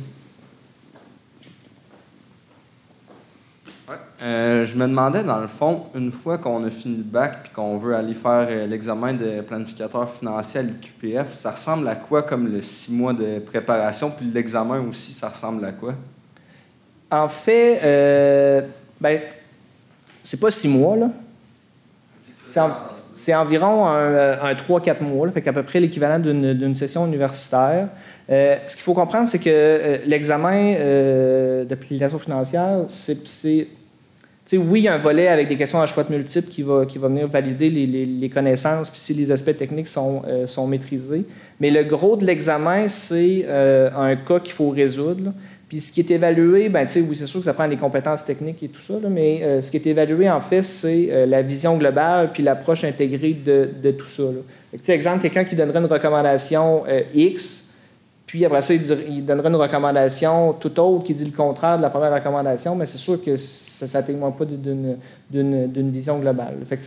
Euh, 4.23 4.65
je 4.65 4.77
me 4.77 4.87
demandais, 4.87 5.21
dans 5.21 5.39
le 5.39 5.47
fond, 5.47 5.83
une 5.95 6.11
fois 6.11 6.37
qu'on 6.37 6.63
a 6.63 6.69
fini 6.69 6.97
le 6.97 7.03
bac 7.03 7.39
et 7.45 7.53
qu'on 7.53 7.77
veut 7.77 7.93
aller 7.93 8.13
faire 8.13 8.47
euh, 8.49 8.65
l'examen 8.67 9.13
de 9.13 9.41
planificateur 9.41 10.09
financier 10.09 10.61
à 10.61 10.63
l'IQPF, 10.63 11.33
ça 11.33 11.51
ressemble 11.51 11.85
à 11.89 11.95
quoi 11.95 12.23
comme 12.23 12.47
le 12.47 12.61
six 12.61 12.93
mois 12.93 13.11
de 13.11 13.39
préparation? 13.39 14.09
Puis 14.09 14.27
l'examen 14.33 14.79
aussi, 14.79 15.11
ça 15.11 15.27
ressemble 15.27 15.65
à 15.65 15.73
quoi? 15.73 15.95
En 17.11 17.27
fait, 17.27 17.81
euh, 17.83 18.61
ben, 19.01 19.19
c'est 20.23 20.39
pas 20.39 20.51
six 20.51 20.69
mois, 20.69 20.95
là. 20.95 21.09
C'est, 23.15 23.33
environ 23.33 23.87
un, 23.87 24.53
3-4 24.53 25.01
mois, 25.01 25.25
là, 25.25 25.31
fait 25.31 25.41
qu'à 25.41 25.53
peu 25.53 25.63
près 25.63 25.79
l'équivalent 25.79 26.19
d'une, 26.19 26.75
session 26.75 27.07
universitaire. 27.07 27.87
ce 28.29 28.75
qu'il 28.75 28.83
faut 28.83 28.93
comprendre, 28.93 29.27
c'est 29.27 29.39
que 29.39 30.01
l'examen 30.05 30.73
de 30.73 31.75
planification 31.75 32.19
financière, 32.19 32.81
c'est 32.87 33.67
oui, 34.51 34.81
il 34.81 34.83
y 34.83 34.87
a 34.87 34.95
un 34.95 34.99
volet 34.99 35.27
avec 35.27 35.47
des 35.47 35.55
questions 35.55 35.81
à 35.81 35.85
choix 35.85 36.03
de 36.03 36.11
multiples 36.11 36.49
qui 36.49 36.61
va, 36.63 36.83
venir 36.85 37.27
valider 37.27 37.69
les, 37.69 38.29
connaissances, 38.29 38.89
puis 38.89 38.99
si 38.99 39.13
les 39.13 39.31
aspects 39.31 39.55
techniques 39.55 39.87
sont, 39.87 40.21
euh, 40.27 40.67
maîtrisés. 40.67 41.23
Mais 41.59 41.69
le 41.69 41.83
gros 41.83 42.17
de 42.17 42.25
l'examen, 42.25 42.87
c'est 42.87 43.45
euh, 43.47 43.89
un 43.95 44.15
cas 44.15 44.39
qu'il 44.39 44.53
faut 44.53 44.69
résoudre. 44.69 45.31
Puis 45.69 45.79
ce 45.79 45.91
qui 45.91 46.01
est 46.01 46.11
évalué, 46.11 46.69
ben, 46.69 46.85
oui, 47.07 47.15
c'est 47.15 47.25
sûr 47.25 47.39
que 47.39 47.45
ça 47.45 47.53
prend 47.53 47.65
les 47.65 47.77
compétences 47.77 48.25
techniques 48.25 48.61
et 48.61 48.67
tout 48.67 48.81
ça, 48.81 48.93
mais 49.09 49.41
euh, 49.41 49.61
ce 49.61 49.71
qui 49.71 49.77
est 49.77 49.87
évalué, 49.87 50.29
en 50.29 50.41
fait, 50.41 50.61
c'est 50.61 51.25
la 51.25 51.41
vision 51.41 51.77
globale 51.77 52.31
puis 52.33 52.43
l'approche 52.43 52.83
intégrée 52.83 53.33
de, 53.33 53.91
tout 53.91 54.07
ça. 54.07 54.23
Exemple, 54.93 55.21
quelqu'un 55.21 55.45
qui 55.45 55.55
donnerait 55.55 55.79
une 55.79 55.85
recommandation 55.85 56.83
X, 57.15 57.62
puis 58.33 58.45
après 58.45 58.63
ça, 58.63 58.73
il, 58.73 59.23
donnerait 59.23 59.49
une 59.49 59.57
recommandation 59.57 60.53
tout 60.53 60.79
autre 60.79 61.03
qui 61.03 61.13
dit 61.13 61.23
le 61.23 61.37
contraire 61.37 61.77
de 61.77 61.83
la 61.83 61.91
première 61.91 62.11
recommandation, 62.11 62.75
mais 62.75 62.87
c'est 62.87 62.97
sûr 62.97 63.23
que 63.23 63.37
ça 63.37 64.01
ne 64.01 64.07
témoigne 64.07 64.33
pas 64.33 64.45
d'une 64.45 65.91
vision 65.91 66.17
globale. 66.17 66.55
Fait 66.65 66.79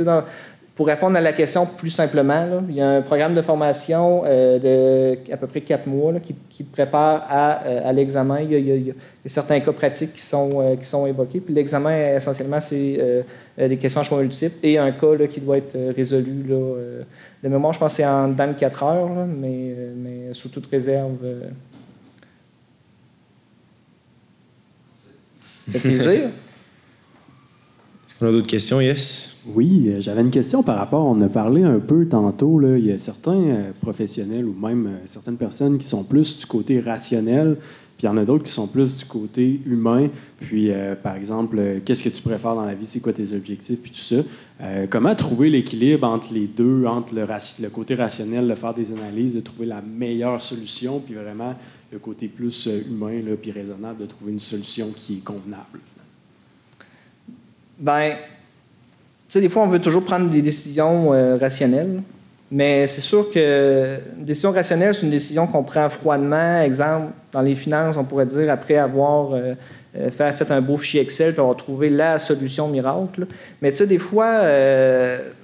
pour 0.74 0.88
répondre 0.88 1.16
à 1.16 1.20
la 1.20 1.32
question 1.32 1.64
plus 1.64 1.90
simplement, 1.90 2.64
il 2.68 2.74
y 2.74 2.80
a 2.80 2.88
un 2.88 3.02
programme 3.02 3.36
de 3.36 3.42
formation 3.42 4.24
euh, 4.26 4.58
de 4.58 5.32
à 5.32 5.36
peu 5.36 5.46
près 5.46 5.60
quatre 5.60 5.86
mois 5.86 6.14
qui, 6.50 6.64
prépare 6.64 7.24
à, 7.30 7.64
euh, 7.64 7.92
l'examen. 7.92 8.40
Il, 8.40 8.50
y 8.50 8.90
a 8.90 8.94
certains 9.26 9.60
cas 9.60 9.70
pratiques 9.70 10.14
qui 10.14 10.22
sont, 10.22 10.60
euh, 10.60 10.74
qui 10.74 10.84
sont 10.84 11.06
évoqués. 11.06 11.38
Puis 11.38 11.54
l'examen, 11.54 12.16
essentiellement, 12.16 12.60
c'est 12.60 13.24
des 13.56 13.76
questions 13.76 14.00
à 14.00 14.04
choix 14.04 14.20
multiples 14.20 14.56
et 14.62 14.78
un 14.78 14.92
cas 14.92 15.16
qui 15.30 15.40
doit 15.40 15.58
être 15.58 15.76
résolu. 15.94 16.44
Là, 16.48 16.56
de 17.42 17.48
mémoire, 17.48 17.72
je 17.72 17.78
pense 17.78 17.92
que 17.92 17.96
c'est 17.96 18.06
en 18.06 18.28
dans 18.28 18.54
4 18.54 18.82
heures, 18.82 19.26
mais, 19.26 19.74
mais 19.96 20.34
sous 20.34 20.48
toute 20.48 20.66
réserve. 20.66 21.16
C'est 25.70 25.80
plaisir. 25.80 26.30
On 28.20 28.26
a 28.26 28.32
d'autres 28.32 28.46
questions, 28.46 28.80
yes? 28.80 29.42
Oui, 29.46 29.82
euh, 29.86 30.00
j'avais 30.00 30.22
une 30.22 30.30
question 30.30 30.62
par 30.62 30.78
rapport, 30.78 31.04
on 31.04 31.20
a 31.20 31.28
parlé 31.28 31.62
un 31.62 31.78
peu 31.78 32.06
tantôt, 32.06 32.58
là, 32.58 32.78
il 32.78 32.86
y 32.86 32.92
a 32.92 32.96
certains 32.96 33.42
euh, 33.42 33.70
professionnels 33.82 34.46
ou 34.46 34.54
même 34.54 34.86
euh, 34.86 34.96
certaines 35.04 35.36
personnes 35.36 35.76
qui 35.76 35.86
sont 35.86 36.02
plus 36.02 36.38
du 36.38 36.46
côté 36.46 36.80
rationnel, 36.80 37.58
puis 37.96 38.06
il 38.06 38.06
y 38.06 38.08
en 38.08 38.16
a 38.16 38.24
d'autres 38.24 38.44
qui 38.44 38.52
sont 38.52 38.66
plus 38.66 38.98
du 38.98 39.04
côté 39.04 39.60
humain. 39.66 40.08
Puis, 40.40 40.70
par 41.02 41.16
exemple, 41.16 41.58
qu'est-ce 41.84 42.02
que 42.02 42.10
tu 42.10 42.20
préfères 42.20 42.54
dans 42.54 42.66
la 42.66 42.74
vie, 42.74 42.86
c'est 42.86 43.00
quoi 43.00 43.14
tes 43.14 43.32
objectifs, 43.32 43.80
puis 43.80 43.90
tout 43.90 44.00
ça. 44.00 44.16
comment 44.90 45.14
trouver 45.14 45.48
l'équilibre 45.48 46.06
entre 46.06 46.34
les 46.34 46.46
deux, 46.46 46.84
entre 46.84 47.14
le, 47.14 47.68
côté 47.70 47.94
rationnel, 47.94 48.46
de 48.46 48.54
faire 48.54 48.74
des 48.74 48.92
analyses, 48.92 49.34
de 49.34 49.40
trouver 49.40 49.64
la 49.64 49.80
meilleure 49.80 50.42
solution, 50.42 51.00
puis 51.00 51.14
vraiment 51.14 51.54
le 51.90 51.98
côté 51.98 52.28
plus 52.28 52.68
humain, 52.86 53.22
là, 53.24 53.34
puis 53.40 53.50
raisonnable, 53.50 54.00
de 54.02 54.06
trouver 54.06 54.32
une 54.32 54.40
solution 54.40 54.90
qui 54.94 55.14
est 55.14 55.24
convenable? 55.24 55.80
Ben, 57.78 58.10
tu 58.10 58.16
sais, 59.28 59.40
des 59.40 59.48
fois, 59.48 59.64
on 59.64 59.68
veut 59.68 59.80
toujours 59.80 60.04
prendre 60.04 60.30
des 60.30 60.40
décisions 60.40 61.12
euh, 61.12 61.36
rationnelles, 61.36 62.02
mais 62.50 62.86
c'est 62.86 63.00
sûr 63.00 63.30
que 63.30 63.98
une 64.18 64.24
décision 64.24 64.52
rationnelle, 64.52 64.94
c'est 64.94 65.02
une 65.02 65.10
décision 65.10 65.46
qu'on 65.46 65.64
prend 65.64 65.88
froidement. 65.90 66.60
Exemple, 66.60 67.08
dans 67.36 67.42
les 67.42 67.54
finances, 67.54 67.98
on 67.98 68.04
pourrait 68.04 68.24
dire, 68.24 68.50
après 68.50 68.76
avoir 68.76 69.34
euh, 69.34 69.52
euh, 69.98 70.10
fait, 70.10 70.50
un 70.50 70.62
beau 70.62 70.78
fichier 70.78 71.02
Excel, 71.02 71.32
puis 71.32 71.40
avoir 71.40 71.56
trouvé 71.56 71.90
la 71.90 72.18
solution 72.18 72.66
miracle. 72.66 73.26
Mais 73.60 73.70
tu 73.72 73.76
sais, 73.76 73.86
des 73.86 73.98
fois, 73.98 74.40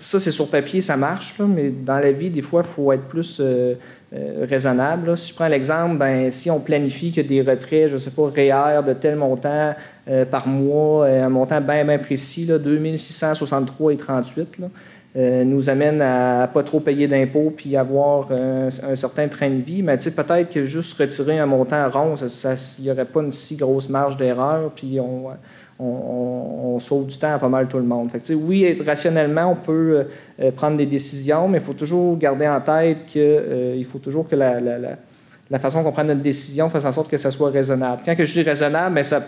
ça, 0.00 0.18
c'est 0.18 0.30
sur 0.30 0.48
papier, 0.48 0.80
ça 0.80 0.96
marche, 0.96 1.34
mais 1.38 1.68
dans 1.68 1.98
la 1.98 2.12
vie, 2.12 2.30
des 2.30 2.40
fois, 2.40 2.62
il 2.64 2.72
faut 2.72 2.92
être 2.92 3.04
plus 3.04 3.42
raisonnable. 4.48 5.16
Si 5.18 5.30
je 5.30 5.34
prends 5.34 5.48
l'exemple, 5.48 5.96
ben, 5.96 6.30
si 6.30 6.50
on 6.50 6.60
planifie 6.60 7.12
que 7.12 7.20
des 7.20 7.42
retraits, 7.42 7.88
je 7.88 7.94
ne 7.94 7.98
sais 7.98 8.10
pas, 8.10 8.30
REER 8.34 8.82
de 8.86 8.92
tel 8.94 9.16
montant 9.16 9.74
euh, 10.08 10.24
par 10.24 10.48
mois, 10.48 11.04
euh, 11.04 11.26
un 11.26 11.28
montant 11.28 11.60
bien, 11.60 11.84
bien 11.84 11.98
précis, 11.98 12.44
là, 12.44 12.58
2663,38, 12.58 14.68
euh, 15.14 15.44
nous 15.44 15.68
amène 15.68 16.00
à, 16.00 16.48
pas 16.52 16.62
trop 16.62 16.80
payer 16.80 17.06
d'impôts 17.06 17.52
puis 17.54 17.76
avoir 17.76 18.32
un, 18.32 18.70
certain 18.70 19.28
train 19.28 19.50
de 19.50 19.60
vie. 19.60 19.82
Mais 19.82 19.98
peut-être 19.98 20.50
que 20.50 20.64
juste 20.64 20.98
retirer 20.98 21.38
un 21.38 21.44
montant 21.44 21.86
rond, 21.90 22.14
il 22.16 22.82
n'y 22.82 22.90
aurait 22.90 23.04
pas 23.04 23.20
une 23.20 23.30
si 23.30 23.56
grosse 23.56 23.90
marge 23.90 24.16
d'erreur, 24.16 24.70
puis 24.74 24.98
on, 25.00 25.26
on, 25.78 26.78
sauve 26.80 27.06
du 27.06 27.18
temps 27.18 27.34
à 27.34 27.38
pas 27.38 27.50
mal 27.50 27.68
tout 27.68 27.76
le 27.76 27.84
monde. 27.84 28.10
Fait 28.10 28.34
oui, 28.34 28.80
rationnellement, 28.86 29.52
on 29.52 29.56
peut 29.56 30.06
prendre 30.56 30.78
des 30.78 30.86
décisions, 30.86 31.46
mais 31.46 31.58
il 31.58 31.64
faut 31.64 31.74
toujours 31.74 32.16
garder 32.16 32.48
en 32.48 32.60
tête 32.60 33.04
qu'il 33.06 33.84
faut 33.84 33.98
toujours 33.98 34.26
que 34.26 34.34
la, 34.34 34.60
la, 34.60 34.78
la, 35.50 35.58
façon 35.58 35.82
qu'on 35.82 35.92
prenne 35.92 36.06
notre 36.06 36.22
décision 36.22 36.70
fasse 36.70 36.86
en 36.86 36.92
sorte 36.92 37.10
que 37.10 37.18
ça 37.18 37.30
soit 37.30 37.50
raisonnable. 37.50 38.00
Quand 38.04 38.16
que 38.16 38.24
je 38.24 38.32
dis 38.32 38.42
raisonnable, 38.42 38.94
mais 38.94 39.04
ça 39.04 39.22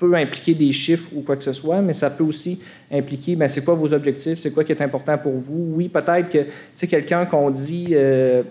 peut 0.00 0.14
impliquer 0.14 0.54
des 0.54 0.72
chiffres 0.72 1.10
ou 1.14 1.20
quoi 1.20 1.36
que 1.36 1.44
ce 1.44 1.52
soit, 1.52 1.82
mais 1.82 1.92
ça 1.92 2.10
peut 2.10 2.24
aussi 2.24 2.60
impliquer, 2.90 3.36
ben, 3.36 3.48
c'est 3.48 3.64
quoi 3.64 3.74
vos 3.74 3.92
objectifs, 3.92 4.38
c'est 4.38 4.50
quoi 4.50 4.64
qui 4.64 4.72
est 4.72 4.82
important 4.82 5.16
pour 5.18 5.32
vous. 5.32 5.74
Oui, 5.74 5.88
peut-être 5.88 6.30
que, 6.30 6.38
tu 6.74 6.86
quelqu'un 6.88 7.26
qu'on 7.26 7.50
dit, 7.50 7.88
euh, 7.92 8.42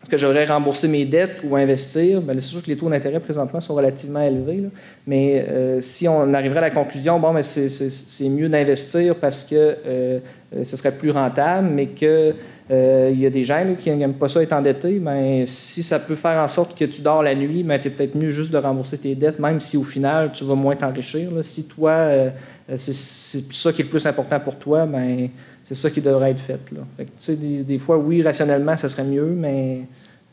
est-ce 0.00 0.10
que 0.10 0.16
j'aurais 0.16 0.44
remboursé 0.44 0.86
mes 0.86 1.04
dettes 1.04 1.38
ou 1.42 1.56
investir? 1.56 2.20
Bien, 2.20 2.34
c'est 2.34 2.40
sûr 2.42 2.62
que 2.62 2.68
les 2.68 2.76
taux 2.76 2.88
d'intérêt 2.88 3.20
présentement 3.20 3.60
sont 3.60 3.74
relativement 3.74 4.20
élevés, 4.20 4.64
mais 5.06 5.44
euh, 5.48 5.80
si 5.80 6.06
on 6.06 6.32
arriverait 6.32 6.58
à 6.58 6.68
la 6.68 6.70
conclusion, 6.70 7.18
bon, 7.18 7.32
mais 7.32 7.42
c'est 7.42 8.28
mieux 8.28 8.48
d'investir 8.48 9.16
parce 9.16 9.44
que 9.44 9.54
euh, 9.56 10.20
ce 10.62 10.76
serait 10.76 10.92
plus 10.92 11.10
rentable, 11.10 11.68
mais 11.72 11.86
que 11.86 12.34
euh, 12.70 13.10
il 13.12 13.20
y 13.20 13.26
a 13.26 13.30
des 13.30 13.44
gens 13.44 13.62
qui 13.78 13.90
n'aiment 13.90 14.14
pas 14.14 14.28
ça 14.28 14.42
être 14.42 14.54
endettés, 14.54 14.98
mais 14.98 15.44
si 15.46 15.82
ça 15.82 15.98
peut 15.98 16.14
faire 16.14 16.42
en 16.42 16.48
sorte 16.48 16.76
que 16.78 16.86
tu 16.86 17.02
dors 17.02 17.22
la 17.22 17.34
nuit, 17.34 17.62
mais 17.62 17.78
tu 17.78 17.88
es 17.88 17.90
peut-être 17.90 18.14
mieux 18.14 18.30
juste 18.30 18.50
de 18.50 18.56
rembourser 18.56 18.96
tes 18.96 19.14
dettes, 19.14 19.38
même 19.38 19.60
si 19.60 19.76
au 19.76 19.82
final, 19.82 20.32
tu 20.32 20.44
vas 20.44 20.54
moins 20.54 20.74
t'enrichir. 20.74 21.30
Si 21.42 21.68
toi, 21.68 21.90
euh, 21.90 22.30
c'est 22.76 22.94
ça 22.94 23.72
qui 23.72 23.82
est 23.82 23.84
le 23.84 23.90
plus 23.90 24.06
important 24.06 24.40
pour 24.40 24.56
toi, 24.56 24.86
ben, 24.86 25.28
c'est 25.62 25.74
ça 25.74 25.90
qui 25.90 26.00
devrait 26.00 26.30
être 26.30 26.40
fait. 26.40 26.60
Là. 26.72 26.80
fait 26.96 27.36
des, 27.36 27.78
fois, 27.78 27.98
oui, 27.98 28.22
rationnellement, 28.22 28.76
ça 28.78 28.88
serait 28.88 29.04
mieux, 29.04 29.26
mais 29.26 29.82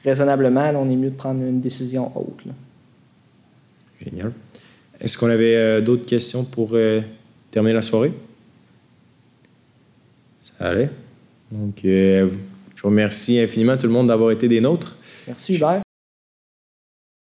raisonnablement, 0.06 0.72
on 0.76 0.90
est 0.90 0.96
mieux 0.96 1.10
de 1.10 1.16
prendre 1.16 1.42
une 1.42 1.60
décision 1.60 2.14
haute. 2.16 2.46
Génial. 4.02 4.32
Est-ce 5.02 5.18
qu'on 5.18 5.30
avait 5.30 5.56
euh, 5.56 5.82
d'autres 5.82 6.06
questions 6.06 6.46
pour 6.46 6.78
terminer 7.52 7.74
la 7.74 7.82
soirée? 7.82 8.14
Ça 10.42 10.70
allait? 10.70 10.90
Donc, 11.52 11.84
euh, 11.86 12.30
je 12.76 12.84
remercie 12.84 13.40
infiniment 13.40 13.78
tout 13.78 13.88
le 13.88 13.94
monde 13.94 14.08
d'avoir 14.08 14.32
été 14.32 14.48
des 14.48 14.62
nôtres. 14.62 14.98
Merci 15.28 15.56
Hubert. 15.56 15.82